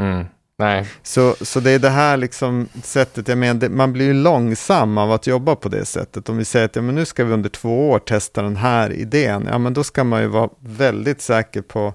Mm. 0.00 0.26
Nej. 0.58 0.86
Så, 1.02 1.34
så 1.40 1.60
det 1.60 1.70
är 1.70 1.78
det 1.78 1.90
här 1.90 2.16
liksom 2.16 2.68
sättet, 2.82 3.28
jag 3.28 3.38
menar, 3.38 3.60
det, 3.60 3.68
man 3.68 3.92
blir 3.92 4.04
ju 4.04 4.14
långsam 4.14 4.98
av 4.98 5.12
att 5.12 5.26
jobba 5.26 5.56
på 5.56 5.68
det 5.68 5.84
sättet. 5.84 6.28
Om 6.28 6.36
vi 6.36 6.44
säger 6.44 6.64
att 6.66 6.76
ja, 6.76 6.82
men 6.82 6.94
nu 6.94 7.04
ska 7.04 7.24
vi 7.24 7.32
under 7.32 7.50
två 7.50 7.90
år 7.90 7.98
testa 7.98 8.42
den 8.42 8.56
här 8.56 8.92
idén, 8.92 9.48
ja 9.50 9.58
men 9.58 9.74
då 9.74 9.84
ska 9.84 10.04
man 10.04 10.20
ju 10.20 10.26
vara 10.26 10.50
väldigt 10.60 11.20
säker 11.20 11.62
på 11.62 11.94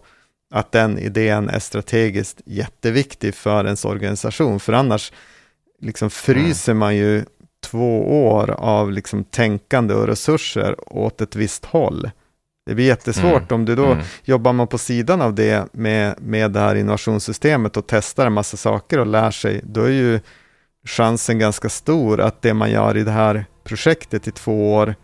att 0.53 0.72
den 0.72 0.99
idén 0.99 1.49
är 1.49 1.60
strategiskt 1.60 2.41
jätteviktig 2.45 3.36
för 3.36 3.66
ens 3.66 3.86
organisation, 3.86 4.60
för 4.60 4.74
annars 4.74 5.12
liksom 5.82 6.10
fryser 6.10 6.72
mm. 6.72 6.80
man 6.80 6.95
ju 6.95 7.26
två 7.64 8.26
år 8.28 8.51
av 8.51 8.91
liksom 8.91 9.24
tänkande 9.24 9.93
och 9.93 10.08
resurser 10.08 10.97
åt 10.97 11.22
ett 11.22 11.36
visst 11.36 11.66
håll. 11.66 12.10
Det 12.66 12.76
blir 12.76 12.86
jättesvårt 12.86 13.51
mm. 13.51 13.61
om 13.61 13.66
du 13.66 13.76
då 13.76 13.86
mm. 13.86 14.03
jobbar 14.24 14.53
man 14.53 14.68
på 14.68 14.78
sidan 14.78 15.22
av 15.22 15.36
det 15.36 15.74
med, 15.74 16.16
med 16.22 16.51
det 16.51 16.59
här 16.59 16.76
innovationssystemet 16.76 17.78
och 17.78 17.88
testar 17.88 18.26
en 18.26 18.34
massa 18.34 18.57
saker 18.57 18.99
och 18.99 19.07
lär 19.07 19.32
sig, 19.32 19.61
då 19.63 19.82
är 19.82 19.91
ju 19.91 20.20
chansen 20.86 21.39
ganska 21.39 21.70
stor 21.70 22.22
att 22.22 22.41
det 22.41 22.53
man 22.53 22.72
gör 22.72 22.97
i 22.97 23.03
det 23.03 23.11
här 23.11 23.45
projektet 23.63 24.28
i 24.28 24.32
två 24.32 24.74
år 24.74 24.95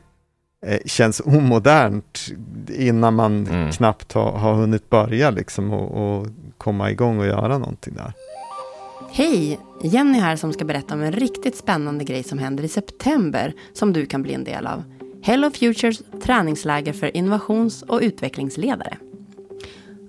eh, 0.66 0.80
känns 0.86 1.22
omodernt 1.26 2.20
innan 2.68 3.16
man 3.16 3.48
mm. 3.48 3.72
knappt 3.72 4.12
har, 4.12 4.32
har 4.32 4.54
hunnit 4.54 4.90
börja 4.90 5.30
liksom 5.30 5.74
och, 5.74 6.18
och 6.20 6.28
komma 6.58 6.92
igång 6.92 7.20
och 7.20 7.26
göra 7.26 7.58
någonting 7.58 7.94
där. 7.96 8.14
Hej! 9.12 9.60
Jenny 9.84 10.20
här 10.20 10.36
som 10.36 10.54
ska 10.54 10.66
berätta 10.66 10.94
om 10.94 11.02
en 11.02 11.12
riktigt 11.12 11.56
spännande 11.56 12.04
grej 12.04 12.24
som 12.24 12.40
händer 12.40 12.64
i 12.64 12.68
september 12.68 13.54
som 13.74 13.94
du 13.94 14.06
kan 14.06 14.24
bli 14.24 14.34
en 14.34 14.44
del 14.44 14.68
av. 14.68 14.84
Hello 15.24 15.52
Futures 15.52 16.02
träningsläger 16.24 16.94
för 16.94 17.18
innovations 17.18 17.84
och 17.84 18.00
utvecklingsledare. 18.02 18.98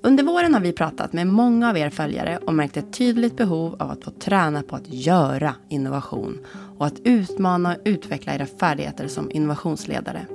Under 0.03 0.25
våren 0.25 0.55
har 0.55 0.61
vi 0.61 0.73
pratat 0.73 1.13
med 1.13 1.27
många 1.27 1.71
av 1.71 1.79
er 1.79 1.91
följare 1.91 2.39
och 2.39 2.55
märkt 2.55 2.77
ett 2.77 2.93
tydligt 2.93 3.37
behov 3.37 3.77
av 3.79 3.91
att 3.91 4.05
få 4.05 4.11
träna 4.11 4.63
på 4.63 4.77
att 4.77 4.89
göra 4.89 5.55
innovation 5.69 6.39
och 6.79 6.87
att 6.87 7.01
utmana 7.05 7.75
och 7.75 7.81
utveckla 7.85 8.35
era 8.35 8.47
färdigheter 8.47 9.09
som 9.09 9.31
innovationsledare. 9.31 10.27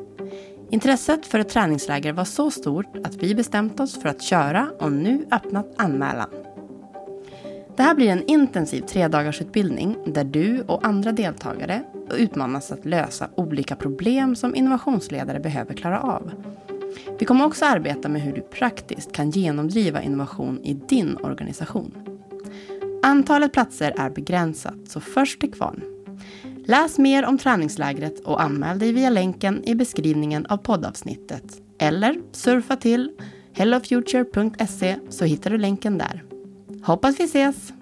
Intresset 0.69 1.25
för 1.25 1.39
ett 1.39 1.49
träningsläger 1.49 2.13
var 2.13 2.25
så 2.25 2.51
stort 2.51 2.97
att 3.03 3.15
vi 3.15 3.35
bestämt 3.35 3.79
oss 3.79 4.01
för 4.01 4.09
att 4.09 4.21
köra 4.21 4.71
och 4.79 4.91
nu 4.91 5.25
öppnat 5.31 5.73
anmälan. 5.77 6.29
Det 7.77 7.83
här 7.83 7.95
blir 7.95 8.09
en 8.09 8.25
intensiv 8.25 8.81
tredagarsutbildning 8.81 9.97
där 10.05 10.23
du 10.23 10.61
och 10.61 10.85
andra 10.87 11.11
deltagare 11.11 11.83
utmanas 12.17 12.71
att 12.71 12.85
lösa 12.85 13.29
olika 13.35 13.75
problem 13.75 14.35
som 14.35 14.55
innovationsledare 14.55 15.39
behöver 15.39 15.73
klara 15.73 16.01
av. 16.01 16.31
Vi 17.19 17.25
kommer 17.25 17.45
också 17.45 17.65
arbeta 17.65 18.09
med 18.09 18.21
hur 18.21 18.33
du 18.33 18.41
praktiskt 18.41 19.11
kan 19.11 19.29
genomdriva 19.29 20.01
innovation 20.01 20.59
i 20.63 20.73
din 20.73 21.17
organisation. 21.17 21.93
Antalet 23.03 23.53
platser 23.53 23.93
är 23.97 24.09
begränsat, 24.09 24.77
så 24.87 24.99
först 24.99 25.39
till 25.39 25.53
kvarn. 25.53 25.83
Läs 26.65 26.97
mer 26.97 27.25
om 27.25 27.37
träningslägret 27.37 28.19
och 28.19 28.41
anmäl 28.41 28.79
dig 28.79 28.91
via 28.91 29.09
länken 29.09 29.63
i 29.63 29.75
beskrivningen 29.75 30.45
av 30.45 30.57
poddavsnittet. 30.57 31.61
Eller 31.79 32.21
surfa 32.31 32.75
till 32.75 33.11
hellofuture.se 33.53 34.95
så 35.09 35.25
hittar 35.25 35.49
du 35.49 35.57
länken 35.57 35.97
där. 35.97 36.26
Hoppas 36.83 37.19
vi 37.19 37.23
ses! 37.23 37.73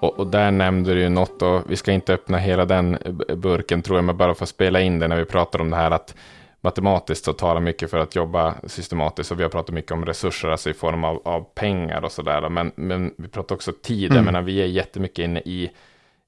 Och, 0.00 0.18
och, 0.18 0.26
där 0.26 0.50
nämnde 0.50 0.94
du 0.94 1.00
ju 1.00 1.08
något, 1.08 1.42
och 1.42 1.62
vi 1.68 1.76
ska 1.76 1.92
inte 1.92 2.14
öppna 2.14 2.38
hela 2.38 2.64
den 2.64 2.98
burken 3.36 3.82
tror 3.82 3.98
jag, 3.98 4.04
men 4.04 4.16
bara 4.16 4.34
för 4.34 4.42
att 4.42 4.48
spela 4.48 4.80
in 4.80 4.98
det 4.98 5.08
när 5.08 5.16
vi 5.16 5.24
pratar 5.24 5.60
om 5.60 5.70
det 5.70 5.76
här 5.76 5.90
att 5.90 6.14
matematiskt 6.60 7.24
så 7.24 7.32
talar 7.32 7.60
mycket 7.60 7.90
för 7.90 7.98
att 7.98 8.16
jobba 8.16 8.54
systematiskt, 8.66 9.30
och 9.30 9.38
vi 9.38 9.42
har 9.42 9.50
pratat 9.50 9.74
mycket 9.74 9.92
om 9.92 10.06
resurser, 10.06 10.48
alltså 10.48 10.70
i 10.70 10.74
form 10.74 11.04
av, 11.04 11.22
av 11.24 11.46
pengar 11.54 12.04
och 12.04 12.12
sådär, 12.12 12.48
men, 12.48 12.72
men 12.74 13.14
vi 13.18 13.28
pratar 13.28 13.54
också 13.54 13.72
tid, 13.82 14.04
mm. 14.04 14.16
jag 14.16 14.24
menar 14.24 14.42
vi 14.42 14.62
är 14.62 14.66
jättemycket 14.66 15.24
inne 15.24 15.40
i 15.40 15.70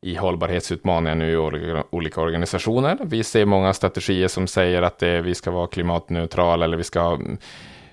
i 0.00 0.14
hållbarhetsutmaningar 0.14 1.14
nu 1.14 1.32
i 1.32 1.36
olika 1.90 2.20
organisationer. 2.20 2.98
Vi 3.02 3.24
ser 3.24 3.44
många 3.44 3.72
strategier 3.72 4.28
som 4.28 4.46
säger 4.46 4.82
att 4.82 4.98
det, 4.98 5.20
vi 5.20 5.34
ska 5.34 5.50
vara 5.50 5.66
klimatneutrala 5.66 6.64
eller 6.64 6.76
vi 6.76 6.84
ska 6.84 7.18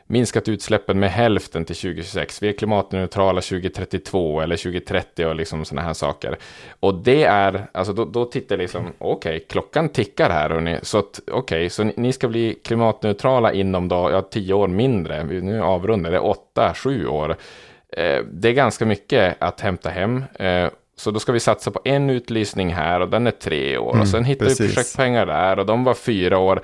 minskat 0.07 0.47
utsläppen 0.47 0.99
med 0.99 1.11
hälften 1.11 1.65
till 1.65 1.75
2026. 1.75 2.43
Vi 2.43 2.49
är 2.49 2.53
klimatneutrala 2.53 3.41
2032 3.41 4.41
eller 4.41 4.57
2030 4.57 5.25
och 5.25 5.35
liksom 5.35 5.65
sådana 5.65 5.87
här 5.87 5.93
saker. 5.93 6.37
Och 6.79 6.95
det 6.95 7.23
är, 7.23 7.67
alltså 7.71 7.93
då, 7.93 8.05
då 8.05 8.25
tittar 8.25 8.57
liksom, 8.57 8.93
okej, 8.97 9.35
okay, 9.35 9.39
klockan 9.39 9.89
tickar 9.89 10.29
här 10.29 10.49
hörni. 10.49 10.77
Så 10.81 10.99
okej, 10.99 11.33
okay, 11.33 11.69
så 11.69 11.83
ni, 11.83 11.93
ni, 11.97 12.13
ska 12.13 12.27
bli 12.27 12.59
klimatneutrala 12.63 13.53
inom 13.53 13.87
då, 13.87 14.09
ja, 14.11 14.21
tio 14.21 14.53
år 14.53 14.67
mindre. 14.67 15.23
Nu 15.23 15.61
avrundar 15.61 16.11
det 16.11 16.19
åtta, 16.19 16.73
sju 16.75 17.07
år. 17.07 17.37
Eh, 17.97 18.23
det 18.31 18.49
är 18.49 18.53
ganska 18.53 18.85
mycket 18.85 19.35
att 19.39 19.61
hämta 19.61 19.89
hem. 19.89 20.23
Eh, 20.39 20.69
så 20.95 21.11
då 21.11 21.19
ska 21.19 21.31
vi 21.31 21.39
satsa 21.39 21.71
på 21.71 21.81
en 21.83 22.09
utlysning 22.09 22.73
här 22.73 22.99
och 22.99 23.09
den 23.09 23.27
är 23.27 23.31
tre 23.31 23.77
år. 23.77 23.91
Mm, 23.91 24.01
och 24.01 24.07
sen 24.07 24.23
hittar 24.23 24.45
precis. 24.45 24.61
vi 24.61 24.67
projektpengar 24.67 25.25
där 25.25 25.59
och 25.59 25.65
de 25.65 25.83
var 25.83 25.93
fyra 25.93 26.37
år 26.37 26.61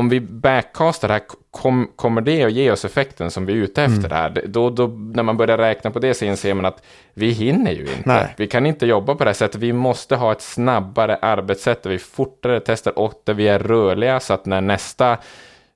om 0.00 0.08
vi 0.08 0.20
backcastar 0.20 1.08
det 1.08 1.14
här, 1.14 1.22
kom, 1.50 1.90
kommer 1.96 2.20
det 2.20 2.44
att 2.44 2.52
ge 2.52 2.70
oss 2.70 2.84
effekten 2.84 3.30
som 3.30 3.46
vi 3.46 3.52
är 3.52 3.56
ute 3.56 3.82
efter 3.82 3.98
mm. 3.98 4.10
här? 4.10 4.42
Då, 4.46 4.70
då, 4.70 4.86
när 4.86 5.22
man 5.22 5.36
börjar 5.36 5.58
räkna 5.58 5.90
på 5.90 5.98
det 5.98 6.14
så 6.14 6.24
inser 6.24 6.54
man 6.54 6.64
att 6.64 6.82
vi 7.14 7.30
hinner 7.30 7.72
ju 7.72 7.80
inte. 7.80 8.02
Nej. 8.04 8.34
Vi 8.36 8.46
kan 8.46 8.66
inte 8.66 8.86
jobba 8.86 9.14
på 9.14 9.24
det 9.24 9.30
här 9.30 9.34
sättet. 9.34 9.60
Vi 9.60 9.72
måste 9.72 10.16
ha 10.16 10.32
ett 10.32 10.42
snabbare 10.42 11.16
arbetssätt 11.16 11.82
där 11.82 11.90
vi 11.90 11.98
fortare 11.98 12.60
testar 12.60 12.98
och 12.98 13.22
där 13.24 13.34
vi 13.34 13.48
är 13.48 13.58
rörliga 13.58 14.20
så 14.20 14.34
att 14.34 14.46
när 14.46 14.60
nästa 14.60 15.18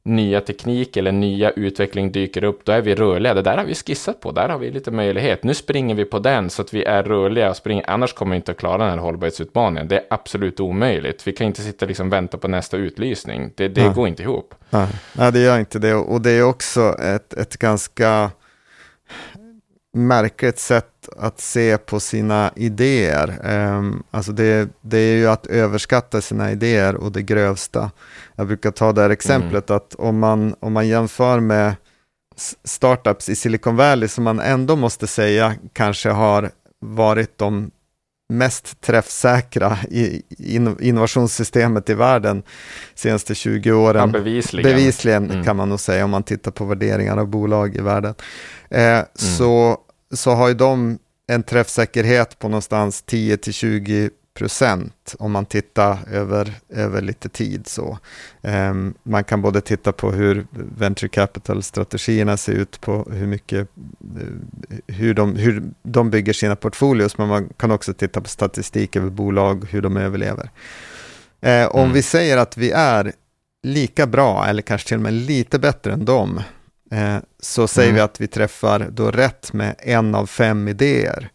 nya 0.04 0.40
teknik 0.40 0.96
eller 0.96 1.12
nya 1.12 1.50
utveckling 1.50 2.12
dyker 2.12 2.44
upp, 2.44 2.64
då 2.64 2.72
är 2.72 2.82
vi 2.82 2.94
rörliga. 2.94 3.34
Det 3.34 3.42
där 3.42 3.56
har 3.56 3.64
vi 3.64 3.74
skissat 3.74 4.20
på, 4.20 4.32
där 4.32 4.48
har 4.48 4.58
vi 4.58 4.70
lite 4.70 4.90
möjlighet. 4.90 5.44
Nu 5.44 5.54
springer 5.54 5.94
vi 5.94 6.04
på 6.04 6.18
den 6.18 6.50
så 6.50 6.62
att 6.62 6.74
vi 6.74 6.84
är 6.84 7.02
rörliga 7.02 7.50
och 7.50 7.56
springer, 7.56 7.90
annars 7.90 8.12
kommer 8.12 8.30
vi 8.30 8.36
inte 8.36 8.52
att 8.52 8.58
klara 8.58 8.78
den 8.78 8.90
här 8.90 8.98
hållbarhetsutmaningen. 8.98 9.88
Det 9.88 9.96
är 9.96 10.04
absolut 10.10 10.60
omöjligt. 10.60 11.26
Vi 11.26 11.32
kan 11.32 11.46
inte 11.46 11.62
sitta 11.62 11.84
och 11.84 11.88
liksom 11.88 12.10
vänta 12.10 12.38
på 12.38 12.48
nästa 12.48 12.76
utlysning. 12.76 13.50
Det, 13.54 13.68
det 13.68 13.94
går 13.94 14.08
inte 14.08 14.22
ihop. 14.22 14.54
Nej. 14.70 14.88
Nej, 15.12 15.32
det 15.32 15.40
gör 15.40 15.58
inte 15.58 15.78
det. 15.78 15.94
Och 15.94 16.20
det 16.20 16.30
är 16.30 16.42
också 16.42 16.94
ett, 16.98 17.34
ett 17.34 17.56
ganska 17.56 18.30
märkligt 19.94 20.58
sätt 20.58 21.08
att 21.16 21.40
se 21.40 21.78
på 21.78 22.00
sina 22.00 22.50
idéer. 22.56 23.40
Um, 23.44 24.02
alltså 24.10 24.32
det, 24.32 24.68
det, 24.80 24.98
är 24.98 25.16
ju 25.16 25.26
att 25.26 25.46
överskatta 25.46 26.20
sina 26.20 26.52
idéer 26.52 26.94
och 26.94 27.12
det 27.12 27.22
grövsta. 27.22 27.90
Jag 28.34 28.46
brukar 28.46 28.70
ta 28.70 28.92
det 28.92 29.02
här 29.02 29.10
exemplet 29.10 29.70
mm. 29.70 29.76
att 29.76 29.94
om 29.94 30.18
man, 30.18 30.54
om 30.60 30.72
man 30.72 30.88
jämför 30.88 31.40
med 31.40 31.74
startups 32.64 33.28
i 33.28 33.36
Silicon 33.36 33.76
Valley 33.76 34.08
som 34.08 34.24
man 34.24 34.40
ändå 34.40 34.76
måste 34.76 35.06
säga 35.06 35.54
kanske 35.72 36.10
har 36.10 36.50
varit 36.80 37.38
de 37.38 37.70
mest 38.28 38.80
träffsäkra 38.80 39.78
i 39.90 40.22
innovationssystemet 40.78 41.90
i 41.90 41.94
världen 41.94 42.42
senaste 42.94 43.34
20 43.34 43.72
åren. 43.72 44.00
Ja, 44.00 44.06
bevisligen. 44.06 44.70
Bevisligen 44.70 45.30
mm. 45.30 45.44
kan 45.44 45.56
man 45.56 45.68
nog 45.68 45.80
säga 45.80 46.04
om 46.04 46.10
man 46.10 46.22
tittar 46.22 46.50
på 46.50 46.64
värderingar 46.64 47.16
av 47.16 47.26
bolag 47.26 47.76
i 47.76 47.80
världen. 47.80 48.14
Eh, 48.70 48.82
mm. 48.82 49.04
så, 49.14 49.78
så 50.12 50.30
har 50.30 50.48
ju 50.48 50.54
de 50.54 50.98
en 51.26 51.42
träffsäkerhet 51.42 52.38
på 52.38 52.48
någonstans 52.48 53.04
10-20 53.06 54.10
procent 54.34 55.14
om 55.18 55.32
man 55.32 55.46
tittar 55.46 55.98
över, 56.12 56.54
över 56.68 57.00
lite 57.00 57.28
tid. 57.28 57.66
Så. 57.66 57.98
Um, 58.42 58.94
man 59.02 59.24
kan 59.24 59.42
både 59.42 59.60
titta 59.60 59.92
på 59.92 60.12
hur 60.12 60.46
venture 60.78 61.08
capital-strategierna 61.08 62.36
ser 62.36 62.52
ut, 62.52 62.80
på 62.80 63.08
hur 63.12 63.26
mycket 63.26 63.58
uh, 63.58 64.22
hur, 64.86 65.14
de, 65.14 65.36
hur 65.36 65.62
de 65.82 66.10
bygger 66.10 66.32
sina 66.32 66.56
portfolios, 66.56 67.18
men 67.18 67.28
man 67.28 67.48
kan 67.56 67.70
också 67.70 67.94
titta 67.94 68.20
på 68.20 68.28
statistik 68.28 68.96
över 68.96 69.10
bolag, 69.10 69.66
hur 69.70 69.82
de 69.82 69.96
överlever. 69.96 70.50
Uh, 71.46 71.66
om 71.66 71.80
mm. 71.80 71.92
vi 71.92 72.02
säger 72.02 72.36
att 72.36 72.56
vi 72.56 72.70
är 72.70 73.12
lika 73.62 74.06
bra, 74.06 74.46
eller 74.46 74.62
kanske 74.62 74.88
till 74.88 74.96
och 74.96 75.02
med 75.02 75.12
lite 75.12 75.58
bättre 75.58 75.92
än 75.92 76.04
dem, 76.04 76.40
uh, 76.94 77.18
så 77.40 77.68
säger 77.68 77.88
mm. 77.88 77.94
vi 77.96 78.00
att 78.00 78.20
vi 78.20 78.26
träffar 78.26 78.88
då 78.90 79.10
rätt 79.10 79.52
med 79.52 79.74
en 79.78 80.14
av 80.14 80.26
fem 80.26 80.68
idéer. 80.68 81.30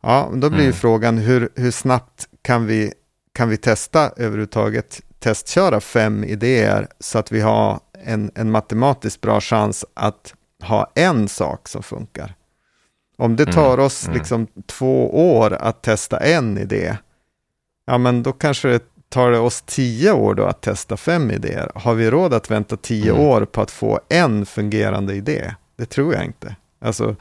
Ja, 0.00 0.30
då 0.34 0.50
blir 0.50 0.60
mm. 0.60 0.72
frågan 0.72 1.18
hur, 1.18 1.48
hur 1.54 1.70
snabbt 1.70 2.28
kan 2.42 2.66
vi, 2.66 2.92
kan 3.34 3.48
vi 3.48 3.56
testa 3.56 4.10
överhuvudtaget 4.16 5.00
testköra 5.18 5.80
fem 5.80 6.24
idéer 6.24 6.88
så 7.00 7.18
att 7.18 7.32
vi 7.32 7.40
har 7.40 7.80
en, 8.04 8.30
en 8.34 8.50
matematiskt 8.50 9.20
bra 9.20 9.40
chans 9.40 9.84
att 9.94 10.34
ha 10.62 10.92
en 10.94 11.28
sak 11.28 11.68
som 11.68 11.82
funkar. 11.82 12.34
Om 13.16 13.36
det 13.36 13.46
tar 13.46 13.74
mm. 13.74 13.86
oss 13.86 14.06
mm. 14.06 14.18
liksom 14.18 14.46
två 14.66 15.30
år 15.34 15.52
att 15.52 15.82
testa 15.82 16.18
en 16.18 16.58
idé, 16.58 16.96
ja 17.86 17.98
men 17.98 18.22
då 18.22 18.32
kanske 18.32 18.68
det 18.68 18.82
tar 19.08 19.30
det 19.30 19.38
oss 19.38 19.62
tio 19.62 20.12
år 20.12 20.34
då 20.34 20.44
att 20.44 20.60
testa 20.60 20.96
fem 20.96 21.30
idéer. 21.30 21.70
Har 21.74 21.94
vi 21.94 22.10
råd 22.10 22.34
att 22.34 22.50
vänta 22.50 22.76
tio 22.76 23.10
mm. 23.10 23.22
år 23.22 23.44
på 23.44 23.60
att 23.60 23.70
få 23.70 24.00
en 24.08 24.46
fungerande 24.46 25.14
idé? 25.14 25.54
Det 25.76 25.86
tror 25.86 26.14
jag 26.14 26.24
inte. 26.24 26.56
Alltså, 26.80 27.16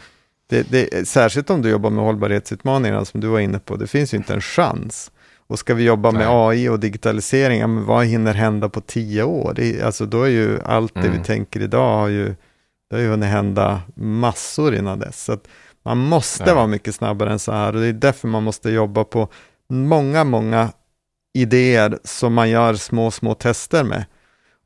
det, 0.49 0.71
det, 0.71 1.07
särskilt 1.07 1.49
om 1.49 1.61
du 1.61 1.69
jobbar 1.69 1.89
med 1.89 2.03
hållbarhetsutmaningarna 2.03 3.05
som 3.05 3.21
du 3.21 3.27
var 3.27 3.39
inne 3.39 3.59
på, 3.59 3.75
det 3.75 3.87
finns 3.87 4.13
ju 4.13 4.17
inte 4.17 4.33
en 4.33 4.41
chans. 4.41 5.11
Och 5.47 5.59
ska 5.59 5.73
vi 5.73 5.83
jobba 5.83 6.11
Nej. 6.11 6.19
med 6.19 6.27
AI 6.29 6.69
och 6.69 6.79
digitalisering, 6.79 7.59
men 7.59 7.85
vad 7.85 8.05
hinner 8.05 8.33
hända 8.33 8.69
på 8.69 8.81
tio 8.81 9.23
år? 9.23 9.53
Det, 9.55 9.81
alltså 9.81 10.05
då 10.05 10.23
är 10.23 10.29
ju 10.29 10.59
allt 10.63 10.93
det 10.93 10.99
mm. 10.99 11.17
vi 11.17 11.23
tänker 11.23 11.61
idag, 11.61 11.97
har 11.97 12.07
ju, 12.07 12.35
det 12.89 12.95
har 12.95 13.01
ju 13.01 13.09
hunnit 13.09 13.29
hända 13.29 13.81
massor 13.95 14.75
innan 14.75 14.99
dess. 14.99 15.23
Så 15.23 15.37
Man 15.85 15.97
måste 15.97 16.45
Nej. 16.45 16.55
vara 16.55 16.67
mycket 16.67 16.95
snabbare 16.95 17.31
än 17.31 17.39
så 17.39 17.51
här 17.51 17.75
och 17.75 17.81
det 17.81 17.87
är 17.87 17.93
därför 17.93 18.27
man 18.27 18.43
måste 18.43 18.69
jobba 18.69 19.03
på 19.03 19.29
många, 19.69 20.23
många 20.23 20.69
idéer 21.41 21.99
som 22.03 22.33
man 22.33 22.49
gör 22.49 22.73
små, 22.73 23.11
små 23.11 23.33
tester 23.33 23.83
med. 23.83 24.05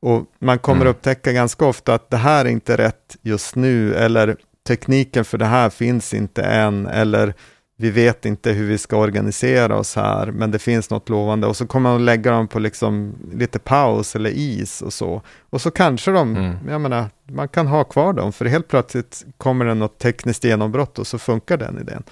Och 0.00 0.24
man 0.38 0.58
kommer 0.58 0.80
mm. 0.80 0.90
upptäcka 0.90 1.32
ganska 1.32 1.66
ofta 1.66 1.94
att 1.94 2.10
det 2.10 2.16
här 2.16 2.44
är 2.44 2.48
inte 2.48 2.76
rätt 2.76 3.16
just 3.22 3.56
nu, 3.56 3.94
eller 3.94 4.36
tekniken 4.66 5.24
för 5.24 5.38
det 5.38 5.44
här 5.44 5.70
finns 5.70 6.14
inte 6.14 6.42
än, 6.42 6.86
eller 6.86 7.34
vi 7.76 7.90
vet 7.90 8.26
inte 8.26 8.52
hur 8.52 8.66
vi 8.66 8.78
ska 8.78 8.96
organisera 8.96 9.76
oss 9.76 9.96
här, 9.96 10.26
men 10.26 10.50
det 10.50 10.58
finns 10.58 10.90
något 10.90 11.08
lovande. 11.08 11.46
Och 11.46 11.56
så 11.56 11.66
kommer 11.66 11.90
man 11.90 12.04
lägga 12.04 12.30
dem 12.30 12.48
på 12.48 12.58
liksom 12.58 13.14
lite 13.32 13.58
paus 13.58 14.16
eller 14.16 14.30
is 14.30 14.82
och 14.82 14.92
så. 14.92 15.22
Och 15.50 15.60
så 15.60 15.70
kanske 15.70 16.10
de, 16.10 16.36
mm. 16.36 16.56
jag 16.68 16.80
menar, 16.80 17.10
man 17.28 17.48
kan 17.48 17.66
ha 17.66 17.84
kvar 17.84 18.12
dem, 18.12 18.32
för 18.32 18.44
helt 18.44 18.68
plötsligt 18.68 19.24
kommer 19.36 19.64
det 19.64 19.74
något 19.74 19.98
tekniskt 19.98 20.44
genombrott 20.44 20.98
och 20.98 21.06
så 21.06 21.18
funkar 21.18 21.56
den 21.56 21.78
idén. 21.78 22.02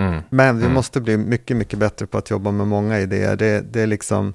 Mm. 0.00 0.22
Men 0.30 0.56
vi 0.56 0.62
mm. 0.62 0.74
måste 0.74 1.00
bli 1.00 1.16
mycket, 1.16 1.56
mycket 1.56 1.78
bättre 1.78 2.06
på 2.06 2.18
att 2.18 2.30
jobba 2.30 2.50
med 2.50 2.66
många 2.66 3.00
idéer. 3.00 3.36
Det, 3.36 3.60
det 3.72 3.80
är 3.80 3.86
liksom, 3.86 4.34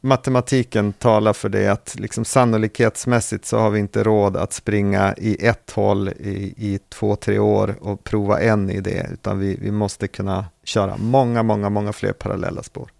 matematiken 0.00 0.92
talar 0.92 1.32
för 1.32 1.48
det, 1.48 1.68
att 1.68 1.94
liksom 1.98 2.24
sannolikhetsmässigt 2.24 3.44
så 3.44 3.58
har 3.58 3.70
vi 3.70 3.80
inte 3.80 4.02
råd 4.02 4.36
att 4.36 4.52
springa 4.52 5.14
i 5.18 5.46
ett 5.46 5.70
håll 5.70 6.08
i, 6.08 6.54
i 6.56 6.78
två, 6.88 7.16
tre 7.16 7.38
år 7.38 7.76
och 7.80 8.04
prova 8.04 8.40
en 8.40 8.70
idé, 8.70 9.06
utan 9.12 9.38
vi, 9.38 9.58
vi 9.60 9.70
måste 9.70 10.08
kunna 10.08 10.44
köra 10.64 10.96
många, 10.96 11.42
många, 11.42 11.70
många 11.70 11.92
fler 11.92 12.12
parallella 12.12 12.62
spår. 12.62 12.90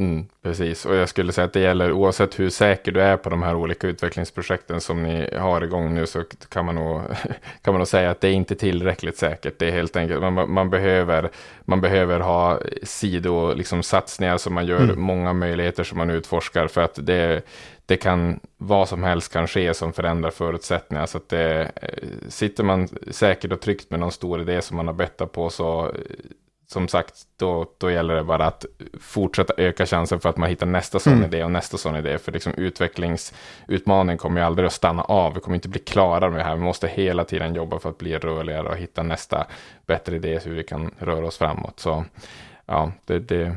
Mm, 0.00 0.26
precis, 0.42 0.86
och 0.86 0.94
jag 0.94 1.08
skulle 1.08 1.32
säga 1.32 1.44
att 1.44 1.52
det 1.52 1.60
gäller 1.60 1.92
oavsett 1.92 2.38
hur 2.38 2.50
säker 2.50 2.92
du 2.92 3.00
är 3.02 3.16
på 3.16 3.30
de 3.30 3.42
här 3.42 3.54
olika 3.54 3.86
utvecklingsprojekten 3.86 4.80
som 4.80 5.02
ni 5.02 5.36
har 5.36 5.64
igång 5.64 5.94
nu 5.94 6.06
så 6.06 6.24
kan 6.48 6.64
man 6.64 6.74
nog, 6.74 7.02
kan 7.62 7.74
man 7.74 7.78
nog 7.78 7.88
säga 7.88 8.10
att 8.10 8.20
det 8.20 8.28
är 8.28 8.32
inte 8.32 8.54
tillräckligt 8.54 9.16
säkert. 9.16 9.58
Det 9.58 9.68
är 9.68 9.72
helt 9.72 9.96
enkelt, 9.96 10.20
man, 10.20 10.52
man 10.52 10.70
behöver, 10.70 11.30
man 11.60 11.80
behöver 11.80 12.20
ha 12.20 12.60
sido, 12.82 13.54
liksom 13.54 13.82
satsningar 13.82 14.36
som 14.36 14.54
man 14.54 14.66
gör 14.66 14.80
mm. 14.80 15.00
många 15.00 15.32
möjligheter 15.32 15.84
som 15.84 15.98
man 15.98 16.10
utforskar 16.10 16.68
för 16.68 16.80
att 16.80 16.98
det, 17.06 17.42
det 17.86 17.96
kan, 17.96 18.40
vad 18.56 18.88
som 18.88 19.02
helst 19.02 19.32
kan 19.32 19.46
ske 19.46 19.74
som 19.74 19.92
förändrar 19.92 20.30
förutsättningar. 20.30 21.06
Så 21.06 21.18
att 21.18 21.28
det, 21.28 21.72
sitter 22.28 22.64
man 22.64 22.88
säkert 23.10 23.52
och 23.52 23.60
tryggt 23.60 23.90
med 23.90 24.00
någon 24.00 24.12
stor 24.12 24.40
idé 24.40 24.62
som 24.62 24.76
man 24.76 24.86
har 24.86 24.94
bettat 24.94 25.32
på 25.32 25.50
så 25.50 25.92
som 26.70 26.88
sagt, 26.88 27.14
då, 27.36 27.66
då 27.78 27.90
gäller 27.90 28.14
det 28.14 28.24
bara 28.24 28.46
att 28.46 28.66
fortsätta 29.00 29.54
öka 29.56 29.86
chansen 29.86 30.20
för 30.20 30.28
att 30.28 30.36
man 30.36 30.48
hittar 30.48 30.66
nästa 30.66 30.98
sån 30.98 31.12
mm. 31.12 31.24
idé 31.24 31.44
och 31.44 31.50
nästa 31.50 31.76
sån 31.76 31.96
idé. 31.96 32.18
För 32.18 32.32
liksom 32.32 32.52
utvecklingsutmaningen 32.56 34.18
kommer 34.18 34.40
ju 34.40 34.46
aldrig 34.46 34.66
att 34.66 34.72
stanna 34.72 35.02
av. 35.02 35.34
Vi 35.34 35.40
kommer 35.40 35.54
inte 35.54 35.68
bli 35.68 35.80
klara 35.80 36.30
med 36.30 36.40
det 36.40 36.44
här. 36.44 36.56
Vi 36.56 36.62
måste 36.62 36.88
hela 36.88 37.24
tiden 37.24 37.54
jobba 37.54 37.78
för 37.78 37.90
att 37.90 37.98
bli 37.98 38.18
rörligare 38.18 38.68
och 38.68 38.76
hitta 38.76 39.02
nästa 39.02 39.46
bättre 39.86 40.16
idé 40.16 40.40
hur 40.44 40.54
vi 40.54 40.64
kan 40.64 40.94
röra 40.98 41.26
oss 41.26 41.38
framåt. 41.38 41.80
Så 41.80 42.04
ja, 42.66 42.92
det, 43.04 43.18
det, 43.18 43.56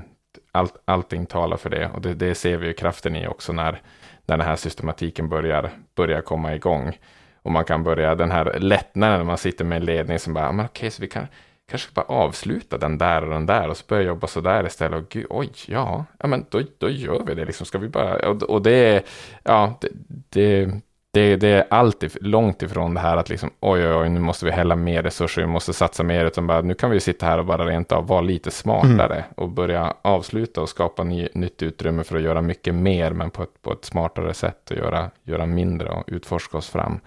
allt, 0.51 0.81
allting 0.85 1.25
talar 1.25 1.57
för 1.57 1.69
det 1.69 1.89
och 1.89 2.01
det, 2.01 2.13
det 2.13 2.35
ser 2.35 2.57
vi 2.57 2.67
ju 2.67 2.73
kraften 2.73 3.15
i 3.15 3.27
också 3.27 3.53
när, 3.53 3.81
när 4.25 4.37
den 4.37 4.47
här 4.47 4.55
systematiken 4.55 5.29
börjar, 5.29 5.69
börjar 5.95 6.21
komma 6.21 6.55
igång. 6.55 6.97
Och 7.43 7.51
man 7.51 7.65
kan 7.65 7.83
börja 7.83 8.15
den 8.15 8.31
här 8.31 8.59
lättnaden 8.59 9.17
när 9.17 9.25
man 9.25 9.37
sitter 9.37 9.65
med 9.65 9.75
en 9.75 9.85
ledning 9.85 10.19
som 10.19 10.33
bara, 10.33 10.51
men 10.51 10.65
okej, 10.65 10.91
så 10.91 11.01
vi 11.01 11.07
kan 11.07 11.27
kanske 11.71 11.91
bara 11.93 12.05
avsluta 12.05 12.77
den 12.77 12.97
där 12.97 13.23
och 13.23 13.29
den 13.29 13.45
där 13.45 13.69
och 13.69 13.77
så 13.77 13.83
börja 13.87 14.03
jobba 14.03 14.27
så 14.27 14.41
där 14.41 14.65
istället. 14.65 15.03
Och 15.03 15.09
gud, 15.09 15.25
oj, 15.29 15.49
ja, 15.67 16.05
ja 16.19 16.27
men 16.27 16.45
då, 16.49 16.61
då 16.77 16.89
gör 16.89 17.23
vi 17.25 17.33
det 17.33 17.45
liksom. 17.45 17.65
Ska 17.65 17.77
vi 17.77 17.87
bara, 17.87 18.29
och, 18.29 18.43
och 18.43 18.61
det 18.61 18.71
är, 18.71 19.03
ja, 19.43 19.77
det, 19.81 19.89
det, 20.29 20.71
det, 21.13 21.35
det 21.35 21.47
är 21.47 21.65
alltid 21.69 22.17
långt 22.21 22.61
ifrån 22.61 22.93
det 22.93 22.99
här 22.99 23.17
att 23.17 23.29
liksom, 23.29 23.49
oj, 23.59 23.87
oj, 23.87 23.95
oj, 23.95 24.09
nu 24.09 24.19
måste 24.19 24.45
vi 24.45 24.51
hälla 24.51 24.75
mer 24.75 25.03
resurser, 25.03 25.41
vi 25.41 25.47
måste 25.47 25.73
satsa 25.73 26.03
mer, 26.03 26.25
utan 26.25 26.47
bara, 26.47 26.61
nu 26.61 26.73
kan 26.73 26.91
vi 26.91 26.99
sitta 26.99 27.25
här 27.25 27.37
och 27.37 27.45
bara 27.45 27.65
rent 27.65 27.91
av 27.91 28.07
vara 28.07 28.21
lite 28.21 28.51
smartare 28.51 29.15
mm. 29.15 29.25
och 29.35 29.49
börja 29.49 29.93
avsluta 30.01 30.61
och 30.61 30.69
skapa 30.69 31.03
ny, 31.03 31.27
nytt 31.33 31.63
utrymme 31.63 32.03
för 32.03 32.15
att 32.15 32.21
göra 32.21 32.41
mycket 32.41 32.75
mer, 32.75 33.11
men 33.11 33.29
på 33.29 33.43
ett, 33.43 33.61
på 33.61 33.73
ett 33.73 33.85
smartare 33.85 34.33
sätt 34.33 34.71
och 34.71 34.77
göra, 34.77 35.11
göra 35.23 35.45
mindre 35.45 35.89
och 35.89 36.03
utforska 36.07 36.57
oss 36.57 36.69
fram. 36.69 36.99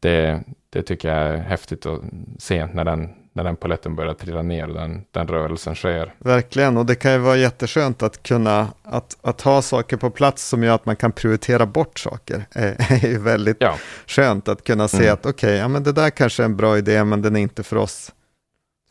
Det, 0.00 0.40
det 0.70 0.82
tycker 0.82 1.08
jag 1.08 1.18
är 1.18 1.38
häftigt 1.38 1.86
att 1.86 2.00
se 2.38 2.66
när 2.66 2.84
den 2.84 3.25
när 3.36 3.44
den 3.44 3.56
paletten 3.56 3.96
börjar 3.96 4.14
trilla 4.14 4.42
ner 4.42 4.68
och 4.68 4.74
den, 4.74 5.04
den 5.10 5.28
rörelsen 5.28 5.74
sker. 5.74 6.14
Verkligen, 6.18 6.76
och 6.76 6.86
det 6.86 6.94
kan 6.94 7.12
ju 7.12 7.18
vara 7.18 7.36
jätteskönt 7.36 8.02
att 8.02 8.22
kunna 8.22 8.68
att, 8.82 9.16
att 9.22 9.40
ha 9.40 9.62
saker 9.62 9.96
på 9.96 10.10
plats 10.10 10.48
som 10.48 10.62
gör 10.62 10.74
att 10.74 10.86
man 10.86 10.96
kan 10.96 11.12
prioritera 11.12 11.66
bort 11.66 11.98
saker. 11.98 12.46
Det 12.52 12.76
är 13.02 13.06
ju 13.06 13.18
väldigt 13.18 13.56
ja. 13.60 13.76
skönt 14.06 14.48
att 14.48 14.64
kunna 14.64 14.88
se 14.88 14.96
mm. 14.96 15.12
att 15.12 15.26
okej, 15.26 15.30
okay, 15.30 15.56
ja, 15.56 15.68
men 15.68 15.82
det 15.82 15.92
där 15.92 16.10
kanske 16.10 16.42
är 16.42 16.44
en 16.44 16.56
bra 16.56 16.78
idé, 16.78 17.04
men 17.04 17.22
den 17.22 17.36
är 17.36 17.40
inte 17.40 17.62
för 17.62 17.76
oss. 17.76 18.12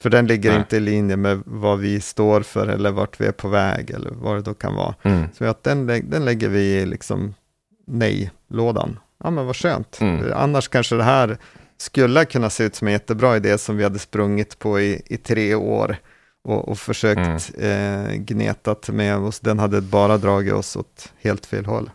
För 0.01 0.09
den 0.09 0.27
ligger 0.27 0.49
Nej. 0.49 0.59
inte 0.59 0.77
i 0.77 0.79
linje 0.79 1.15
med 1.15 1.41
vad 1.45 1.79
vi 1.79 2.01
står 2.01 2.41
för 2.41 2.67
eller 2.67 2.91
vart 2.91 3.21
vi 3.21 3.25
är 3.25 3.31
på 3.31 3.47
väg 3.47 3.89
eller 3.89 4.11
vad 4.11 4.35
det 4.35 4.41
då 4.41 4.53
kan 4.53 4.75
vara. 4.75 4.95
Mm. 5.03 5.27
Så 5.33 5.45
att 5.45 5.63
den, 5.63 5.87
den 6.09 6.25
lägger 6.25 6.49
vi 6.49 6.59
i 6.59 6.85
liksom 6.85 7.33
nej-lådan. 7.87 8.99
Ja 9.23 9.29
men 9.29 9.45
vad 9.45 9.55
skönt. 9.55 10.01
Mm. 10.01 10.31
Annars 10.35 10.67
kanske 10.67 10.95
det 10.95 11.03
här 11.03 11.37
skulle 11.77 12.25
kunna 12.25 12.49
se 12.49 12.63
ut 12.63 12.75
som 12.75 12.87
en 12.87 12.93
jättebra 12.93 13.37
idé 13.37 13.57
som 13.57 13.77
vi 13.77 13.83
hade 13.83 13.99
sprungit 13.99 14.59
på 14.59 14.79
i, 14.79 15.01
i 15.05 15.17
tre 15.17 15.55
år 15.55 15.97
och, 16.43 16.67
och 16.67 16.79
försökt 16.79 17.53
mm. 17.57 18.05
eh, 18.05 18.15
gnetat 18.15 18.89
med 18.89 19.17
oss. 19.17 19.39
Den 19.39 19.59
hade 19.59 19.81
bara 19.81 20.17
dragit 20.17 20.53
oss 20.53 20.75
åt 20.75 21.13
helt 21.21 21.45
fel 21.45 21.65
håll. 21.65 21.89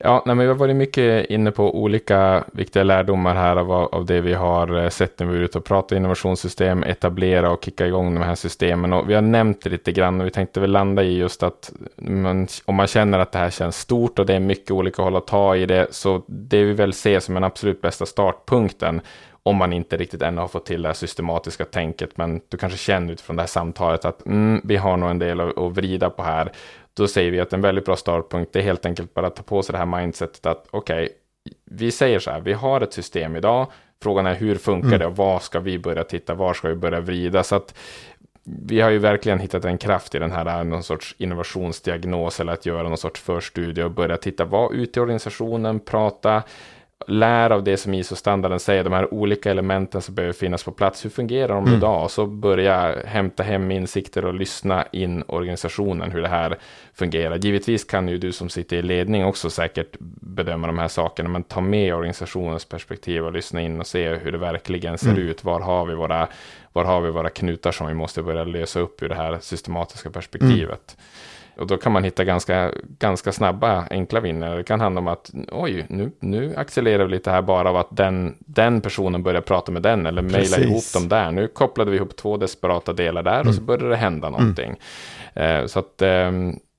Ja, 0.00 0.22
nej, 0.26 0.36
men 0.36 0.46
vi 0.46 0.52
har 0.52 0.58
varit 0.58 0.76
mycket 0.76 1.30
inne 1.30 1.50
på 1.50 1.82
olika 1.82 2.44
viktiga 2.52 2.82
lärdomar 2.82 3.34
här 3.34 3.56
av, 3.56 3.72
av 3.72 4.06
det 4.06 4.20
vi 4.20 4.34
har 4.34 4.82
eh, 4.82 4.88
sett 4.88 5.18
när 5.18 5.26
vi 5.26 5.38
är 5.38 5.42
ute 5.42 5.58
och 5.58 5.64
pratar 5.64 5.96
innovationssystem, 5.96 6.82
etablera 6.82 7.50
och 7.50 7.64
kicka 7.64 7.86
igång 7.86 8.14
de 8.14 8.22
här 8.22 8.34
systemen. 8.34 8.92
Och 8.92 9.10
vi 9.10 9.14
har 9.14 9.22
nämnt 9.22 9.62
det 9.62 9.70
lite 9.70 9.92
grann 9.92 10.20
och 10.20 10.26
vi 10.26 10.30
tänkte 10.30 10.60
väl 10.60 10.70
landa 10.70 11.02
i 11.02 11.18
just 11.18 11.42
att 11.42 11.72
man, 11.96 12.46
om 12.64 12.74
man 12.74 12.86
känner 12.86 13.18
att 13.18 13.32
det 13.32 13.38
här 13.38 13.50
känns 13.50 13.76
stort 13.76 14.18
och 14.18 14.26
det 14.26 14.34
är 14.34 14.40
mycket 14.40 14.70
olika 14.70 15.02
håll 15.02 15.16
att 15.16 15.26
ta 15.26 15.56
i 15.56 15.66
det, 15.66 15.86
så 15.90 16.22
det 16.26 16.64
vi 16.64 16.72
väl 16.72 16.92
ser 16.92 17.20
som 17.20 17.34
den 17.34 17.44
absolut 17.44 17.80
bästa 17.80 18.06
startpunkten 18.06 19.00
om 19.42 19.56
man 19.56 19.72
inte 19.72 19.96
riktigt 19.96 20.22
ännu 20.22 20.40
har 20.40 20.48
fått 20.48 20.66
till 20.66 20.82
det 20.82 20.88
här 20.88 20.94
systematiska 20.94 21.64
tänket, 21.64 22.16
men 22.16 22.40
du 22.48 22.56
kanske 22.56 22.78
känner 22.78 23.12
utifrån 23.12 23.36
det 23.36 23.42
här 23.42 23.46
samtalet 23.46 24.04
att 24.04 24.26
mm, 24.26 24.60
vi 24.64 24.76
har 24.76 24.96
nog 24.96 25.10
en 25.10 25.18
del 25.18 25.40
att, 25.40 25.58
att 25.58 25.72
vrida 25.72 26.10
på 26.10 26.22
här. 26.22 26.52
Då 26.98 27.08
säger 27.08 27.30
vi 27.30 27.40
att 27.40 27.52
en 27.52 27.60
väldigt 27.60 27.84
bra 27.84 27.96
startpunkt 27.96 28.56
är 28.56 28.60
helt 28.60 28.86
enkelt 28.86 29.14
bara 29.14 29.26
att 29.26 29.36
ta 29.36 29.42
på 29.42 29.62
sig 29.62 29.72
det 29.72 29.78
här 29.78 30.00
mindsetet 30.00 30.46
att 30.46 30.66
okej, 30.70 31.04
okay, 31.04 31.14
vi 31.64 31.90
säger 31.90 32.18
så 32.18 32.30
här, 32.30 32.40
vi 32.40 32.52
har 32.52 32.80
ett 32.80 32.92
system 32.92 33.36
idag, 33.36 33.66
frågan 34.02 34.26
är 34.26 34.34
hur 34.34 34.54
funkar 34.54 34.88
mm. 34.88 34.98
det 34.98 35.06
och 35.06 35.16
vad 35.16 35.42
ska 35.42 35.60
vi 35.60 35.78
börja 35.78 36.04
titta, 36.04 36.34
var 36.34 36.54
ska 36.54 36.68
vi 36.68 36.74
börja 36.74 37.00
vrida? 37.00 37.42
Så 37.42 37.56
att 37.56 37.74
vi 38.44 38.80
har 38.80 38.90
ju 38.90 38.98
verkligen 38.98 39.38
hittat 39.38 39.64
en 39.64 39.78
kraft 39.78 40.14
i 40.14 40.18
den 40.18 40.32
här 40.32 40.64
någon 40.64 40.82
sorts 40.82 41.14
innovationsdiagnos 41.18 42.40
eller 42.40 42.52
att 42.52 42.66
göra 42.66 42.88
någon 42.88 42.98
sorts 42.98 43.20
förstudie 43.20 43.82
och 43.82 43.90
börja 43.90 44.16
titta 44.16 44.44
vad 44.44 44.74
ute 44.74 45.00
i 45.00 45.02
organisationen, 45.02 45.80
prata 45.80 46.42
lär 47.06 47.50
av 47.50 47.64
det 47.64 47.76
som 47.76 47.94
ISO-standarden 47.94 48.60
säger, 48.60 48.84
de 48.84 48.92
här 48.92 49.14
olika 49.14 49.50
elementen 49.50 50.02
som 50.02 50.14
behöver 50.14 50.32
finnas 50.32 50.62
på 50.64 50.72
plats. 50.72 51.04
Hur 51.04 51.10
fungerar 51.10 51.48
de 51.48 51.64
mm. 51.64 51.74
idag? 51.74 52.04
Och 52.04 52.10
så 52.10 52.26
börja 52.26 53.02
hämta 53.04 53.42
hem 53.42 53.70
insikter 53.70 54.24
och 54.24 54.34
lyssna 54.34 54.86
in 54.92 55.24
organisationen, 55.26 56.10
hur 56.10 56.22
det 56.22 56.28
här 56.28 56.58
fungerar. 56.94 57.36
Givetvis 57.36 57.84
kan 57.84 58.08
ju 58.08 58.18
du 58.18 58.32
som 58.32 58.48
sitter 58.48 58.76
i 58.76 58.82
ledning 58.82 59.24
också 59.24 59.50
säkert 59.50 59.96
bedöma 60.20 60.66
de 60.66 60.78
här 60.78 60.88
sakerna, 60.88 61.28
men 61.28 61.42
ta 61.42 61.60
med 61.60 61.94
organisationens 61.94 62.64
perspektiv 62.64 63.24
och 63.24 63.32
lyssna 63.32 63.60
in 63.60 63.80
och 63.80 63.86
se 63.86 64.14
hur 64.14 64.32
det 64.32 64.38
verkligen 64.38 64.98
ser 64.98 65.10
mm. 65.10 65.22
ut. 65.22 65.44
Var 65.44 65.60
har 65.60 65.86
vi 65.86 65.94
våra 65.94 66.28
var 66.72 66.84
har 66.84 67.00
vi 67.00 67.10
våra 67.10 67.30
knutar 67.30 67.72
som 67.72 67.86
vi 67.86 67.94
måste 67.94 68.22
börja 68.22 68.44
lösa 68.44 68.80
upp 68.80 69.02
ur 69.02 69.08
det 69.08 69.14
här 69.14 69.38
systematiska 69.40 70.10
perspektivet. 70.10 70.96
Mm. 70.96 71.04
Och 71.58 71.66
då 71.66 71.76
kan 71.76 71.92
man 71.92 72.04
hitta 72.04 72.24
ganska, 72.24 72.72
ganska 72.98 73.32
snabba, 73.32 73.86
enkla 73.90 74.20
vinnare. 74.20 74.56
Det 74.56 74.64
kan 74.64 74.80
handla 74.80 74.98
om 75.00 75.08
att 75.08 75.30
oj, 75.52 75.86
nu, 75.88 76.10
nu 76.20 76.56
accelererar 76.56 77.04
vi 77.04 77.10
lite 77.10 77.30
här 77.30 77.42
bara 77.42 77.68
av 77.68 77.76
att 77.76 77.96
den, 77.96 78.36
den 78.38 78.80
personen 78.80 79.22
börjar 79.22 79.40
prata 79.40 79.72
med 79.72 79.82
den 79.82 80.06
eller 80.06 80.22
mejla 80.22 80.58
ihop 80.58 80.82
dem 80.94 81.08
där. 81.08 81.30
Nu 81.32 81.48
kopplade 81.48 81.90
vi 81.90 81.96
ihop 81.96 82.16
två 82.16 82.36
desperata 82.36 82.92
delar 82.92 83.22
där 83.22 83.34
mm. 83.34 83.48
och 83.48 83.54
så 83.54 83.60
mm. 83.60 83.66
började 83.66 83.88
det 83.88 83.96
hända 83.96 84.30
någonting. 84.30 84.76
Mm. 85.34 85.60
Eh, 85.60 85.66
så 85.66 85.78
att 85.78 86.02
eh, 86.02 86.32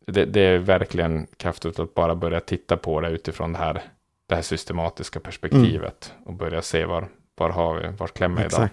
det, 0.07 0.25
det, 0.25 0.41
är 0.41 0.57
verkligen 0.57 1.27
kraftfullt 1.37 1.79
att 1.79 1.93
bara 1.93 2.15
börja 2.15 2.39
titta 2.39 2.77
på 2.77 3.01
det 3.01 3.09
utifrån 3.09 3.53
det 3.53 3.59
här, 3.59 3.81
det 4.27 4.35
här 4.35 4.41
systematiska 4.41 5.19
perspektivet 5.19 6.13
mm. 6.15 6.27
och 6.27 6.33
börja 6.33 6.61
se 6.61 6.85
var, 6.85 7.07
var 7.37 7.49
har 7.49 7.75
vi, 7.75 7.87
var 7.97 8.07
klämmer 8.07 8.45
idag. 8.45 8.69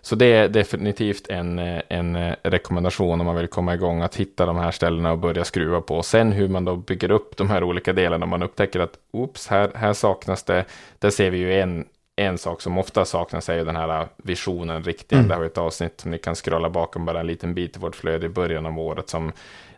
Så 0.00 0.14
det 0.14 0.26
är 0.26 0.48
definitivt 0.48 1.28
en, 1.28 1.58
en 1.88 2.34
rekommendation 2.42 3.20
om 3.20 3.26
man 3.26 3.36
vill 3.36 3.46
komma 3.46 3.74
igång 3.74 4.02
att 4.02 4.16
hitta 4.16 4.46
de 4.46 4.56
här 4.56 4.70
ställena 4.70 5.12
och 5.12 5.18
börja 5.18 5.44
skruva 5.44 5.80
på. 5.80 6.02
Sen 6.02 6.32
hur 6.32 6.48
man 6.48 6.64
då 6.64 6.76
bygger 6.76 7.10
upp 7.10 7.36
de 7.36 7.50
här 7.50 7.64
olika 7.64 7.92
delarna. 7.92 8.26
Man 8.26 8.42
upptäcker 8.42 8.80
att 8.80 8.98
oops, 9.10 9.46
här, 9.46 9.70
här 9.74 9.92
saknas 9.92 10.42
det. 10.42 10.64
Där 10.98 11.10
ser 11.10 11.30
vi 11.30 11.38
ju 11.38 11.60
en, 11.60 11.84
en 12.16 12.38
sak 12.38 12.60
som 12.60 12.78
ofta 12.78 13.04
saknas 13.04 13.48
är 13.48 13.56
ju 13.56 13.64
den 13.64 13.76
här 13.76 14.08
visionen, 14.16 14.82
riktigen. 14.82 15.18
Mm. 15.18 15.28
Det 15.28 15.34
har 15.34 15.40
vi 15.40 15.46
ett 15.46 15.58
avsnitt 15.58 16.00
som 16.00 16.10
ni 16.10 16.18
kan 16.18 16.34
scrolla 16.34 16.70
bakom 16.70 17.04
bara 17.04 17.20
en 17.20 17.26
liten 17.26 17.54
bit 17.54 17.76
i 17.76 17.80
vårt 17.80 17.96
flöde 17.96 18.26
i 18.26 18.28
början 18.28 18.66
av 18.66 18.78
året 18.78 19.08
som 19.08 19.32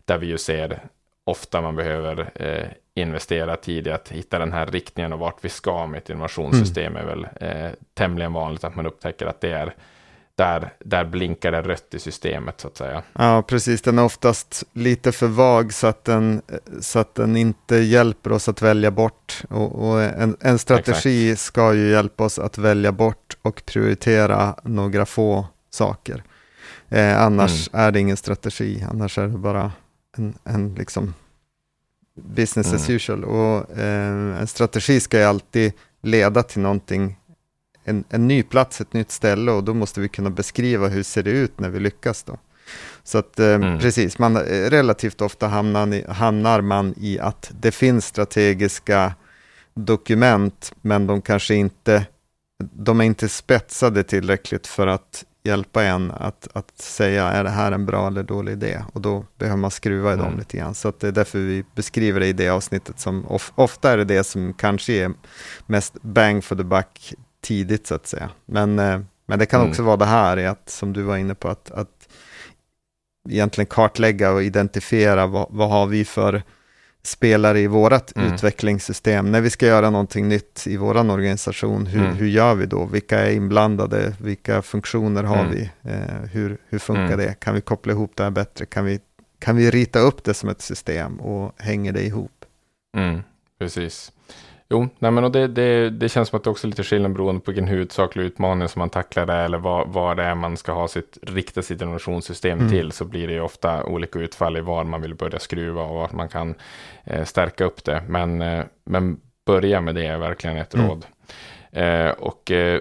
där 0.04 0.18
vi 0.18 0.26
ju 0.26 0.38
ser 0.38 0.80
ofta 1.24 1.60
man 1.60 1.76
behöver 1.76 2.30
eh, 2.34 2.68
investera 2.94 3.56
tid 3.56 3.86
i 3.86 3.90
att 3.90 4.08
hitta 4.08 4.38
den 4.38 4.52
här 4.52 4.66
riktningen 4.66 5.12
och 5.12 5.18
vart 5.18 5.44
vi 5.44 5.48
ska 5.48 5.86
med 5.86 5.98
ett 5.98 6.10
innovationssystem 6.10 6.96
mm. 6.96 7.08
är 7.08 7.14
väl 7.14 7.26
eh, 7.40 7.70
tämligen 7.94 8.32
vanligt 8.32 8.64
att 8.64 8.76
man 8.76 8.86
upptäcker 8.86 9.26
att 9.26 9.40
det 9.40 9.50
är 9.50 9.74
där, 10.40 10.72
där 10.78 11.04
blinkar 11.04 11.52
det 11.52 11.62
rött 11.62 11.94
i 11.94 11.98
systemet 11.98 12.60
så 12.60 12.68
att 12.68 12.76
säga. 12.76 13.02
Ja, 13.12 13.42
precis. 13.42 13.82
Den 13.82 13.98
är 13.98 14.04
oftast 14.04 14.64
lite 14.72 15.12
för 15.12 15.26
vag 15.26 15.72
så 15.72 15.86
att 15.86 16.04
den, 16.04 16.42
så 16.80 16.98
att 16.98 17.14
den 17.14 17.36
inte 17.36 17.76
hjälper 17.76 18.32
oss 18.32 18.48
att 18.48 18.62
välja 18.62 18.90
bort. 18.90 19.42
Och, 19.48 19.88
och 19.88 20.02
en, 20.02 20.36
en, 20.40 20.58
strategi 20.58 21.30
Exakt. 21.30 21.46
ska 21.46 21.74
ju 21.74 21.90
hjälpa 21.90 22.24
oss 22.24 22.38
att 22.38 22.58
välja 22.58 22.92
bort 22.92 23.36
och 23.42 23.62
prioritera 23.66 24.54
några 24.62 25.06
få 25.06 25.46
saker. 25.70 26.22
Eh, 26.88 27.22
annars 27.22 27.68
mm. 27.72 27.86
är 27.86 27.92
det 27.92 28.00
ingen 28.00 28.16
strategi, 28.16 28.86
annars 28.90 29.18
är 29.18 29.22
det 29.22 29.38
bara 29.38 29.72
en, 30.16 30.34
en 30.44 30.74
liksom 30.74 31.14
business 32.14 32.66
mm. 32.66 32.76
as 32.76 32.90
usual. 32.90 33.24
Och 33.24 33.78
eh, 33.78 34.40
en 34.40 34.46
strategi 34.46 35.00
ska 35.00 35.18
ju 35.18 35.24
alltid 35.24 35.72
leda 36.02 36.42
till 36.42 36.60
någonting 36.60 37.19
en, 37.84 38.04
en 38.08 38.28
ny 38.28 38.42
plats, 38.42 38.80
ett 38.80 38.92
nytt 38.92 39.10
ställe 39.10 39.52
och 39.52 39.64
då 39.64 39.74
måste 39.74 40.00
vi 40.00 40.08
kunna 40.08 40.30
beskriva 40.30 40.88
hur 40.88 41.02
ser 41.02 41.22
det 41.22 41.30
ut 41.30 41.60
när 41.60 41.68
vi 41.68 41.80
lyckas 41.80 42.22
då. 42.22 42.38
Så 43.02 43.18
att 43.18 43.40
eh, 43.40 43.54
mm. 43.54 43.78
precis, 43.78 44.18
man, 44.18 44.36
eh, 44.36 44.70
relativt 44.70 45.20
ofta 45.20 45.46
hamnar, 45.46 46.12
hamnar 46.12 46.60
man 46.60 46.94
i 46.96 47.18
att 47.18 47.50
det 47.60 47.72
finns 47.72 48.06
strategiska 48.06 49.14
dokument, 49.74 50.72
men 50.80 51.06
de 51.06 51.22
kanske 51.22 51.54
inte, 51.54 52.06
de 52.72 53.00
är 53.00 53.04
inte 53.04 53.28
spetsade 53.28 54.02
tillräckligt 54.02 54.66
för 54.66 54.86
att 54.86 55.24
hjälpa 55.42 55.84
en 55.84 56.10
att, 56.10 56.48
att 56.52 56.78
säga, 56.78 57.28
är 57.28 57.44
det 57.44 57.50
här 57.50 57.72
en 57.72 57.86
bra 57.86 58.06
eller 58.06 58.22
dålig 58.22 58.52
idé? 58.52 58.84
Och 58.92 59.00
då 59.00 59.24
behöver 59.38 59.58
man 59.58 59.70
skruva 59.70 60.12
i 60.12 60.16
dem 60.16 60.26
mm. 60.26 60.38
lite 60.38 60.56
grann. 60.56 60.74
Så 60.74 60.88
att 60.88 61.00
det 61.00 61.08
är 61.08 61.12
därför 61.12 61.38
vi 61.38 61.64
beskriver 61.74 62.20
det 62.20 62.26
i 62.26 62.32
det 62.32 62.48
avsnittet, 62.48 63.00
som 63.00 63.26
of, 63.26 63.52
ofta 63.54 63.90
är 63.90 63.96
det 63.96 64.04
det 64.04 64.24
som 64.24 64.54
kanske 64.54 64.92
är 64.92 65.12
mest 65.66 66.02
bang 66.02 66.44
for 66.44 66.56
the 66.56 66.64
buck 66.64 67.14
tidigt 67.40 67.86
så 67.86 67.94
att 67.94 68.06
säga. 68.06 68.30
Men, 68.46 68.78
eh, 68.78 69.00
men 69.26 69.38
det 69.38 69.46
kan 69.46 69.60
mm. 69.60 69.70
också 69.70 69.82
vara 69.82 69.96
det 69.96 70.04
här, 70.04 70.36
att, 70.36 70.70
som 70.70 70.92
du 70.92 71.02
var 71.02 71.16
inne 71.16 71.34
på, 71.34 71.48
att, 71.48 71.70
att 71.70 72.08
egentligen 73.28 73.66
kartlägga 73.66 74.32
och 74.32 74.42
identifiera 74.42 75.26
vad, 75.26 75.46
vad 75.50 75.70
har 75.70 75.86
vi 75.86 76.04
för 76.04 76.42
spelare 77.02 77.60
i 77.60 77.66
vårt 77.66 78.16
mm. 78.16 78.32
utvecklingssystem. 78.32 79.32
När 79.32 79.40
vi 79.40 79.50
ska 79.50 79.66
göra 79.66 79.90
någonting 79.90 80.28
nytt 80.28 80.66
i 80.66 80.76
vår 80.76 80.96
organisation, 80.96 81.86
hur, 81.86 82.04
mm. 82.04 82.16
hur 82.16 82.26
gör 82.26 82.54
vi 82.54 82.66
då? 82.66 82.84
Vilka 82.84 83.18
är 83.18 83.32
inblandade? 83.32 84.14
Vilka 84.20 84.62
funktioner 84.62 85.22
har 85.22 85.44
mm. 85.44 85.50
vi? 85.50 85.70
Eh, 85.82 86.30
hur, 86.32 86.58
hur 86.68 86.78
funkar 86.78 87.04
mm. 87.04 87.18
det? 87.18 87.34
Kan 87.40 87.54
vi 87.54 87.60
koppla 87.60 87.92
ihop 87.92 88.12
det 88.16 88.22
här 88.22 88.30
bättre? 88.30 88.66
Kan 88.66 88.84
vi, 88.84 89.00
kan 89.38 89.56
vi 89.56 89.70
rita 89.70 89.98
upp 89.98 90.24
det 90.24 90.34
som 90.34 90.48
ett 90.48 90.62
system 90.62 91.20
och 91.20 91.54
hänger 91.58 91.92
det 91.92 92.06
ihop? 92.06 92.44
Mm. 92.96 93.22
Precis. 93.58 94.12
Jo, 94.72 94.88
nej 94.98 95.10
men 95.10 95.24
och 95.24 95.32
det, 95.32 95.48
det, 95.48 95.90
det 95.90 96.08
känns 96.08 96.28
som 96.28 96.36
att 96.36 96.44
det 96.44 96.50
också 96.50 96.66
är 96.66 96.68
lite 96.68 96.82
skillnad 96.82 97.12
beroende 97.12 97.40
på 97.40 97.50
vilken 97.50 97.68
huvudsaklig 97.68 98.24
utmaning 98.24 98.68
som 98.68 98.80
man 98.80 98.90
tacklar 98.90 99.26
det 99.26 99.34
eller 99.34 99.58
vad, 99.58 99.88
vad 99.88 100.16
det 100.16 100.22
är 100.22 100.34
man 100.34 100.56
ska 100.56 100.72
ha 100.72 100.88
sitt, 100.88 101.18
rikta 101.22 101.62
sitt 101.62 101.82
innovationssystem 101.82 102.58
mm. 102.58 102.70
till 102.70 102.92
så 102.92 103.04
blir 103.04 103.26
det 103.26 103.32
ju 103.32 103.40
ofta 103.40 103.84
olika 103.84 104.18
utfall 104.18 104.56
i 104.56 104.60
var 104.60 104.84
man 104.84 105.02
vill 105.02 105.14
börja 105.14 105.38
skruva 105.38 105.82
och 105.82 105.94
vart 105.94 106.12
man 106.12 106.28
kan 106.28 106.54
eh, 107.04 107.24
stärka 107.24 107.64
upp 107.64 107.84
det. 107.84 108.02
Men, 108.08 108.42
eh, 108.42 108.64
men 108.84 109.20
börja 109.46 109.80
med 109.80 109.94
det 109.94 110.06
är 110.06 110.18
verkligen 110.18 110.56
ett 110.56 110.74
mm. 110.74 110.86
råd. 110.88 111.06
Eh, 111.72 112.10
och 112.10 112.50
eh, 112.50 112.80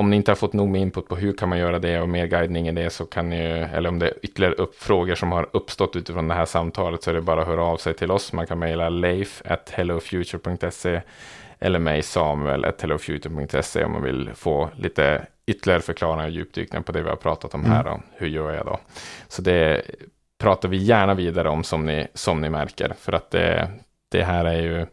om 0.00 0.10
ni 0.10 0.16
inte 0.16 0.30
har 0.30 0.36
fått 0.36 0.52
nog 0.52 0.68
med 0.68 0.80
input 0.80 1.08
på 1.08 1.16
hur 1.16 1.32
kan 1.32 1.48
man 1.48 1.58
göra 1.58 1.78
det 1.78 2.00
och 2.00 2.08
mer 2.08 2.26
guidning 2.26 2.68
i 2.68 2.72
det 2.72 2.90
så 2.90 3.06
kan 3.06 3.28
ni, 3.28 3.36
eller 3.74 3.88
om 3.88 3.98
det 3.98 4.08
är 4.08 4.14
ytterligare 4.22 4.54
upp, 4.54 4.74
frågor 4.74 5.14
som 5.14 5.32
har 5.32 5.48
uppstått 5.52 5.96
utifrån 5.96 6.28
det 6.28 6.34
här 6.34 6.44
samtalet 6.44 7.02
så 7.02 7.10
är 7.10 7.14
det 7.14 7.20
bara 7.20 7.40
att 7.40 7.46
höra 7.46 7.64
av 7.64 7.76
sig 7.76 7.94
till 7.94 8.10
oss. 8.10 8.32
Man 8.32 8.46
kan 8.46 8.58
mejla 8.58 8.88
leif 8.88 9.42
at 9.44 9.70
hellofuture.se 9.70 11.00
eller 11.58 11.78
mig 11.78 12.02
samuel 12.02 12.64
at 12.64 12.82
hellofuture.se 12.82 13.84
om 13.84 13.92
man 13.92 14.02
vill 14.02 14.30
få 14.34 14.68
lite 14.76 15.26
ytterligare 15.46 15.80
förklaringar 15.80 16.24
och 16.24 16.30
djupdykningar 16.30 16.82
på 16.82 16.92
det 16.92 17.02
vi 17.02 17.08
har 17.08 17.16
pratat 17.16 17.54
om 17.54 17.60
mm. 17.64 17.72
här. 17.72 17.86
Och 17.86 18.00
hur 18.16 18.28
gör 18.28 18.52
jag 18.52 18.66
då? 18.66 18.78
Så 19.28 19.42
det 19.42 19.82
pratar 20.38 20.68
vi 20.68 20.76
gärna 20.76 21.14
vidare 21.14 21.48
om 21.48 21.64
som 21.64 21.86
ni, 21.86 22.06
som 22.14 22.40
ni 22.40 22.50
märker. 22.50 22.94
För 22.98 23.12
att 23.12 23.30
det, 23.30 23.70
det 24.10 24.22
här 24.22 24.44
är 24.44 24.62
ju 24.62 24.86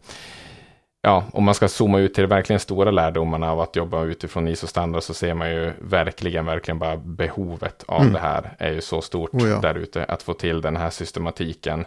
ja, 1.02 1.24
om 1.34 1.43
man 1.43 1.54
ska 1.54 1.68
zooma 1.68 2.00
ut 2.00 2.14
till 2.14 2.24
de 2.24 2.28
verkligen 2.28 2.60
stora 2.60 2.91
lärdomarna 2.91 3.52
av 3.52 3.60
att 3.60 3.76
jobba 3.76 4.04
utifrån 4.04 4.48
ISO-standard 4.48 5.04
så 5.04 5.14
ser 5.14 5.34
man 5.34 5.50
ju 5.50 5.72
verkligen, 5.80 6.45
verkligen 6.45 6.80
bara 6.80 6.98
behovet 6.98 7.84
av 7.88 8.02
mm. 8.02 8.14
det 8.14 8.20
här 8.20 8.56
är 8.60 8.72
ju 8.72 8.82
så 8.82 9.02
stort 9.02 9.34
oh 9.34 9.50
ja. 9.50 9.60
där 9.60 9.76
ute, 9.76 10.04
att 10.04 10.24
få 10.24 10.34
till 10.34 10.62
den 10.62 10.78
här 10.78 10.89
systematiken. 10.89 11.86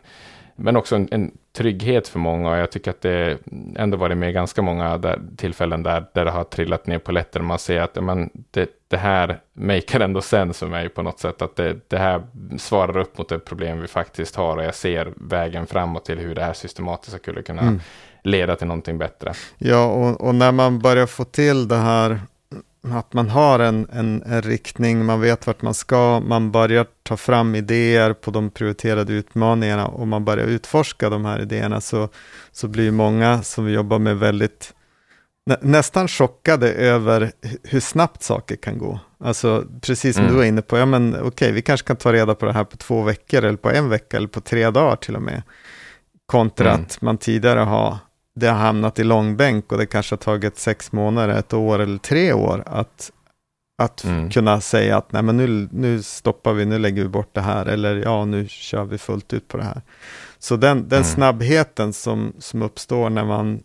Men 0.57 0.77
också 0.77 0.97
en, 0.97 1.09
en, 1.11 1.31
trygghet 1.53 2.09
för 2.09 2.19
många 2.19 2.51
och 2.51 2.57
jag 2.57 2.71
tycker 2.71 2.91
att 2.91 3.01
det 3.01 3.39
ändå 3.77 3.97
varit 3.97 4.19
med 4.19 4.35
ganska 4.35 4.63
många 4.63 4.99
där, 4.99 5.21
tillfällen 5.37 5.83
där, 5.83 6.05
där 6.15 6.25
det 6.25 6.31
har 6.31 6.45
trillat 6.45 6.87
ner 6.87 6.99
på 6.99 7.13
lätter 7.13 7.41
och 7.41 7.47
man 7.47 7.59
ser 7.59 7.81
att 7.81 8.05
man, 8.05 8.31
det, 8.51 8.71
det 8.89 8.97
här 8.97 9.41
maker 9.53 10.01
ändå 10.01 10.21
sens 10.21 10.59
för 10.59 10.67
mig 10.67 10.89
på 10.89 11.03
något 11.03 11.19
sätt, 11.19 11.43
att 11.43 11.57
det, 11.57 11.77
det 11.89 11.99
här 11.99 12.23
svarar 12.59 12.99
upp 12.99 13.19
mot 13.19 13.29
det 13.29 13.39
problem 13.39 13.81
vi 13.81 13.87
faktiskt 13.87 14.37
har 14.37 14.57
och 14.57 14.65
jag 14.65 14.75
ser 14.75 15.13
vägen 15.17 15.67
framåt 15.67 16.05
till 16.05 16.19
hur 16.19 16.35
det 16.35 16.43
här 16.43 16.53
systematiskt 16.53 17.17
skulle 17.17 17.43
kunna 17.43 17.63
mm 17.63 17.81
leda 18.23 18.57
till 18.57 18.67
någonting 18.67 18.99
bättre. 18.99 19.33
Ja, 19.59 19.85
och, 19.85 20.21
och, 20.21 20.35
när 20.35 20.53
man 20.53 20.79
börjar 20.79 21.07
få 21.07 21.25
till 21.25 21.69
det 21.69 21.77
här, 21.77 22.21
att 22.83 23.13
man 23.13 23.29
har 23.29 23.59
en, 23.59 23.89
en, 23.93 24.23
en, 24.23 24.43
riktning, 24.43 25.05
man 25.05 25.21
vet 25.21 25.47
vart 25.47 25.63
man 25.63 25.75
ska, 25.75 26.21
man 26.21 26.51
börjar 26.51 26.87
ta 27.03 27.17
fram 27.17 27.55
idéer 27.55 28.13
på 28.13 28.31
de 28.31 28.51
prioriterade 28.51 29.13
utmaningarna 29.13 29.87
och 29.87 30.09
man 30.09 30.25
börjar 30.25 30.47
utforska 30.47 31.11
de 31.11 31.25
här 31.25 31.43
idéerna 31.43 31.81
så, 31.81 32.09
så 32.53 32.69
blir 32.69 32.91
många 32.91 33.43
som 33.43 33.65
vi 33.65 33.73
jobbar 33.73 33.99
med 33.99 34.19
väldigt 34.19 34.75
nästan 35.61 36.09
chockade 36.09 36.73
över 36.73 37.33
hur 37.63 37.81
snabbt 37.81 38.23
saker 38.23 38.57
kan 38.57 38.79
gå. 38.79 39.01
Alltså 39.25 39.65
precis 39.81 40.17
som 40.17 40.25
mm. 40.25 40.35
du 40.35 40.39
var 40.39 40.47
inne 40.47 40.63
på, 40.63 40.79
ja 40.79 40.87
men 40.87 41.15
okej, 41.15 41.27
okay, 41.27 41.53
vi 41.53 41.63
kanske 41.63 41.87
kan 41.87 41.97
ta 41.97 42.13
reda 42.13 42.35
på 42.35 42.47
det 42.47 42.53
här 42.53 42.65
på 42.65 42.77
två 42.77 43.03
veckor 43.03 43.45
eller 43.45 43.59
på 43.59 43.71
en 43.71 43.89
vecka 43.89 44.17
eller 44.17 44.29
på 44.29 44.41
tre 44.41 44.71
dagar 44.71 44.97
till 44.97 45.17
och 45.17 45.23
med. 45.23 45.43
Kontra 46.27 46.71
mm. 46.71 46.83
att 46.83 47.03
man 47.03 47.19
tidigare 47.19 47.61
har 47.61 47.99
det 48.35 48.47
har 48.47 48.59
hamnat 48.59 48.99
i 48.99 49.05
långbänk 49.05 49.73
och 49.73 49.79
det 49.79 49.87
kanske 49.87 50.13
har 50.13 50.19
tagit 50.19 50.59
sex 50.59 50.93
månader, 50.93 51.39
ett 51.39 51.53
år 51.53 51.79
eller 51.79 51.99
tre 51.99 52.33
år 52.33 52.63
att, 52.67 53.13
att 53.83 54.05
mm. 54.05 54.31
kunna 54.31 54.61
säga 54.61 54.97
att 54.97 55.13
nej 55.13 55.23
men 55.23 55.37
nu, 55.37 55.69
nu 55.73 56.03
stoppar 56.03 56.53
vi, 56.53 56.65
nu 56.65 56.79
lägger 56.79 57.03
vi 57.03 57.09
bort 57.09 57.35
det 57.35 57.41
här 57.41 57.67
eller 57.67 57.97
ja, 57.97 58.25
nu 58.25 58.49
kör 58.49 58.85
vi 58.85 58.99
fullt 58.99 59.33
ut 59.33 59.49
på 59.49 59.57
det 59.57 59.65
här. 59.65 59.83
Så 60.39 60.57
den, 60.57 60.89
den 60.89 60.99
mm. 60.99 61.05
snabbheten 61.05 61.93
som, 61.93 62.33
som 62.39 62.63
uppstår 62.63 63.11
när 63.11 63.25
man 63.25 63.63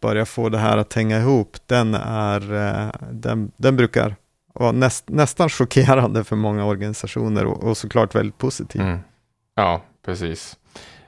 börjar 0.00 0.24
få 0.24 0.48
det 0.48 0.58
här 0.58 0.78
att 0.78 0.92
hänga 0.92 1.18
ihop, 1.18 1.56
den, 1.66 1.94
är, 1.94 2.54
eh, 2.54 2.90
den, 3.12 3.52
den 3.56 3.76
brukar 3.76 4.16
vara 4.54 4.72
näst, 4.72 5.08
nästan 5.08 5.48
chockerande 5.48 6.24
för 6.24 6.36
många 6.36 6.64
organisationer 6.64 7.46
och, 7.46 7.64
och 7.64 7.76
såklart 7.76 8.14
väldigt 8.14 8.38
positiv. 8.38 8.80
Mm. 8.80 8.98
Ja, 9.54 9.82
precis. 10.04 10.58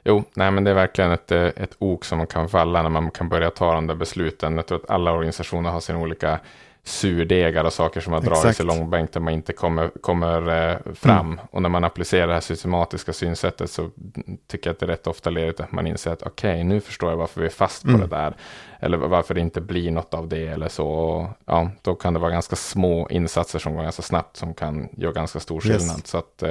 Jo, 0.09 0.25
nej 0.35 0.51
men 0.51 0.65
det 0.65 0.71
är 0.71 0.75
verkligen 0.75 1.11
ett, 1.11 1.33
eh, 1.33 1.45
ett 1.45 1.77
ok 1.79 2.05
som 2.05 2.19
man 2.19 2.27
kan 2.27 2.49
falla 2.49 2.83
när 2.83 2.91
man 2.91 3.11
kan 3.11 3.29
börja 3.29 3.51
ta 3.51 3.75
de 3.75 3.87
där 3.87 3.95
besluten. 3.95 4.57
Jag 4.57 4.67
tror 4.67 4.79
att 4.79 4.91
alla 4.91 5.13
organisationer 5.13 5.71
har 5.71 5.81
sina 5.81 5.99
olika 5.99 6.41
surdegar 6.85 7.65
och 7.65 7.73
saker 7.73 8.01
som 8.01 8.13
har 8.13 8.21
dragits 8.21 8.61
i 8.61 8.63
långbänk 8.63 9.13
där 9.13 9.21
man 9.21 9.33
inte 9.33 9.53
kommer, 9.53 9.89
kommer 9.89 10.71
eh, 10.71 10.93
fram. 10.95 11.27
Mm. 11.27 11.41
Och 11.51 11.63
när 11.63 11.69
man 11.69 11.85
applicerar 11.85 12.27
det 12.27 12.33
här 12.33 12.41
systematiska 12.41 13.13
synsättet 13.13 13.71
så 13.71 13.91
tycker 14.47 14.71
jag 14.71 14.75
att 14.75 14.81
det 14.81 14.87
rätt 14.87 15.07
ofta 15.07 15.31
leder 15.31 15.53
till 15.53 15.65
att 15.65 15.73
man 15.73 15.87
inser 15.87 16.13
att 16.13 16.23
okej, 16.23 16.51
okay, 16.51 16.65
nu 16.65 16.81
förstår 16.81 17.11
jag 17.11 17.17
varför 17.17 17.41
vi 17.41 17.47
är 17.47 17.51
fast 17.51 17.83
på 17.83 17.89
mm. 17.89 18.01
det 18.01 18.07
där. 18.07 18.37
Eller 18.81 18.99
varför 18.99 19.35
det 19.35 19.41
inte 19.41 19.61
blir 19.61 19.91
något 19.91 20.15
av 20.15 20.29
det 20.29 20.47
eller 20.47 20.69
så. 20.69 20.89
Och, 20.89 21.29
ja, 21.47 21.71
då 21.83 21.95
kan 21.95 22.15
det 22.15 22.21
vara 22.21 22.31
ganska 22.31 22.57
små 22.57 23.09
insatser 23.09 23.59
som 23.59 23.75
går 23.75 23.83
ganska 23.83 24.03
snabbt 24.03 24.37
som 24.37 24.55
kan 24.55 24.89
göra 24.97 25.13
ganska 25.13 25.41
stor 25.41 25.61
skillnad. 25.61 25.97
Yes. 25.97 26.07
Så 26.07 26.19
att, 26.19 26.43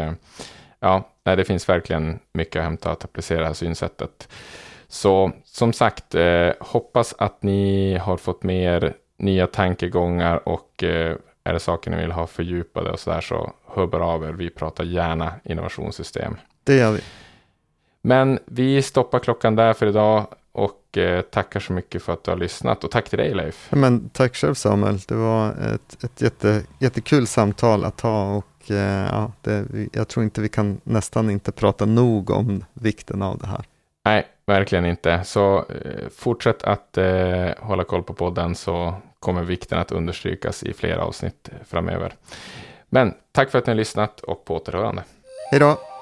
ja, 0.86 1.36
det 1.36 1.44
finns 1.44 1.70
verkligen 1.70 2.20
mycket 2.34 2.60
att 2.60 2.64
hämta 2.64 2.92
att 2.92 3.04
applicera 3.04 3.40
det 3.40 3.46
här 3.46 3.54
synsättet. 3.54 4.30
Så 4.88 5.32
som 5.44 5.74
sagt, 5.74 6.16
eh, 6.16 6.50
hoppas 6.60 7.16
att 7.18 7.44
ni 7.44 7.96
har 7.98 8.18
fått 8.18 8.44
med 8.44 8.84
er 8.84 8.94
nya 9.18 9.48
tankegångar 9.48 10.48
och 10.50 10.84
eh, 10.84 11.16
är 11.44 11.54
det 11.54 11.60
saker 11.60 11.92
ni 11.92 11.98
vill 11.98 12.12
ha 12.12 12.28
fördjupade 12.28 12.92
och 12.92 13.00
så 13.00 13.10
där 13.10 13.22
så 13.22 13.54
hör 13.68 13.88
bara 13.88 14.06
av 14.06 14.24
er. 14.24 14.32
Vi 14.32 14.50
pratar 14.50 14.84
gärna 14.84 15.34
innovationssystem. 15.44 16.38
Det 16.64 16.76
gör 16.76 16.92
vi. 16.92 17.02
Men 18.02 18.40
vi 18.46 18.82
stoppar 18.82 19.20
klockan 19.20 19.56
där 19.56 19.74
för 19.74 19.88
idag 19.88 20.28
och 20.52 20.98
eh, 20.98 21.22
tackar 21.22 21.60
så 21.60 21.74
mycket 21.74 22.04
för 22.04 22.14
att 22.14 22.24
du 22.24 22.32
har 22.32 22.38
lyssnat 22.38 22.84
och 22.84 22.92
tack 22.92 23.10
till 23.10 23.20
dig 23.20 23.34
Leif. 23.34 23.68
Men 23.72 24.10
tack 24.10 24.36
själv 24.36 24.54
Samuel. 24.54 25.00
Det 25.00 25.16
var 25.16 25.50
ett, 25.50 26.04
ett 26.04 26.22
jätte, 26.22 26.64
jättekul 26.80 27.28
samtal 27.28 27.86
att 27.86 28.02
ha 28.02 28.36
och 28.36 28.55
Eh, 28.72 29.08
ja, 29.12 29.32
det, 29.42 29.66
jag 29.94 30.08
tror 30.08 30.24
inte 30.24 30.42
vi 30.42 30.50
kan 30.50 30.82
nästan 30.84 31.30
inte 31.30 31.52
prata 31.52 31.86
nog 31.86 32.30
om 32.30 32.66
vikten 32.74 33.22
av 33.22 33.38
det 33.38 33.48
här. 33.48 33.66
Nej, 34.06 34.28
verkligen 34.46 34.86
inte. 34.86 35.24
Så 35.24 35.58
eh, 35.58 36.10
fortsätt 36.16 36.64
att 36.64 36.98
eh, 36.98 37.50
hålla 37.60 37.84
koll 37.84 38.04
på 38.04 38.14
podden 38.14 38.56
så 38.56 38.94
kommer 39.20 39.44
vikten 39.44 39.80
att 39.80 39.92
understrykas 39.92 40.64
i 40.64 40.74
flera 40.74 41.04
avsnitt 41.04 41.50
framöver. 41.66 42.14
Men 42.90 43.14
tack 43.32 43.52
för 43.52 43.60
att 43.60 43.66
ni 43.66 43.72
har 43.72 43.78
lyssnat 43.78 44.20
och 44.20 44.46
på 44.46 44.56
återhörande. 44.56 45.04
Hej 45.52 45.60
då! 45.60 45.95